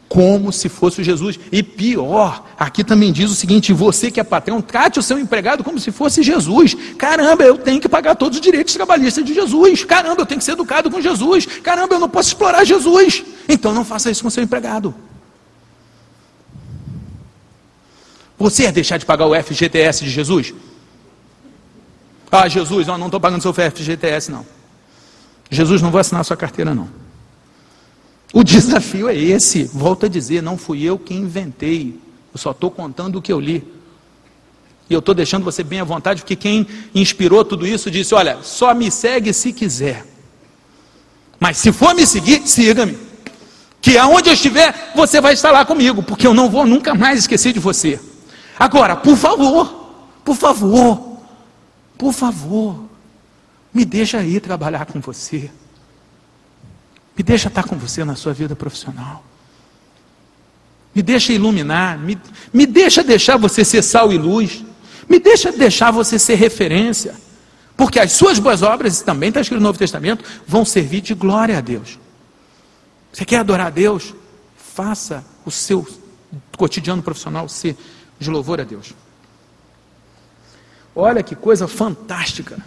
como 0.08 0.52
se 0.52 0.70
fosse 0.70 1.04
Jesus. 1.04 1.40
E 1.52 1.64
pior, 1.64 2.46
aqui 2.58 2.84
também 2.84 3.12
diz 3.12 3.30
o 3.32 3.36
seguinte: 3.36 3.74
você 3.74 4.12
que 4.12 4.20
é 4.20 4.24
patrão, 4.24 4.62
trate 4.62 5.00
o 5.00 5.04
seu 5.04 5.18
empregado 5.18 5.64
como 5.64 5.80
se 5.80 5.92
fosse 5.92 6.22
Jesus. 6.22 6.76
Caramba, 6.98 7.44
eu 7.44 7.58
tenho 7.58 7.82
que 7.82 7.90
pagar 7.90 8.16
todos 8.16 8.38
os 8.38 8.42
direitos 8.42 8.74
trabalhistas 8.74 9.24
de 9.26 9.34
Jesus. 9.34 9.84
Caramba, 9.84 10.22
eu 10.22 10.26
tenho 10.26 10.40
que 10.40 10.46
ser 10.46 10.54
educado 10.54 10.90
com 10.90 11.02
Jesus. 11.02 11.46
Caramba, 11.46 11.96
eu 11.96 12.00
não 12.00 12.10
posso 12.10 12.30
explorar 12.30 12.64
Jesus. 12.64 13.24
Então 13.48 13.74
não 13.74 13.84
faça 13.86 14.10
isso 14.12 14.24
com 14.24 14.30
seu 14.30 14.44
empregado. 14.44 14.94
Você 18.38 18.64
ia 18.64 18.72
deixar 18.72 18.98
de 18.98 19.06
pagar 19.06 19.26
o 19.26 19.44
FGTS 19.44 20.04
de 20.04 20.10
Jesus? 20.10 20.54
Ah, 22.32 22.50
Jesus, 22.50 22.88
eu 22.88 22.98
não 22.98 23.06
estou 23.06 23.20
pagando 23.20 23.42
seu 23.42 23.54
FGTS, 23.54 24.30
não. 24.30 24.46
Jesus 25.50 25.82
não 25.82 25.90
vai 25.90 26.02
assinar 26.02 26.26
sua 26.26 26.36
carteira, 26.36 26.76
não. 26.76 27.05
O 28.36 28.44
desafio 28.44 29.08
é 29.08 29.16
esse. 29.16 29.64
Volto 29.64 30.08
a 30.08 30.10
dizer, 30.10 30.44
não 30.44 30.58
fui 30.58 30.84
eu 30.84 31.00
quem 31.00 31.20
inventei. 31.20 31.98
Eu 32.34 32.38
só 32.38 32.52
estou 32.52 32.70
contando 32.70 33.16
o 33.16 33.22
que 33.22 33.32
eu 33.32 33.40
li. 33.40 33.64
E 34.90 34.94
eu 34.94 35.00
estou 35.00 35.16
deixando 35.16 35.46
você 35.46 35.64
bem 35.64 35.80
à 35.80 35.86
vontade, 35.86 36.22
porque 36.22 36.36
quem 36.36 36.68
inspirou 36.94 37.46
tudo 37.46 37.66
isso 37.66 37.90
disse: 37.90 38.14
olha, 38.14 38.40
só 38.44 38.74
me 38.74 38.92
segue 38.92 39.32
se 39.32 39.54
quiser. 39.54 40.06
Mas 41.40 41.56
se 41.56 41.72
for 41.72 41.96
me 41.96 42.06
seguir, 42.06 42.46
siga-me. 42.46 42.98
Que 43.82 43.98
aonde 43.98 44.30
eu 44.30 44.34
estiver, 44.34 44.92
você 44.94 45.22
vai 45.22 45.34
estar 45.34 45.52
lá 45.52 45.64
comigo, 45.64 46.04
porque 46.04 46.28
eu 46.28 46.34
não 46.34 46.50
vou 46.50 46.66
nunca 46.66 46.94
mais 46.94 47.20
esquecer 47.20 47.54
de 47.54 47.60
você. 47.60 48.02
Agora, 48.60 48.98
por 48.98 49.16
favor, 49.16 49.94
por 50.26 50.36
favor, 50.36 51.20
por 51.98 52.12
favor, 52.12 52.84
me 53.74 53.86
deixa 53.86 54.22
ir 54.24 54.42
trabalhar 54.42 54.86
com 54.88 55.00
você. 55.00 55.50
Me 57.18 57.24
deixa 57.24 57.48
estar 57.48 57.64
com 57.64 57.78
você 57.78 58.04
na 58.04 58.16
sua 58.16 58.34
vida 58.34 58.56
profissional. 58.56 59.24
Me 60.94 61.02
deixa 61.02 61.34
iluminar. 61.34 61.98
Me, 61.98 62.18
me 62.54 62.66
deixa 62.66 63.04
deixar 63.04 63.38
você 63.38 63.64
ser 63.64 63.82
sal 63.82 64.12
e 64.12 64.18
luz. 64.18 64.64
Me 65.08 65.20
deixa 65.20 65.52
deixar 65.52 65.92
você 65.92 66.18
ser 66.18 66.36
referência. 66.36 67.16
Porque 67.78 68.00
as 68.00 68.14
suas 68.14 68.40
boas 68.40 68.62
obras, 68.62 69.02
também 69.02 69.30
está 69.30 69.42
escrito 69.42 69.60
no 69.60 69.68
Novo 69.68 69.78
Testamento, 69.78 70.24
vão 70.48 70.64
servir 70.64 71.02
de 71.02 71.14
glória 71.14 71.58
a 71.58 71.62
Deus. 71.62 72.00
Você 73.12 73.26
quer 73.26 73.40
adorar 73.40 73.68
a 73.68 73.70
Deus? 73.70 74.14
Faça 74.56 75.24
o 75.46 75.52
seu 75.52 75.88
cotidiano 76.58 77.04
profissional 77.04 77.48
ser 77.50 77.78
de 78.20 78.30
louvor 78.30 78.62
a 78.62 78.64
Deus. 78.64 78.94
Olha 80.96 81.22
que 81.22 81.36
coisa 81.36 81.68
fantástica. 81.68 82.58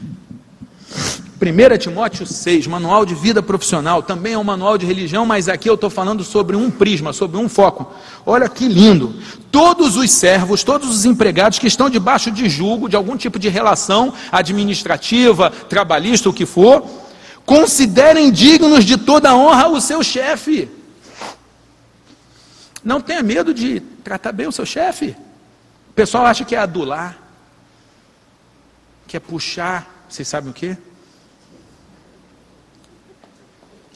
1 0.91 1.79
Timóteo 1.79 2.27
6, 2.27 2.67
manual 2.67 3.07
de 3.07 3.15
vida 3.15 3.41
profissional, 3.41 4.03
também 4.03 4.33
é 4.33 4.39
um 4.39 4.43
manual 4.43 4.77
de 4.77 4.85
religião, 4.85 5.25
mas 5.25 5.49
aqui 5.49 5.71
eu 5.71 5.75
estou 5.75 5.89
falando 5.89 6.25
sobre 6.25 6.57
um 6.57 6.69
prisma, 6.69 7.13
sobre 7.13 7.37
um 7.37 7.49
foco. 7.49 7.93
Olha 8.27 8.49
que 8.49 8.67
lindo! 8.67 9.15
Todos 9.53 9.97
os 9.97 10.11
servos, 10.11 10.65
todos 10.65 10.89
os 10.91 11.05
empregados 11.05 11.61
que 11.61 11.69
estão 11.69 11.89
debaixo 11.89 12.33
de 12.33 12.49
julgo, 12.49 12.89
de 12.89 12.97
algum 12.97 13.17
tipo 13.17 13.39
de 13.39 13.49
relação 13.49 14.13
administrativa, 14.33 15.51
trabalhista, 15.51 16.29
o 16.29 16.33
que 16.33 16.45
for, 16.45 16.85
considerem 17.47 18.33
dignos 18.33 18.85
de 18.85 18.97
toda 18.97 19.35
honra 19.37 19.69
o 19.69 19.81
seu 19.81 20.03
chefe. 20.03 20.69
Não 22.83 23.01
tenha 23.01 23.23
medo 23.23 23.55
de 23.55 23.81
tratar 24.03 24.33
bem 24.33 24.49
o 24.49 24.53
seu 24.53 24.67
chefe. 24.67 25.15
O 25.91 25.93
pessoal 25.95 26.27
acha 26.27 26.45
que 26.45 26.57
é 26.57 26.59
adular, 26.59 27.17
que 29.07 29.17
é 29.17 29.21
puxar, 29.21 29.98
vocês 30.09 30.27
sabem 30.27 30.51
o 30.51 30.55
que? 30.55 30.77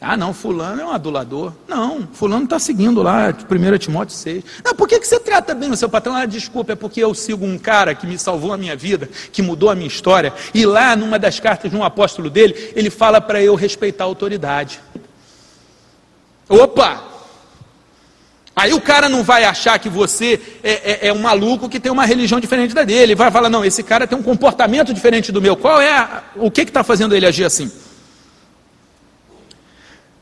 Ah, 0.05 0.17
não, 0.17 0.35
fulano 0.35 0.81
é 0.81 0.85
um 0.85 0.91
adulador. 0.91 1.53
Não, 1.69 2.09
fulano 2.13 2.43
está 2.43 2.59
seguindo 2.59 3.01
lá, 3.03 3.29
1 3.29 3.79
Timóteo 3.79 4.17
6. 4.17 4.43
Não, 4.65 4.75
por 4.75 4.89
que, 4.89 4.99
que 4.99 5.07
você 5.07 5.21
trata 5.21 5.55
bem 5.55 5.71
o 5.71 5.77
seu 5.77 5.89
patrão? 5.89 6.17
Ah, 6.17 6.27
desculpa, 6.27 6.73
é 6.73 6.75
porque 6.75 6.99
eu 6.99 7.15
sigo 7.15 7.47
um 7.47 7.57
cara 7.57 7.95
que 7.95 8.05
me 8.05 8.19
salvou 8.19 8.53
a 8.53 8.57
minha 8.57 8.75
vida, 8.75 9.09
que 9.31 9.41
mudou 9.41 9.71
a 9.71 9.77
minha 9.77 9.87
história. 9.87 10.35
E 10.53 10.67
lá, 10.67 10.97
numa 10.97 11.21
das 11.21 11.39
cartas 11.39 11.71
de 11.71 11.77
um 11.77 11.85
apóstolo 11.85 12.29
dele, 12.29 12.73
ele 12.75 12.91
fala 12.91 13.21
para 13.21 13.41
eu 13.41 13.55
respeitar 13.55 14.03
a 14.03 14.09
autoridade. 14.09 14.81
Opa! 16.49 17.12
Aí 18.55 18.75
o 18.75 18.81
cara 18.81 19.09
não 19.09 19.23
vai 19.23 19.45
achar 19.45 19.79
que 19.79 19.89
você 19.89 20.39
é, 20.63 21.07
é, 21.07 21.09
é, 21.09 21.13
um 21.13 21.21
maluco 21.21 21.69
que 21.69 21.81
tem 21.81 21.91
uma 21.91 22.05
religião 22.05 22.39
diferente 22.39 22.75
da 22.75 22.85
dele. 22.85 23.03
Ele 23.03 23.15
vai 23.15 23.31
falar, 23.31 23.49
não, 23.49 23.65
esse 23.65 23.83
cara 23.83 24.07
tem 24.07 24.17
um 24.17 24.23
comportamento 24.23 24.93
diferente 24.93 25.33
do 25.33 25.41
meu. 25.41 25.57
Qual 25.57 25.81
é 25.81 25.91
a, 25.91 26.23
o 26.37 26.51
que 26.51 26.61
está 26.61 26.85
fazendo 26.85 27.17
ele 27.17 27.27
agir 27.27 27.45
assim? 27.45 27.71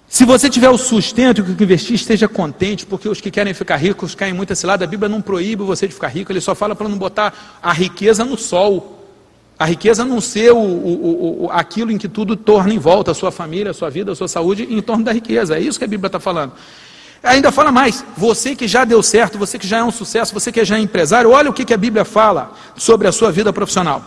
Se 0.08 0.24
você 0.24 0.48
tiver 0.50 0.68
o 0.70 0.78
sustento 0.78 1.42
que 1.42 1.62
investir, 1.62 1.94
esteja 1.94 2.28
contente, 2.28 2.84
porque 2.84 3.08
os 3.08 3.20
que 3.20 3.30
querem 3.30 3.54
ficar 3.54 3.76
ricos 3.76 4.14
caem 4.14 4.32
muito 4.32 4.52
esse 4.52 4.66
lado. 4.66 4.82
A 4.82 4.86
Bíblia 4.86 5.08
não 5.08 5.20
proíbe 5.20 5.62
você 5.62 5.86
de 5.86 5.94
ficar 5.94 6.08
rico, 6.08 6.30
ele 6.32 6.40
só 6.40 6.54
fala 6.54 6.74
para 6.74 6.88
não 6.88 6.98
botar 6.98 7.58
a 7.62 7.72
riqueza 7.72 8.24
no 8.24 8.36
sol. 8.36 9.06
A 9.58 9.66
riqueza 9.66 10.04
não 10.04 10.20
ser 10.20 10.52
o, 10.52 10.58
o, 10.58 11.44
o, 11.44 11.50
aquilo 11.52 11.92
em 11.92 11.98
que 11.98 12.08
tudo 12.08 12.34
torna 12.34 12.72
em 12.72 12.78
volta, 12.78 13.10
a 13.10 13.14
sua 13.14 13.30
família, 13.30 13.72
a 13.72 13.74
sua 13.74 13.90
vida, 13.90 14.10
a 14.10 14.14
sua 14.14 14.26
saúde, 14.26 14.66
em 14.68 14.80
torno 14.80 15.04
da 15.04 15.12
riqueza. 15.12 15.56
É 15.56 15.60
isso 15.60 15.78
que 15.78 15.84
a 15.84 15.88
Bíblia 15.88 16.08
está 16.08 16.18
falando. 16.18 16.54
Ainda 17.22 17.52
fala 17.52 17.70
mais, 17.70 18.04
você 18.16 18.56
que 18.56 18.66
já 18.66 18.84
deu 18.84 19.02
certo, 19.02 19.36
você 19.36 19.58
que 19.58 19.66
já 19.66 19.78
é 19.78 19.84
um 19.84 19.90
sucesso, 19.90 20.32
você 20.32 20.50
que 20.50 20.64
já 20.64 20.76
é 20.76 20.80
empresário, 20.80 21.30
olha 21.30 21.50
o 21.50 21.52
que, 21.52 21.72
a 21.74 21.76
Bíblia 21.76 22.04
fala 22.04 22.52
sobre 22.76 23.06
a 23.06 23.12
sua 23.12 23.30
vida 23.30 23.52
profissional. 23.52 24.02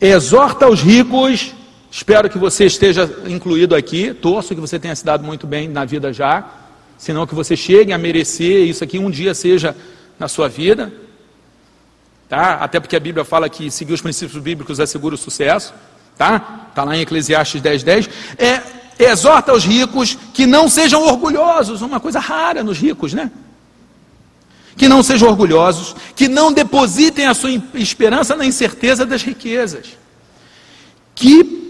Exorta 0.00 0.68
os 0.68 0.82
ricos 0.82 1.54
Espero 1.94 2.30
que 2.30 2.38
você 2.38 2.64
esteja 2.64 3.04
incluído 3.26 3.74
aqui. 3.74 4.14
Torço 4.14 4.54
que 4.54 4.60
você 4.62 4.78
tenha 4.78 4.96
se 4.96 5.04
dado 5.04 5.22
muito 5.22 5.46
bem 5.46 5.68
na 5.68 5.84
vida 5.84 6.10
já. 6.10 6.48
Senão 6.96 7.26
que 7.26 7.34
você 7.34 7.54
chegue 7.54 7.92
a 7.92 7.98
merecer 7.98 8.66
isso 8.66 8.82
aqui 8.82 8.98
um 8.98 9.10
dia 9.10 9.34
seja 9.34 9.76
na 10.18 10.26
sua 10.26 10.48
vida. 10.48 10.90
Tá? 12.30 12.54
Até 12.54 12.80
porque 12.80 12.96
a 12.96 13.00
Bíblia 13.00 13.26
fala 13.26 13.46
que 13.46 13.70
seguir 13.70 13.92
os 13.92 14.00
princípios 14.00 14.42
bíblicos 14.42 14.80
assegura 14.80 15.16
o 15.16 15.18
sucesso. 15.18 15.74
Tá? 16.16 16.64
Está 16.70 16.82
lá 16.82 16.96
em 16.96 17.02
Eclesiastes 17.02 17.60
10, 17.60 17.82
10. 17.82 18.10
É, 18.38 18.62
exorta 18.98 19.52
os 19.52 19.64
ricos 19.64 20.16
que 20.32 20.46
não 20.46 20.68
sejam 20.68 21.02
orgulhosos. 21.02 21.82
Uma 21.82 22.00
coisa 22.00 22.18
rara 22.18 22.62
nos 22.62 22.78
ricos, 22.78 23.12
né? 23.12 23.30
Que 24.76 24.88
não 24.88 25.02
sejam 25.02 25.28
orgulhosos, 25.28 25.94
que 26.16 26.28
não 26.28 26.52
depositem 26.52 27.26
a 27.26 27.34
sua 27.34 27.50
esperança 27.74 28.34
na 28.34 28.44
incerteza 28.44 29.04
das 29.04 29.22
riquezas. 29.22 29.98
Que 31.14 31.62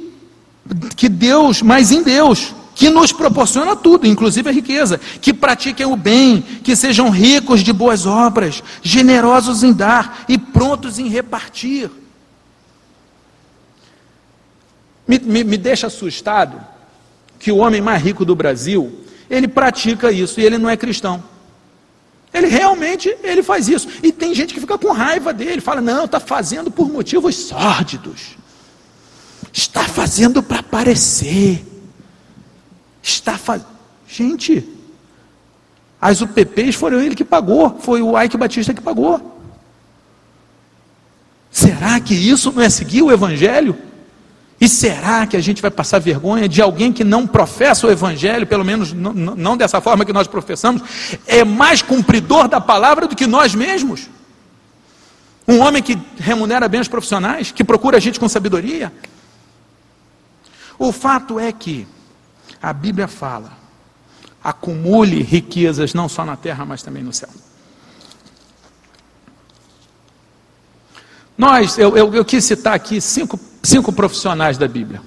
que 0.97 1.09
Deus, 1.09 1.61
mas 1.61 1.91
em 1.91 2.03
Deus, 2.03 2.55
que 2.75 2.89
nos 2.89 3.12
proporciona 3.12 3.77
tudo, 3.77 4.07
inclusive 4.07 4.49
a 4.49 4.53
riqueza, 4.53 4.99
que 5.20 5.33
pratiquem 5.33 5.87
o 5.87 5.97
bem, 5.97 6.41
que 6.41 6.75
sejam 6.75 7.11
ricos 7.11 7.61
de 7.61 7.73
boas 7.73 8.07
obras, 8.07 8.62
generosos 8.83 9.62
em 9.62 9.73
dar 9.73 10.25
e 10.29 10.39
prontos 10.39 10.99
em 10.99 11.09
repartir. 11.09 11.91
Me, 15.07 15.18
me, 15.18 15.45
me 15.45 15.57
deixa 15.57 15.89
assustado 15.89 16.72
que 17.43 17.51
o 17.51 17.57
homem 17.57 17.80
mais 17.80 18.01
rico 18.01 18.24
do 18.24 18.36
Brasil, 18.36 19.01
ele 19.28 19.49
pratica 19.49 20.12
isso 20.12 20.40
e 20.40 20.45
ele 20.45 20.59
não 20.59 20.70
é 20.70 20.76
cristão. 20.76 21.20
Ele 22.32 22.47
realmente 22.47 23.14
ele 23.20 23.43
faz 23.43 23.68
isso. 23.68 23.88
E 24.01 24.12
tem 24.12 24.32
gente 24.32 24.55
que 24.55 24.61
fica 24.61 24.78
com 24.78 24.93
raiva 24.93 25.32
dele, 25.34 25.61
fala: 25.61 25.80
"Não, 25.80 26.05
está 26.05 26.20
fazendo 26.20 26.70
por 26.70 26.88
motivos 26.88 27.34
sórdidos". 27.34 28.36
Está 29.53 29.82
fazendo 29.82 30.40
para 30.40 30.61
aparecer. 30.61 31.66
Está 33.03 33.36
fazendo. 33.36 33.66
Gente, 34.07 34.64
as 36.01 36.20
UPPs 36.20 36.76
foram 36.76 37.01
ele 37.01 37.16
que 37.16 37.24
pagou, 37.24 37.76
foi 37.80 38.01
o 38.03 38.16
Ike 38.22 38.36
Batista 38.36 38.72
que 38.72 38.80
pagou. 38.80 39.40
Será 41.51 41.99
que 41.99 42.14
isso 42.14 42.53
não 42.53 42.62
é 42.62 42.70
seguir 42.70 43.03
o 43.03 43.11
Evangelho? 43.11 43.76
E 44.62 44.68
será 44.68 45.26
que 45.26 45.36
a 45.36 45.40
gente 45.40 45.60
vai 45.60 45.72
passar 45.72 45.98
vergonha 45.98 46.48
de 46.48 46.62
alguém 46.62 46.92
que 46.92 47.02
não 47.02 47.26
professa 47.26 47.84
o 47.84 47.90
Evangelho, 47.90 48.46
pelo 48.46 48.64
menos 48.64 48.92
não, 48.92 49.56
dessa 49.56 49.80
forma 49.80 50.04
que 50.04 50.12
nós 50.12 50.28
professamos, 50.28 50.80
é 51.26 51.42
mais 51.42 51.82
cumpridor 51.82 52.46
da 52.46 52.60
palavra 52.60 53.08
do 53.08 53.16
que 53.16 53.26
nós 53.26 53.56
mesmos? 53.56 54.08
Um 55.48 55.58
homem 55.58 55.82
que 55.82 56.00
remunera 56.16 56.68
bem 56.68 56.80
os 56.80 56.86
profissionais, 56.86 57.50
que 57.50 57.64
procura 57.64 57.96
a 57.96 58.00
gente 58.00 58.20
com 58.20 58.28
sabedoria, 58.28 58.92
o 60.78 60.92
fato 60.92 61.40
é 61.40 61.50
que 61.50 61.84
a 62.62 62.72
Bíblia 62.72 63.08
fala: 63.08 63.58
acumule 64.44 65.24
riquezas 65.24 65.92
não 65.92 66.08
só 66.08 66.24
na 66.24 66.36
terra, 66.36 66.64
mas 66.64 66.84
também 66.84 67.02
no 67.02 67.12
céu. 67.12 67.30
Nós, 71.36 71.76
eu, 71.78 71.96
eu, 71.96 72.14
eu 72.14 72.24
quis 72.24 72.44
citar 72.44 72.74
aqui 72.74 73.00
cinco, 73.00 73.40
cinco 73.62 73.92
profissionais 73.92 74.58
da 74.58 74.66
Bíblia, 74.66 75.00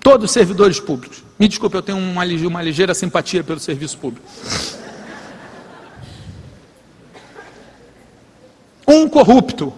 todos 0.00 0.30
servidores 0.30 0.78
públicos. 0.78 1.24
Me 1.38 1.48
desculpe, 1.48 1.76
eu 1.76 1.82
tenho 1.82 1.98
uma, 1.98 2.24
uma 2.24 2.62
ligeira 2.62 2.94
simpatia 2.94 3.42
pelo 3.42 3.58
serviço 3.58 3.96
público. 3.98 4.26
Um 8.86 9.08
corrupto, 9.08 9.72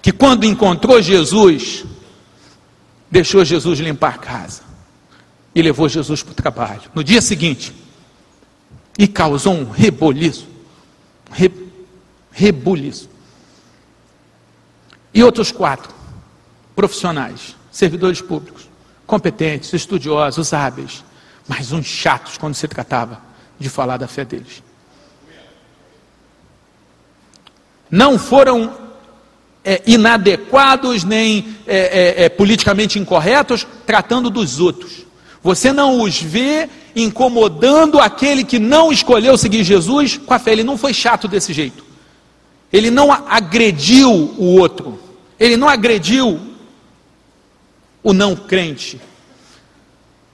que 0.00 0.12
quando 0.12 0.44
encontrou 0.44 1.02
Jesus, 1.02 1.84
deixou 3.10 3.44
Jesus 3.44 3.80
limpar 3.80 4.14
a 4.14 4.18
casa 4.18 4.62
e 5.54 5.60
levou 5.60 5.88
Jesus 5.88 6.22
para 6.22 6.32
o 6.32 6.34
trabalho. 6.34 6.82
No 6.94 7.02
dia 7.02 7.20
seguinte, 7.20 7.74
e 8.96 9.08
causou 9.08 9.54
um 9.54 9.68
reboliço. 9.68 10.46
Re, 11.32 11.50
rebuliço. 12.30 13.08
E 15.12 15.24
outros 15.24 15.50
quatro 15.50 15.99
profissionais, 16.74 17.56
servidores 17.70 18.20
públicos, 18.20 18.68
competentes, 19.06 19.72
estudiosos, 19.72 20.52
hábeis, 20.52 21.04
mas 21.46 21.72
uns 21.72 21.86
chatos 21.86 22.38
quando 22.38 22.54
se 22.54 22.68
tratava 22.68 23.20
de 23.58 23.68
falar 23.68 23.96
da 23.96 24.06
fé 24.06 24.24
deles. 24.24 24.62
Não 27.90 28.18
foram 28.18 28.72
é, 29.64 29.82
inadequados 29.86 31.04
nem 31.04 31.56
é, 31.66 31.76
é, 31.76 32.24
é, 32.24 32.28
politicamente 32.28 32.98
incorretos, 32.98 33.66
tratando 33.84 34.30
dos 34.30 34.60
outros. 34.60 35.04
Você 35.42 35.72
não 35.72 36.02
os 36.02 36.20
vê 36.20 36.68
incomodando 36.94 37.98
aquele 37.98 38.44
que 38.44 38.58
não 38.58 38.92
escolheu 38.92 39.36
seguir 39.36 39.64
Jesus 39.64 40.16
com 40.18 40.34
a 40.34 40.38
fé. 40.38 40.52
Ele 40.52 40.64
não 40.64 40.76
foi 40.76 40.92
chato 40.92 41.26
desse 41.26 41.52
jeito. 41.52 41.84
Ele 42.72 42.90
não 42.90 43.10
agrediu 43.10 44.10
o 44.10 44.58
outro. 44.58 44.98
Ele 45.38 45.56
não 45.56 45.68
agrediu 45.68 46.38
o 48.02 48.12
não 48.12 48.34
crente. 48.34 49.00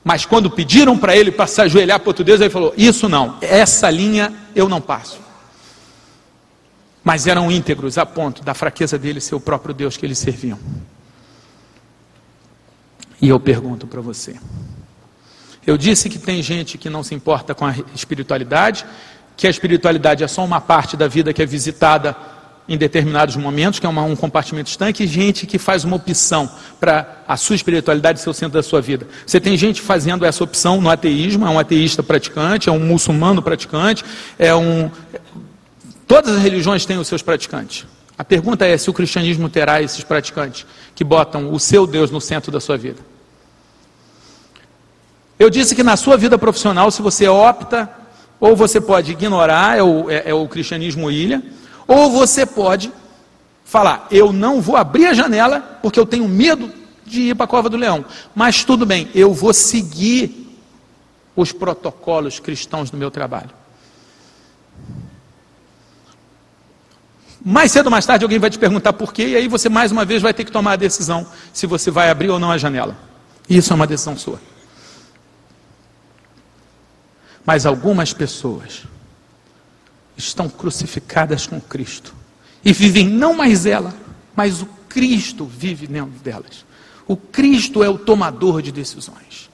Mas 0.05 0.25
quando 0.25 0.51
pediram 0.51 0.97
para 0.97 1.17
ele 1.17 1.33
para 1.33 1.47
se 1.47 1.61
ajoelhar 1.61 2.01
para 2.01 2.11
outro 2.11 2.25
Deus, 2.25 2.41
ele 2.41 2.51
falou: 2.51 2.73
Isso 2.77 3.09
não, 3.09 3.39
essa 3.41 3.91
linha 3.91 4.33
eu 4.55 4.69
não 4.69 4.81
passo 4.81 5.27
mas 7.07 7.29
eram 7.29 7.53
íntegros 7.53 7.99
a 7.99 8.05
ponto 8.05 8.43
da 8.43 8.53
fraqueza 8.53 8.99
dele 8.99 9.21
ser 9.21 9.37
o 9.37 9.41
próprio 9.41 9.73
Deus 9.73 9.97
que 9.97 10.05
eles 10.05 10.19
serviam. 10.19 10.59
E 13.23 13.29
eu 13.29 13.39
pergunto 13.39 13.87
para 13.87 14.01
você: 14.01 14.35
eu 15.65 15.79
disse 15.79 16.09
que 16.09 16.19
tem 16.19 16.43
gente 16.43 16.77
que 16.77 16.91
não 16.91 17.05
se 17.05 17.15
importa 17.15 17.55
com 17.55 17.65
a 17.65 17.77
espiritualidade, 17.95 18.85
que 19.37 19.47
a 19.47 19.51
espiritualidade 19.51 20.25
é 20.25 20.27
só 20.27 20.45
uma 20.45 20.61
parte 20.61 20.97
da 20.97 21.07
vida 21.07 21.33
que 21.33 21.41
é 21.41 21.47
visitada 21.47 22.17
em 22.69 22.77
determinados 22.77 23.37
momentos, 23.37 23.79
que 23.79 23.87
é 23.87 23.89
uma, 23.89 24.03
um 24.03 24.17
compartimento 24.17 24.69
estanque, 24.69 25.07
gente 25.07 25.47
que 25.47 25.59
faz 25.59 25.85
uma 25.85 25.97
opção 25.97 26.51
para 26.81 27.23
a 27.29 27.37
sua 27.37 27.55
espiritualidade 27.55 28.21
ser 28.21 28.31
o 28.31 28.35
centro 28.35 28.55
da 28.55 28.63
sua 28.63 28.81
vida. 28.81 29.07
Você 29.25 29.39
tem 29.41 29.57
gente 29.57 29.81
fazendo 29.81 30.25
essa 30.25 30.43
opção 30.43 30.81
no 30.81 30.91
ateísmo, 30.91 31.47
é 31.47 31.51
um 31.51 31.59
ateísta 31.59 32.03
praticante, 32.03 32.69
é 32.69 32.73
um 32.73 32.81
muçulmano 32.81 33.41
praticante, 33.41 34.05
é 34.39 34.55
um, 34.55 34.91
Todas 36.07 36.37
as 36.37 36.43
religiões 36.43 36.87
têm 36.87 36.99
os 36.99 37.09
seus 37.09 37.21
praticantes. 37.21 37.85
A 38.17 38.25
pergunta 38.25 38.65
é 38.65 38.79
se 38.79 38.89
o 38.89 38.93
cristianismo 38.93 39.49
terá 39.49 39.83
esses 39.83 40.05
praticantes 40.05 40.65
que 40.95 41.03
botam 41.03 41.53
o 41.53 41.59
seu 41.59 41.87
Deus 41.87 42.11
no 42.11 42.21
centro 42.21 42.53
da 42.53 42.61
sua 42.61 42.79
vida. 42.79 43.01
Eu 45.39 45.51
disse 45.51 45.75
que 45.75 45.83
na 45.83 45.97
sua 45.97 46.17
vida 46.17 46.39
profissional, 46.39 46.91
se 46.91 47.03
você 47.03 47.29
opta, 47.29 47.91
ou 48.41 48.55
você 48.55 48.81
pode 48.81 49.13
ignorar, 49.13 49.77
é 49.77 49.83
o, 49.83 50.11
é, 50.11 50.31
é 50.31 50.35
o 50.35 50.47
cristianismo 50.47 51.11
ilha, 51.11 51.43
ou 51.87 52.11
você 52.11 52.45
pode 52.45 52.93
falar: 53.65 54.07
eu 54.11 54.33
não 54.33 54.61
vou 54.61 54.77
abrir 54.77 55.07
a 55.07 55.15
janela 55.15 55.61
porque 55.83 55.99
eu 55.99 56.07
tenho 56.07 56.29
medo 56.29 56.73
de 57.05 57.31
ir 57.31 57.35
para 57.35 57.45
a 57.45 57.49
cova 57.49 57.69
do 57.69 57.77
leão. 57.77 58.05
Mas 58.35 58.65
tudo 58.65 58.85
bem, 58.85 59.09
eu 59.15 59.33
vou 59.33 59.53
seguir 59.53 60.59
os 61.35 61.53
protocolos 61.53 62.41
cristãos 62.41 62.91
do 62.91 62.97
meu 62.97 63.11
trabalho. 63.11 63.51
Mais 67.45 67.71
cedo 67.71 67.87
ou 67.87 67.93
mais 67.93 68.05
tarde 68.05 68.25
alguém 68.25 68.41
vai 68.41 68.51
te 68.51 68.59
perguntar 68.59 68.93
por 68.93 69.13
quê, 69.13 69.29
e 69.29 69.37
aí 69.37 69.47
você 69.47 69.69
mais 69.69 69.93
uma 69.93 70.05
vez 70.05 70.21
vai 70.21 70.35
ter 70.35 70.45
que 70.45 70.51
tomar 70.51 70.73
a 70.73 70.77
decisão 70.77 71.25
se 71.53 71.65
você 71.67 71.93
vai 71.93 72.11
abrir 72.11 72.29
ou 72.29 72.41
não 72.41 72.51
a 72.51 72.59
janela. 72.59 72.97
Isso 73.49 73.73
é 73.73 73.77
uma 73.77 73.87
decisão 73.87 74.17
sua. 74.17 74.41
Mas 77.45 77.65
algumas 77.65 78.13
pessoas 78.13 78.83
estão 80.17 80.49
crucificadas 80.49 81.47
com 81.47 81.61
Cristo 81.61 82.15
e 82.65 82.73
vivem 82.73 83.09
não 83.09 83.35
mais 83.35 83.67
ela, 83.67 83.95
mas 84.35 84.63
o 84.63 84.67
Cristo 84.89 85.45
vive 85.45 85.87
dentro 85.87 86.19
delas. 86.21 86.65
O 87.07 87.17
Cristo 87.17 87.85
é 87.85 87.89
o 87.89 87.99
tomador 87.99 88.63
de 88.63 88.73
decisões. 88.73 89.49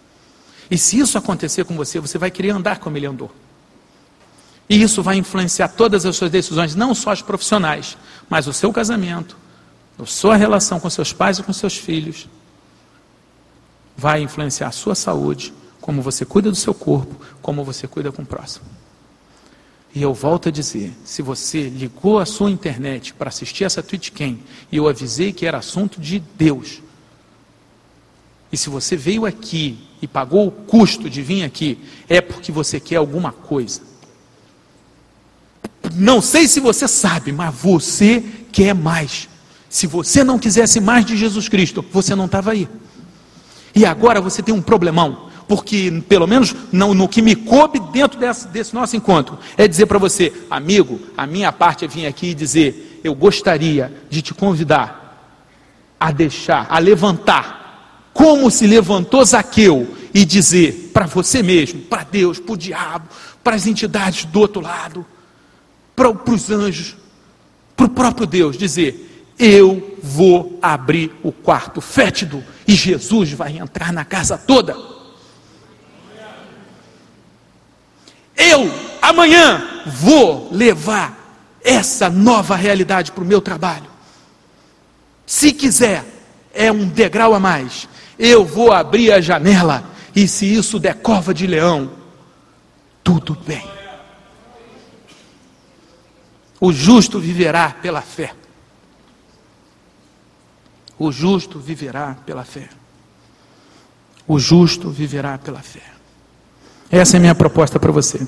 E 0.71 0.79
se 0.79 0.99
isso 0.99 1.19
acontecer 1.19 1.65
com 1.65 1.77
você, 1.77 2.01
você 2.01 2.17
vai 2.17 2.31
querer 2.31 2.51
andar 2.51 2.79
como 2.79 2.97
ele 2.97 3.07
andou. 3.07 3.31
E 4.69 4.81
isso 4.81 5.03
vai 5.03 5.17
influenciar 5.17 5.69
todas 5.69 6.07
as 6.07 6.17
suas 6.17 6.31
decisões, 6.31 6.75
não 6.75 6.95
só 6.95 7.11
as 7.11 7.21
profissionais, 7.21 7.99
mas 8.31 8.47
o 8.47 8.53
seu 8.53 8.73
casamento, 8.73 9.37
a 9.99 10.07
sua 10.07 10.37
relação 10.37 10.81
com 10.81 10.89
seus 10.89 11.13
pais 11.13 11.39
e 11.39 11.43
com 11.43 11.53
seus 11.53 11.77
filhos. 11.77 12.27
Vai 13.95 14.23
influenciar 14.23 14.69
a 14.69 14.73
sua 14.73 14.95
saúde, 14.95 15.53
como 15.81 16.01
você 16.01 16.25
cuida 16.25 16.49
do 16.49 16.57
seu 16.57 16.73
corpo, 16.73 17.15
como 17.43 17.63
você 17.63 17.87
cuida 17.87 18.11
com 18.11 18.23
o 18.23 18.27
próximo. 18.27 18.65
E 19.95 20.03
eu 20.03 20.15
volto 20.15 20.49
a 20.49 20.53
dizer: 20.53 20.93
se 21.05 21.21
você 21.21 21.69
ligou 21.69 22.19
a 22.19 22.27
sua 22.27 22.51
internet 22.51 23.13
para 23.15 23.29
assistir 23.29 23.65
essa 23.65 23.83
Twitchcam 23.83 24.39
e 24.71 24.77
eu 24.77 24.89
avisei 24.89 25.33
que 25.33 25.45
era 25.45 25.59
assunto 25.59 26.01
de 26.01 26.23
Deus, 26.37 26.81
e 28.51 28.57
se 28.57 28.69
você 28.69 28.97
veio 28.97 29.25
aqui 29.25 29.79
e 30.01 30.07
pagou 30.07 30.49
o 30.49 30.51
custo 30.51 31.09
de 31.09 31.23
vir 31.23 31.43
aqui, 31.43 31.79
é 32.09 32.21
porque 32.21 32.53
você 32.53 32.79
quer 32.79 32.97
alguma 32.97 33.33
coisa. 33.33 33.81
Não 35.95 36.21
sei 36.21 36.47
se 36.47 36.61
você 36.61 36.87
sabe, 36.87 37.33
mas 37.33 37.55
você 37.55 38.23
quer 38.53 38.75
mais. 38.75 39.29
Se 39.69 39.87
você 39.87 40.23
não 40.23 40.39
quisesse 40.39 40.81
mais 40.81 41.05
de 41.05 41.17
Jesus 41.17 41.49
Cristo, 41.49 41.85
você 41.91 42.15
não 42.15 42.27
estava 42.27 42.53
aí. 42.53 42.69
E 43.75 43.87
agora 43.87 44.21
você 44.21 44.43
tem 44.43 44.55
um 44.55 44.61
problemão 44.61 45.31
porque 45.49 46.03
pelo 46.09 46.27
menos 46.27 46.55
não, 46.71 46.95
no 46.95 47.09
que 47.09 47.23
me 47.23 47.35
coube 47.35 47.81
dentro 47.93 48.19
desse, 48.19 48.49
desse 48.49 48.75
nosso 48.75 48.97
encontro, 48.97 49.39
é 49.57 49.67
dizer 49.67 49.87
para 49.87 49.99
você, 49.99 50.33
amigo, 50.51 51.01
a 51.17 51.27
minha 51.27 51.53
parte 51.53 51.85
é 51.85 51.89
vir 51.89 52.07
aqui 52.07 52.29
e 52.29 52.35
dizer, 52.35 53.01
eu 53.05 53.15
gostaria 53.15 53.93
de 54.09 54.23
te 54.23 54.33
convidar 54.35 55.03
a 55.99 56.11
deixar, 56.11 56.67
a 56.69 56.79
levantar, 56.79 58.11
como 58.13 58.51
se 58.51 58.67
levantou 58.67 59.25
Zaqueu, 59.25 59.97
e 60.15 60.25
dizer 60.25 60.91
para 60.93 61.07
você 61.07 61.43
mesmo, 61.43 61.81
para 61.83 62.03
Deus, 62.05 62.39
para 62.39 62.53
o 62.53 62.57
diabo, 62.57 63.09
para 63.43 63.57
as 63.57 63.67
entidades 63.67 64.25
do 64.27 64.41
outro 64.41 64.61
lado, 64.61 65.07
para, 65.97 66.13
para 66.13 66.35
os 66.35 66.51
anjos, 66.51 66.97
para 67.77 67.87
o 67.87 67.91
próprio 67.91 68.27
Deus, 68.27 68.57
dizer: 68.57 69.33
Eu 69.39 69.97
vou 70.03 70.59
abrir 70.61 71.13
o 71.23 71.33
quarto 71.33 71.81
fétido 71.81 72.43
e 72.67 72.75
Jesus 72.75 73.33
vai 73.33 73.59
entrar 73.59 73.93
na 73.93 74.05
casa 74.05 74.37
toda. 74.37 74.77
Eu, 78.37 78.71
amanhã, 79.01 79.83
vou 79.87 80.49
levar 80.53 81.23
essa 81.63 82.11
nova 82.11 82.57
realidade 82.57 83.13
para 83.13 83.23
o 83.23 83.27
meu 83.27 83.41
trabalho. 83.41 83.91
Se 85.27 85.53
quiser, 85.53 86.05
é 86.53 86.71
um 86.71 86.89
degrau 86.89 87.35
a 87.35 87.41
mais. 87.41 87.89
Eu 88.19 88.45
vou 88.45 88.73
abrir 88.73 89.13
a 89.13 89.21
janela, 89.21 89.85
e 90.15 90.29
se 90.29 90.53
isso 90.53 90.79
der 90.79 90.97
cova 90.97 91.33
de 91.33 91.47
leão, 91.47 91.93
tudo 93.03 93.35
bem. 93.35 93.69
O 96.61 96.73
justo 96.73 97.19
viverá 97.19 97.71
pela 97.71 98.03
fé. 98.03 98.35
O 100.99 101.11
justo 101.11 101.59
viverá 101.59 102.17
pela 102.25 102.45
fé. 102.45 102.69
O 104.29 104.39
justo 104.39 104.89
viverá 104.89 105.37
pela 105.39 105.61
fé. 105.61 105.83
Essa 106.93 107.17
é 107.17 107.19
a 107.19 107.21
minha 107.21 107.35
proposta 107.35 107.81
para 107.81 107.91
você. 107.91 108.21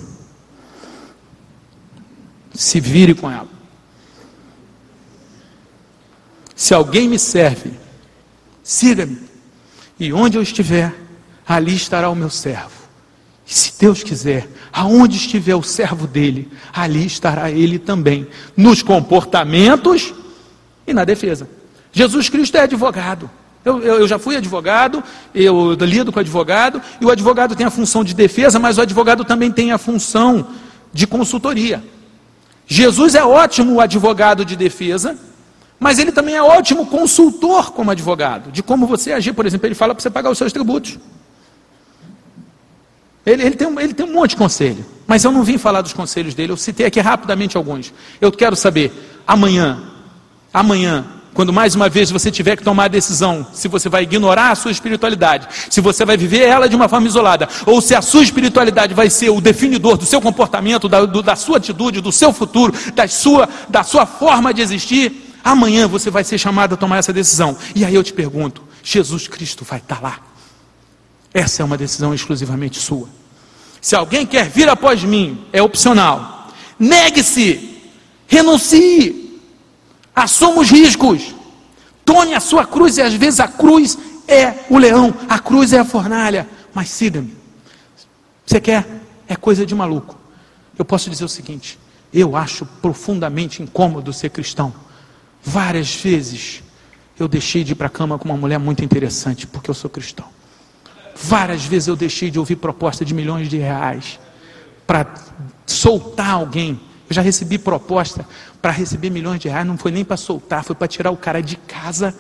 Se 2.55 2.81
vire 2.81 3.15
com 3.15 3.31
ela. 3.31 3.49
Se 6.57 6.73
alguém 6.73 7.07
me 7.07 7.19
serve, 7.19 7.73
siga-me. 8.63 9.19
E 10.01 10.15
onde 10.15 10.39
eu 10.39 10.43
estiver, 10.43 10.95
ali 11.47 11.75
estará 11.75 12.09
o 12.09 12.15
meu 12.15 12.31
servo. 12.31 12.73
E 13.47 13.53
se 13.53 13.75
Deus 13.79 14.03
quiser, 14.03 14.49
aonde 14.73 15.19
estiver 15.19 15.55
o 15.55 15.63
servo 15.63 16.07
dele, 16.07 16.51
ali 16.73 17.05
estará 17.05 17.51
ele 17.51 17.79
também, 17.79 18.27
nos 18.57 18.83
comportamentos 18.83 20.15
e 20.87 20.95
na 20.95 21.05
defesa. 21.05 21.47
Jesus 21.93 22.31
Cristo 22.31 22.57
é 22.57 22.61
advogado. 22.61 23.31
Eu, 23.65 23.83
eu, 23.83 24.01
eu, 24.01 24.09
já 24.09 24.19
fui 24.19 24.37
advogado, 24.37 25.03
eu 25.35 25.73
lido 25.75 26.13
com 26.13 26.21
advogado, 26.21 26.83
e 27.01 27.05
o 27.05 27.11
advogado 27.11 27.57
tem 27.57 27.65
a 27.65 27.71
função 27.71 28.05
de 28.05 28.15
defesa, 28.15 28.59
mas 28.59 28.77
o 28.77 28.83
advogado 28.83 29.25
também 29.25 29.51
tem 29.51 29.73
a 29.73 29.79
função 29.79 30.47
de 30.93 31.07
consultoria. 31.07 31.83
Jesus 32.67 33.15
é 33.15 33.25
ótimo 33.25 33.81
advogado 33.81 34.45
de 34.45 34.55
defesa, 34.55 35.17
mas 35.81 35.99
ele 35.99 36.13
também 36.13 36.35
é 36.35 36.43
ótimo 36.43 36.87
consultor 36.87 37.73
como 37.73 37.91
advogado, 37.91 38.53
de 38.53 38.63
como 38.63 38.87
você 38.87 39.13
agir. 39.13 39.33
Por 39.33 39.47
exemplo, 39.47 39.67
ele 39.67 39.75
fala 39.75 39.95
para 39.95 40.03
você 40.03 40.11
pagar 40.11 40.31
os 40.31 40.39
seus 40.39 40.53
tributos. 40.53 40.99
Ele, 43.25 43.43
ele, 43.43 43.57
tem, 43.57 43.69
ele 43.81 43.95
tem 43.95 44.07
um 44.07 44.13
monte 44.13 44.31
de 44.31 44.37
conselho, 44.37 44.85
mas 45.07 45.25
eu 45.25 45.33
não 45.33 45.43
vim 45.43 45.57
falar 45.57 45.81
dos 45.81 45.95
conselhos 45.95 46.35
dele, 46.35 46.53
eu 46.53 46.57
citei 46.59 46.85
aqui 46.85 47.01
rapidamente 47.01 47.57
alguns. 47.57 47.93
Eu 48.21 48.31
quero 48.31 48.55
saber, 48.55 48.93
amanhã, 49.27 49.83
amanhã, 50.53 51.07
quando 51.35 51.53
mais 51.53 51.75
uma 51.75 51.89
vez 51.89 52.11
você 52.11 52.31
tiver 52.31 52.57
que 52.57 52.63
tomar 52.63 52.85
a 52.85 52.89
decisão 52.89 53.45
se 53.53 53.67
você 53.67 53.89
vai 53.89 54.05
ignorar 54.05 54.53
a 54.53 54.55
sua 54.55 54.71
espiritualidade, 54.71 55.49
se 55.69 55.81
você 55.81 56.05
vai 56.05 56.17
viver 56.17 56.43
ela 56.43 56.69
de 56.69 56.77
uma 56.77 56.89
forma 56.89 57.09
isolada, 57.09 57.49
ou 57.67 57.81
se 57.81 57.95
a 57.95 58.01
sua 58.01 58.23
espiritualidade 58.23 58.95
vai 58.95 59.11
ser 59.11 59.31
o 59.31 59.41
definidor 59.41 59.97
do 59.97 60.07
seu 60.07 60.21
comportamento, 60.21 60.89
da, 60.89 61.05
do, 61.05 61.21
da 61.21 61.35
sua 61.35 61.57
atitude, 61.59 62.01
do 62.01 62.13
seu 62.13 62.33
futuro, 62.33 62.73
da 62.95 63.09
sua, 63.09 63.49
da 63.69 63.83
sua 63.83 64.07
forma 64.07 64.55
de 64.55 64.63
existir, 64.63 65.35
amanhã 65.43 65.89
você 65.89 66.09
vai 66.09 66.23
ser 66.23 66.39
chamado 66.39 66.75
a 66.75 66.77
tomar 66.77 66.99
essa 66.99 67.13
decisão. 67.13 67.59
E 67.75 67.85
aí 67.85 67.95
eu 67.95 68.05
te 68.05 68.13
pergunto: 68.13 68.63
Jesus 68.83 69.27
Cristo 69.27 69.65
vai 69.65 69.81
estar 69.81 70.01
lá? 70.01 70.21
Essa 71.33 71.63
é 71.63 71.65
uma 71.65 71.77
decisão 71.77 72.15
exclusivamente 72.15 72.79
sua. 72.79 73.09
Se 73.81 73.97
alguém 73.97 74.25
quer 74.25 74.49
vir 74.49 74.69
após 74.69 75.03
mim, 75.03 75.45
é 75.53 75.61
opcional. 75.61 76.49
Negue-se, 76.79 77.81
renuncie, 78.29 79.24
Assuma 80.15 80.61
os 80.61 80.71
riscos. 80.71 81.35
Tome 82.05 82.35
a 82.35 82.41
sua 82.41 82.67
cruz, 82.67 82.99
e 82.99 83.03
às 83.03 83.15
vezes 83.15 83.41
a 83.41 83.49
cruz 83.49 83.99
é 84.29 84.55
o 84.71 84.79
leão, 84.79 85.15
a 85.29 85.39
cruz 85.39 85.73
é 85.73 85.79
a 85.79 85.85
fornalha. 85.85 86.49
Mas 86.73 86.91
siga-me. 86.91 87.35
Você 88.45 88.61
quer? 88.61 88.87
É 89.27 89.37
coisa 89.37 89.65
de 89.65 89.75
maluco. 89.75 90.17
Eu 90.79 90.85
posso 90.85 91.09
dizer 91.09 91.25
o 91.25 91.29
seguinte: 91.29 91.79
eu 92.13 92.37
acho 92.37 92.67
profundamente 92.67 93.63
incômodo 93.63 94.13
ser 94.13 94.31
cristão. 94.31 94.73
Várias 95.43 95.95
vezes 95.95 96.63
eu 97.19 97.29
deixei 97.29 97.65
de 97.65 97.73
ir 97.73 97.75
para 97.75 97.87
a 97.87 97.91
cama 97.91 98.19
com 98.19 98.29
uma 98.29 98.37
mulher 98.37 98.59
muito 98.59 98.85
interessante, 98.85 99.47
porque 99.47 99.71
eu 99.71 99.75
sou 99.75 99.91
cristão. 99.91 100.27
Várias 101.17 101.65
vezes 101.65 101.89
eu 101.89 101.97
deixei 101.97 102.31
de 102.31 102.39
ouvir 102.39 102.57
proposta 102.57 103.05
de 103.05 103.15
milhões 103.15 103.49
de 103.49 103.57
reais 103.57 104.19
para 104.87 105.15
soltar 105.67 106.31
alguém 106.31 106.81
eu 107.09 107.15
já 107.15 107.23
recebi 107.23 107.59
proposta 107.59 108.27
para 108.63 108.71
receber 108.73 109.11
milhões 109.11 109.41
de 109.41 109.49
reais, 109.49 109.67
não 109.67 109.77
foi 109.77 109.91
nem 109.91 110.05
para 110.05 110.17
soltar, 110.17 110.65
foi 110.65 110.75
para 110.75 110.89
tirar 110.89 111.11
o 111.11 111.17
cara 111.17 111.43
de 111.43 111.57
casa 111.57 112.15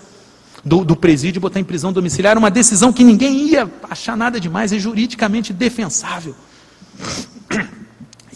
do, 0.65 0.85
do 0.85 0.97
presídio 0.97 1.39
e 1.39 1.41
botar 1.41 1.61
em 1.61 1.65
prisão 1.65 1.93
domiciliar. 1.93 2.37
Uma 2.37 2.51
decisão 2.51 2.93
que 2.93 3.05
ninguém 3.05 3.49
ia 3.49 3.71
achar 3.89 4.17
nada 4.17 4.39
demais, 4.39 4.73
é 4.73 4.79
juridicamente 4.79 5.53
defensável. 5.53 6.35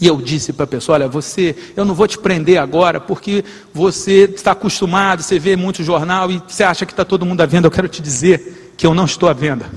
E 0.01 0.07
eu 0.07 0.17
disse 0.17 0.53
para 0.53 0.63
a 0.63 0.67
pessoa: 0.67 0.95
olha, 0.95 1.07
você, 1.07 1.55
eu 1.75 1.83
não 1.83 1.93
vou 1.93 2.07
te 2.07 2.17
prender 2.17 2.57
agora, 2.57 2.99
porque 2.99 3.43
você 3.73 4.23
está 4.23 4.51
acostumado, 4.51 5.21
você 5.21 5.37
vê 5.37 5.55
muito 5.55 5.83
jornal 5.83 6.31
e 6.31 6.41
você 6.47 6.63
acha 6.63 6.85
que 6.85 6.93
está 6.93 7.03
todo 7.03 7.25
mundo 7.25 7.41
à 7.41 7.45
venda. 7.45 7.67
Eu 7.67 7.71
quero 7.71 7.87
te 7.87 8.01
dizer 8.01 8.73
que 8.77 8.87
eu 8.87 8.93
não 8.93 9.05
estou 9.05 9.27
à 9.27 9.33
venda. 9.33 9.69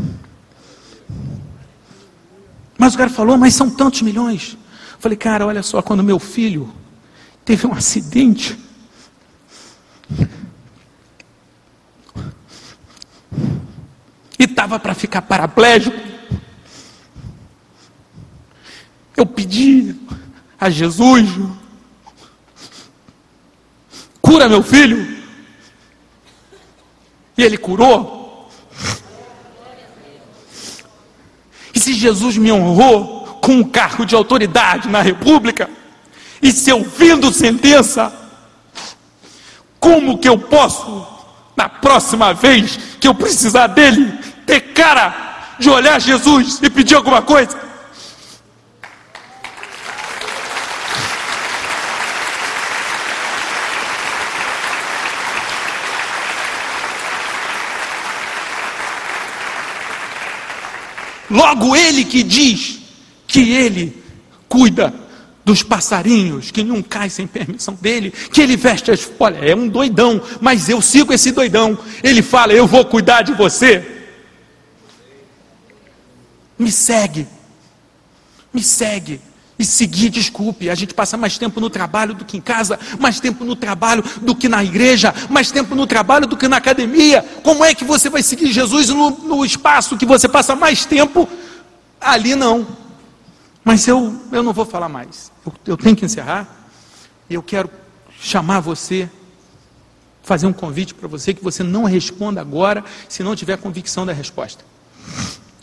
Mas 2.78 2.94
o 2.94 2.98
cara 2.98 3.10
falou: 3.10 3.36
mas 3.36 3.54
são 3.54 3.68
tantos 3.68 4.02
milhões. 4.02 4.56
Falei, 5.02 5.18
cara, 5.18 5.44
olha 5.44 5.64
só, 5.64 5.82
quando 5.82 6.00
meu 6.00 6.20
filho 6.20 6.72
teve 7.44 7.66
um 7.66 7.72
acidente, 7.72 8.56
e 14.38 14.44
estava 14.44 14.78
para 14.78 14.94
ficar 14.94 15.22
paraplégico, 15.22 15.96
eu 19.16 19.26
pedi 19.26 19.96
a 20.60 20.70
Jesus, 20.70 21.28
cura 24.20 24.48
meu 24.48 24.62
filho, 24.62 25.20
e 27.36 27.42
ele 27.42 27.58
curou. 27.58 28.48
E 31.74 31.80
se 31.80 31.92
Jesus 31.92 32.36
me 32.36 32.52
honrou, 32.52 33.21
com 33.42 33.54
um 33.56 33.64
cargo 33.64 34.06
de 34.06 34.14
autoridade 34.14 34.88
na 34.88 35.02
República, 35.02 35.68
e 36.40 36.52
se 36.52 36.70
eu 36.70 36.84
vindo 36.84 37.32
sentença, 37.32 38.12
como 39.80 40.16
que 40.16 40.28
eu 40.28 40.38
posso, 40.38 41.04
na 41.56 41.68
próxima 41.68 42.32
vez 42.32 42.78
que 43.00 43.08
eu 43.08 43.12
precisar 43.14 43.66
dele, 43.66 44.16
ter 44.46 44.60
cara 44.72 45.56
de 45.58 45.68
olhar 45.68 46.00
Jesus 46.00 46.60
e 46.62 46.70
pedir 46.70 46.94
alguma 46.94 47.20
coisa? 47.20 47.60
Logo 61.28 61.74
ele 61.74 62.04
que 62.04 62.22
diz 62.22 62.81
que 63.32 63.50
ele 63.50 63.96
cuida 64.46 64.92
dos 65.42 65.62
passarinhos, 65.62 66.50
que 66.50 66.62
nenhum 66.62 66.82
cai 66.82 67.08
sem 67.08 67.26
permissão 67.26 67.74
dele, 67.80 68.10
que 68.10 68.42
ele 68.42 68.58
veste 68.58 68.90
as. 68.90 69.10
Olha, 69.18 69.38
é 69.38 69.56
um 69.56 69.66
doidão, 69.66 70.20
mas 70.38 70.68
eu 70.68 70.82
sigo 70.82 71.14
esse 71.14 71.32
doidão. 71.32 71.78
Ele 72.04 72.20
fala: 72.20 72.52
Eu 72.52 72.66
vou 72.66 72.84
cuidar 72.84 73.22
de 73.22 73.32
você. 73.32 74.04
Me 76.58 76.70
segue, 76.70 77.26
me 78.52 78.62
segue. 78.62 79.18
E 79.58 79.64
seguir, 79.64 80.08
desculpe, 80.08 80.68
a 80.68 80.74
gente 80.74 80.92
passa 80.92 81.16
mais 81.16 81.38
tempo 81.38 81.60
no 81.60 81.70
trabalho 81.70 82.14
do 82.14 82.24
que 82.24 82.36
em 82.36 82.40
casa, 82.40 82.78
mais 82.98 83.20
tempo 83.20 83.44
no 83.44 83.54
trabalho 83.54 84.02
do 84.20 84.34
que 84.34 84.48
na 84.48 84.64
igreja, 84.64 85.14
mais 85.30 85.52
tempo 85.52 85.74
no 85.74 85.86
trabalho 85.86 86.26
do 86.26 86.36
que 86.36 86.48
na 86.48 86.56
academia. 86.56 87.24
Como 87.42 87.64
é 87.64 87.74
que 87.74 87.84
você 87.84 88.10
vai 88.10 88.22
seguir 88.22 88.50
Jesus 88.50 88.88
no, 88.88 89.10
no 89.10 89.44
espaço 89.44 89.96
que 89.96 90.06
você 90.06 90.28
passa 90.28 90.56
mais 90.56 90.84
tempo? 90.84 91.28
Ali 92.00 92.34
não. 92.34 92.81
Mas 93.64 93.86
eu, 93.86 94.14
eu 94.32 94.42
não 94.42 94.52
vou 94.52 94.64
falar 94.64 94.88
mais. 94.88 95.30
Eu, 95.46 95.52
eu 95.66 95.76
tenho 95.76 95.94
que 95.94 96.04
encerrar. 96.04 96.48
E 97.30 97.34
eu 97.34 97.42
quero 97.42 97.70
chamar 98.20 98.60
você, 98.60 99.08
fazer 100.22 100.46
um 100.46 100.52
convite 100.52 100.94
para 100.94 101.08
você 101.08 101.34
que 101.34 101.42
você 101.42 101.62
não 101.62 101.84
responda 101.84 102.40
agora 102.40 102.84
se 103.08 103.22
não 103.22 103.34
tiver 103.34 103.56
convicção 103.58 104.06
da 104.06 104.12
resposta. 104.12 104.64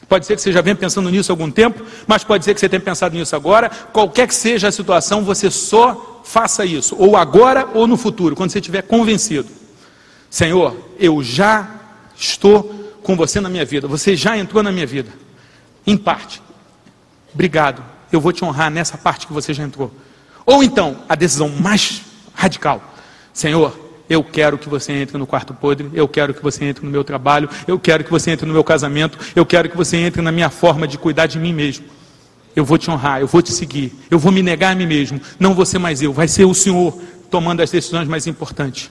Pode 0.07 0.25
ser 0.25 0.35
que 0.35 0.41
você 0.41 0.51
já 0.51 0.61
venha 0.61 0.75
pensando 0.75 1.09
nisso 1.09 1.31
há 1.31 1.33
algum 1.33 1.51
tempo, 1.51 1.85
mas 2.07 2.23
pode 2.23 2.43
ser 2.43 2.55
que 2.55 2.59
você 2.59 2.67
tenha 2.67 2.79
pensado 2.79 3.15
nisso 3.15 3.35
agora. 3.35 3.69
Qualquer 3.69 4.27
que 4.27 4.33
seja 4.33 4.67
a 4.67 4.71
situação, 4.71 5.23
você 5.23 5.51
só 5.51 6.21
faça 6.23 6.65
isso, 6.65 6.95
ou 6.97 7.15
agora 7.15 7.69
ou 7.73 7.85
no 7.85 7.95
futuro, 7.95 8.35
quando 8.35 8.49
você 8.49 8.59
estiver 8.59 8.81
convencido. 8.81 9.47
Senhor, 10.29 10.75
eu 10.99 11.23
já 11.23 11.69
estou 12.15 12.91
com 13.03 13.15
você 13.15 13.39
na 13.39 13.49
minha 13.49 13.65
vida, 13.65 13.87
você 13.87 14.15
já 14.15 14.37
entrou 14.37 14.63
na 14.63 14.71
minha 14.71 14.85
vida, 14.85 15.11
em 15.85 15.95
parte. 15.95 16.41
Obrigado, 17.33 17.83
eu 18.11 18.19
vou 18.19 18.31
te 18.31 18.43
honrar 18.43 18.71
nessa 18.71 18.97
parte 18.97 19.27
que 19.27 19.33
você 19.33 19.53
já 19.53 19.63
entrou. 19.63 19.91
Ou 20.45 20.63
então, 20.63 20.97
a 21.07 21.15
decisão 21.15 21.49
mais 21.49 22.01
radical: 22.33 22.81
Senhor, 23.33 23.77
eu 24.09 24.23
quero 24.23 24.57
que 24.57 24.67
você 24.67 24.91
entre 24.93 25.17
no 25.17 25.27
quarto 25.27 25.53
podre, 25.53 25.89
eu 25.93 26.07
quero 26.07 26.33
que 26.33 26.41
você 26.41 26.65
entre 26.65 26.83
no 26.83 26.91
meu 26.91 27.03
trabalho, 27.03 27.47
eu 27.67 27.79
quero 27.79 28.03
que 28.03 28.09
você 28.09 28.31
entre 28.31 28.45
no 28.45 28.53
meu 28.53 28.63
casamento, 28.63 29.17
eu 29.35 29.45
quero 29.45 29.69
que 29.69 29.77
você 29.77 29.97
entre 29.97 30.21
na 30.21 30.31
minha 30.31 30.49
forma 30.49 30.87
de 30.87 30.97
cuidar 30.97 31.27
de 31.27 31.37
mim 31.37 31.53
mesmo. 31.53 31.85
Eu 32.55 32.65
vou 32.65 32.77
te 32.77 32.89
honrar, 32.89 33.21
eu 33.21 33.27
vou 33.27 33.41
te 33.41 33.51
seguir, 33.51 33.93
eu 34.09 34.17
vou 34.17 34.31
me 34.31 34.41
negar 34.41 34.71
a 34.71 34.75
mim 34.75 34.87
mesmo, 34.87 35.21
não 35.39 35.63
ser 35.63 35.77
mais 35.77 36.01
eu, 36.01 36.11
vai 36.11 36.27
ser 36.27 36.45
o 36.45 36.53
Senhor 36.53 36.99
tomando 37.29 37.61
as 37.61 37.69
decisões 37.69 38.07
mais 38.07 38.25
importantes. 38.25 38.89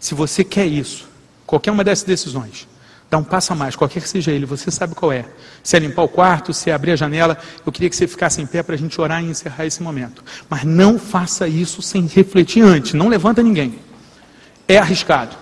Se 0.00 0.14
você 0.14 0.42
quer 0.42 0.66
isso, 0.66 1.06
qualquer 1.46 1.70
uma 1.70 1.84
dessas 1.84 2.04
decisões, 2.04 2.66
dá 3.10 3.18
um 3.18 3.24
passo 3.24 3.52
a 3.52 3.56
mais, 3.56 3.76
qualquer 3.76 4.02
que 4.02 4.08
seja 4.08 4.32
ele, 4.32 4.46
você 4.46 4.70
sabe 4.70 4.94
qual 4.94 5.12
é. 5.12 5.24
Se 5.62 5.76
é 5.76 5.80
limpar 5.80 6.02
o 6.02 6.08
quarto, 6.08 6.52
se 6.52 6.70
é 6.70 6.74
abrir 6.74 6.92
a 6.92 6.96
janela, 6.96 7.38
eu 7.64 7.72
queria 7.72 7.88
que 7.88 7.96
você 7.96 8.06
ficasse 8.06 8.40
em 8.40 8.46
pé 8.46 8.62
para 8.62 8.74
a 8.74 8.78
gente 8.78 9.00
orar 9.00 9.22
e 9.22 9.26
encerrar 9.26 9.66
esse 9.66 9.82
momento. 9.82 10.24
Mas 10.48 10.64
não 10.64 10.98
faça 10.98 11.46
isso 11.46 11.82
sem 11.82 12.06
refletir 12.06 12.62
antes, 12.62 12.94
não 12.94 13.08
levanta 13.08 13.42
ninguém 13.42 13.86
é 14.68 14.78
arriscado. 14.78 15.36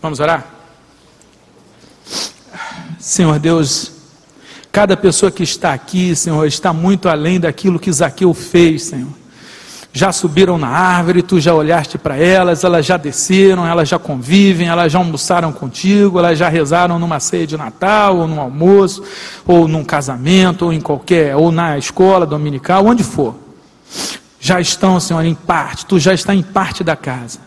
Vamos 0.00 0.20
orar? 0.20 0.46
Senhor 2.98 3.38
Deus, 3.38 3.92
cada 4.72 4.96
pessoa 4.96 5.30
que 5.30 5.42
está 5.42 5.72
aqui, 5.74 6.14
Senhor, 6.14 6.46
está 6.46 6.72
muito 6.72 7.08
além 7.08 7.40
daquilo 7.40 7.78
que 7.78 7.92
Zaqueu 7.92 8.32
fez, 8.32 8.84
Senhor 8.84 9.19
já 9.92 10.12
subiram 10.12 10.56
na 10.56 10.68
árvore, 10.68 11.22
tu 11.22 11.40
já 11.40 11.52
olhaste 11.52 11.98
para 11.98 12.16
elas, 12.16 12.62
elas 12.62 12.86
já 12.86 12.96
desceram, 12.96 13.66
elas 13.66 13.88
já 13.88 13.98
convivem, 13.98 14.68
elas 14.68 14.92
já 14.92 14.98
almoçaram 14.98 15.52
contigo, 15.52 16.18
elas 16.18 16.38
já 16.38 16.48
rezaram 16.48 16.98
numa 16.98 17.18
ceia 17.18 17.46
de 17.46 17.56
Natal, 17.56 18.18
ou 18.18 18.28
num 18.28 18.40
almoço, 18.40 19.02
ou 19.44 19.66
num 19.66 19.84
casamento, 19.84 20.66
ou 20.66 20.72
em 20.72 20.80
qualquer, 20.80 21.34
ou 21.34 21.50
na 21.50 21.76
escola 21.76 22.24
dominical, 22.24 22.86
onde 22.86 23.02
for. 23.02 23.34
Já 24.38 24.60
estão, 24.60 24.98
Senhor, 25.00 25.24
em 25.24 25.34
parte, 25.34 25.84
tu 25.84 25.98
já 25.98 26.14
está 26.14 26.34
em 26.34 26.42
parte 26.42 26.84
da 26.84 26.94
casa. 26.94 27.40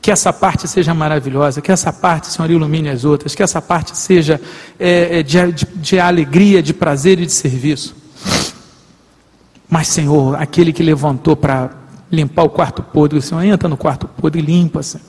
Que 0.00 0.10
essa 0.10 0.32
parte 0.32 0.66
seja 0.66 0.94
maravilhosa, 0.94 1.60
que 1.60 1.70
essa 1.70 1.92
parte, 1.92 2.28
Senhor, 2.28 2.50
ilumine 2.50 2.88
as 2.88 3.04
outras, 3.04 3.34
que 3.34 3.42
essa 3.42 3.60
parte 3.60 3.96
seja 3.96 4.40
é, 4.78 5.22
de, 5.22 5.52
de, 5.52 5.66
de 5.74 6.00
alegria, 6.00 6.62
de 6.62 6.72
prazer 6.72 7.20
e 7.20 7.26
de 7.26 7.32
serviço. 7.32 7.94
Mas, 9.72 9.88
Senhor, 9.88 10.36
aquele 10.36 10.70
que 10.70 10.82
levantou 10.82 11.34
para 11.34 11.70
limpar 12.10 12.42
o 12.42 12.50
quarto 12.50 12.82
podre, 12.82 13.18
o 13.18 13.22
Senhor 13.22 13.42
entra 13.42 13.70
no 13.70 13.76
quarto 13.78 14.06
podre 14.06 14.42
e 14.42 14.44
limpa, 14.44 14.82
Senhor. 14.82 15.06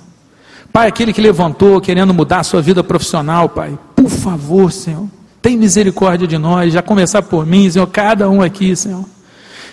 Pai, 0.71 0.87
aquele 0.87 1.11
que 1.11 1.19
levantou 1.19 1.81
querendo 1.81 2.13
mudar 2.13 2.39
a 2.39 2.43
sua 2.45 2.61
vida 2.61 2.81
profissional, 2.81 3.49
Pai, 3.49 3.77
por 3.93 4.09
favor, 4.09 4.71
Senhor, 4.71 5.05
tem 5.41 5.57
misericórdia 5.57 6.25
de 6.25 6.37
nós, 6.37 6.71
já 6.71 6.81
começar 6.81 7.21
por 7.23 7.45
mim, 7.45 7.69
Senhor, 7.69 7.85
cada 7.87 8.29
um 8.29 8.41
aqui, 8.41 8.73
Senhor. 8.73 9.03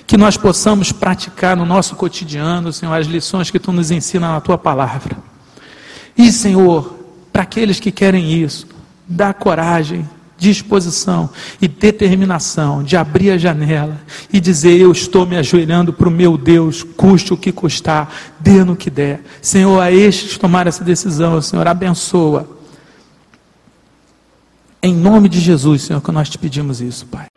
Que 0.09 0.17
nós 0.17 0.37
possamos 0.37 0.91
praticar 0.91 1.57
no 1.57 1.65
nosso 1.65 1.95
cotidiano, 1.95 2.73
Senhor, 2.73 2.93
as 2.93 3.07
lições 3.07 3.49
que 3.49 3.61
Tu 3.61 3.71
nos 3.71 3.93
ensina 3.93 4.33
na 4.33 4.41
Tua 4.41 4.59
palavra. 4.59 5.17
E, 6.19 6.33
Senhor, 6.33 6.99
para 7.33 7.43
aqueles 7.45 7.79
que 7.79 7.93
querem 7.93 8.33
isso, 8.43 8.67
dá 9.07 9.33
coragem, 9.33 10.05
disposição 10.41 11.29
e 11.61 11.69
determinação 11.69 12.83
de 12.83 12.97
abrir 12.97 13.31
a 13.31 13.39
janela 13.39 14.01
e 14.33 14.41
dizer: 14.41 14.81
Eu 14.81 14.91
estou 14.91 15.27
me 15.27 15.37
ajoelhando 15.37 15.93
para 15.93 16.09
o 16.09 16.11
meu 16.11 16.37
Deus, 16.39 16.83
custe 16.83 17.35
o 17.35 17.37
que 17.37 17.53
custar, 17.53 18.13
dê 18.41 18.65
no 18.65 18.75
que 18.75 18.91
der. 18.91 19.23
Senhor, 19.43 19.79
a 19.79 19.93
estes 19.93 20.39
tomar 20.39 20.67
essa 20.67 20.83
decisão, 20.83 21.41
Senhor, 21.43 21.69
abençoa. 21.69 22.49
Em 24.83 24.95
nome 24.95 25.29
de 25.29 25.39
Jesus, 25.39 25.83
Senhor, 25.83 26.01
que 26.01 26.11
nós 26.11 26.31
te 26.31 26.39
pedimos 26.39 26.81
isso, 26.81 27.05
Pai. 27.05 27.30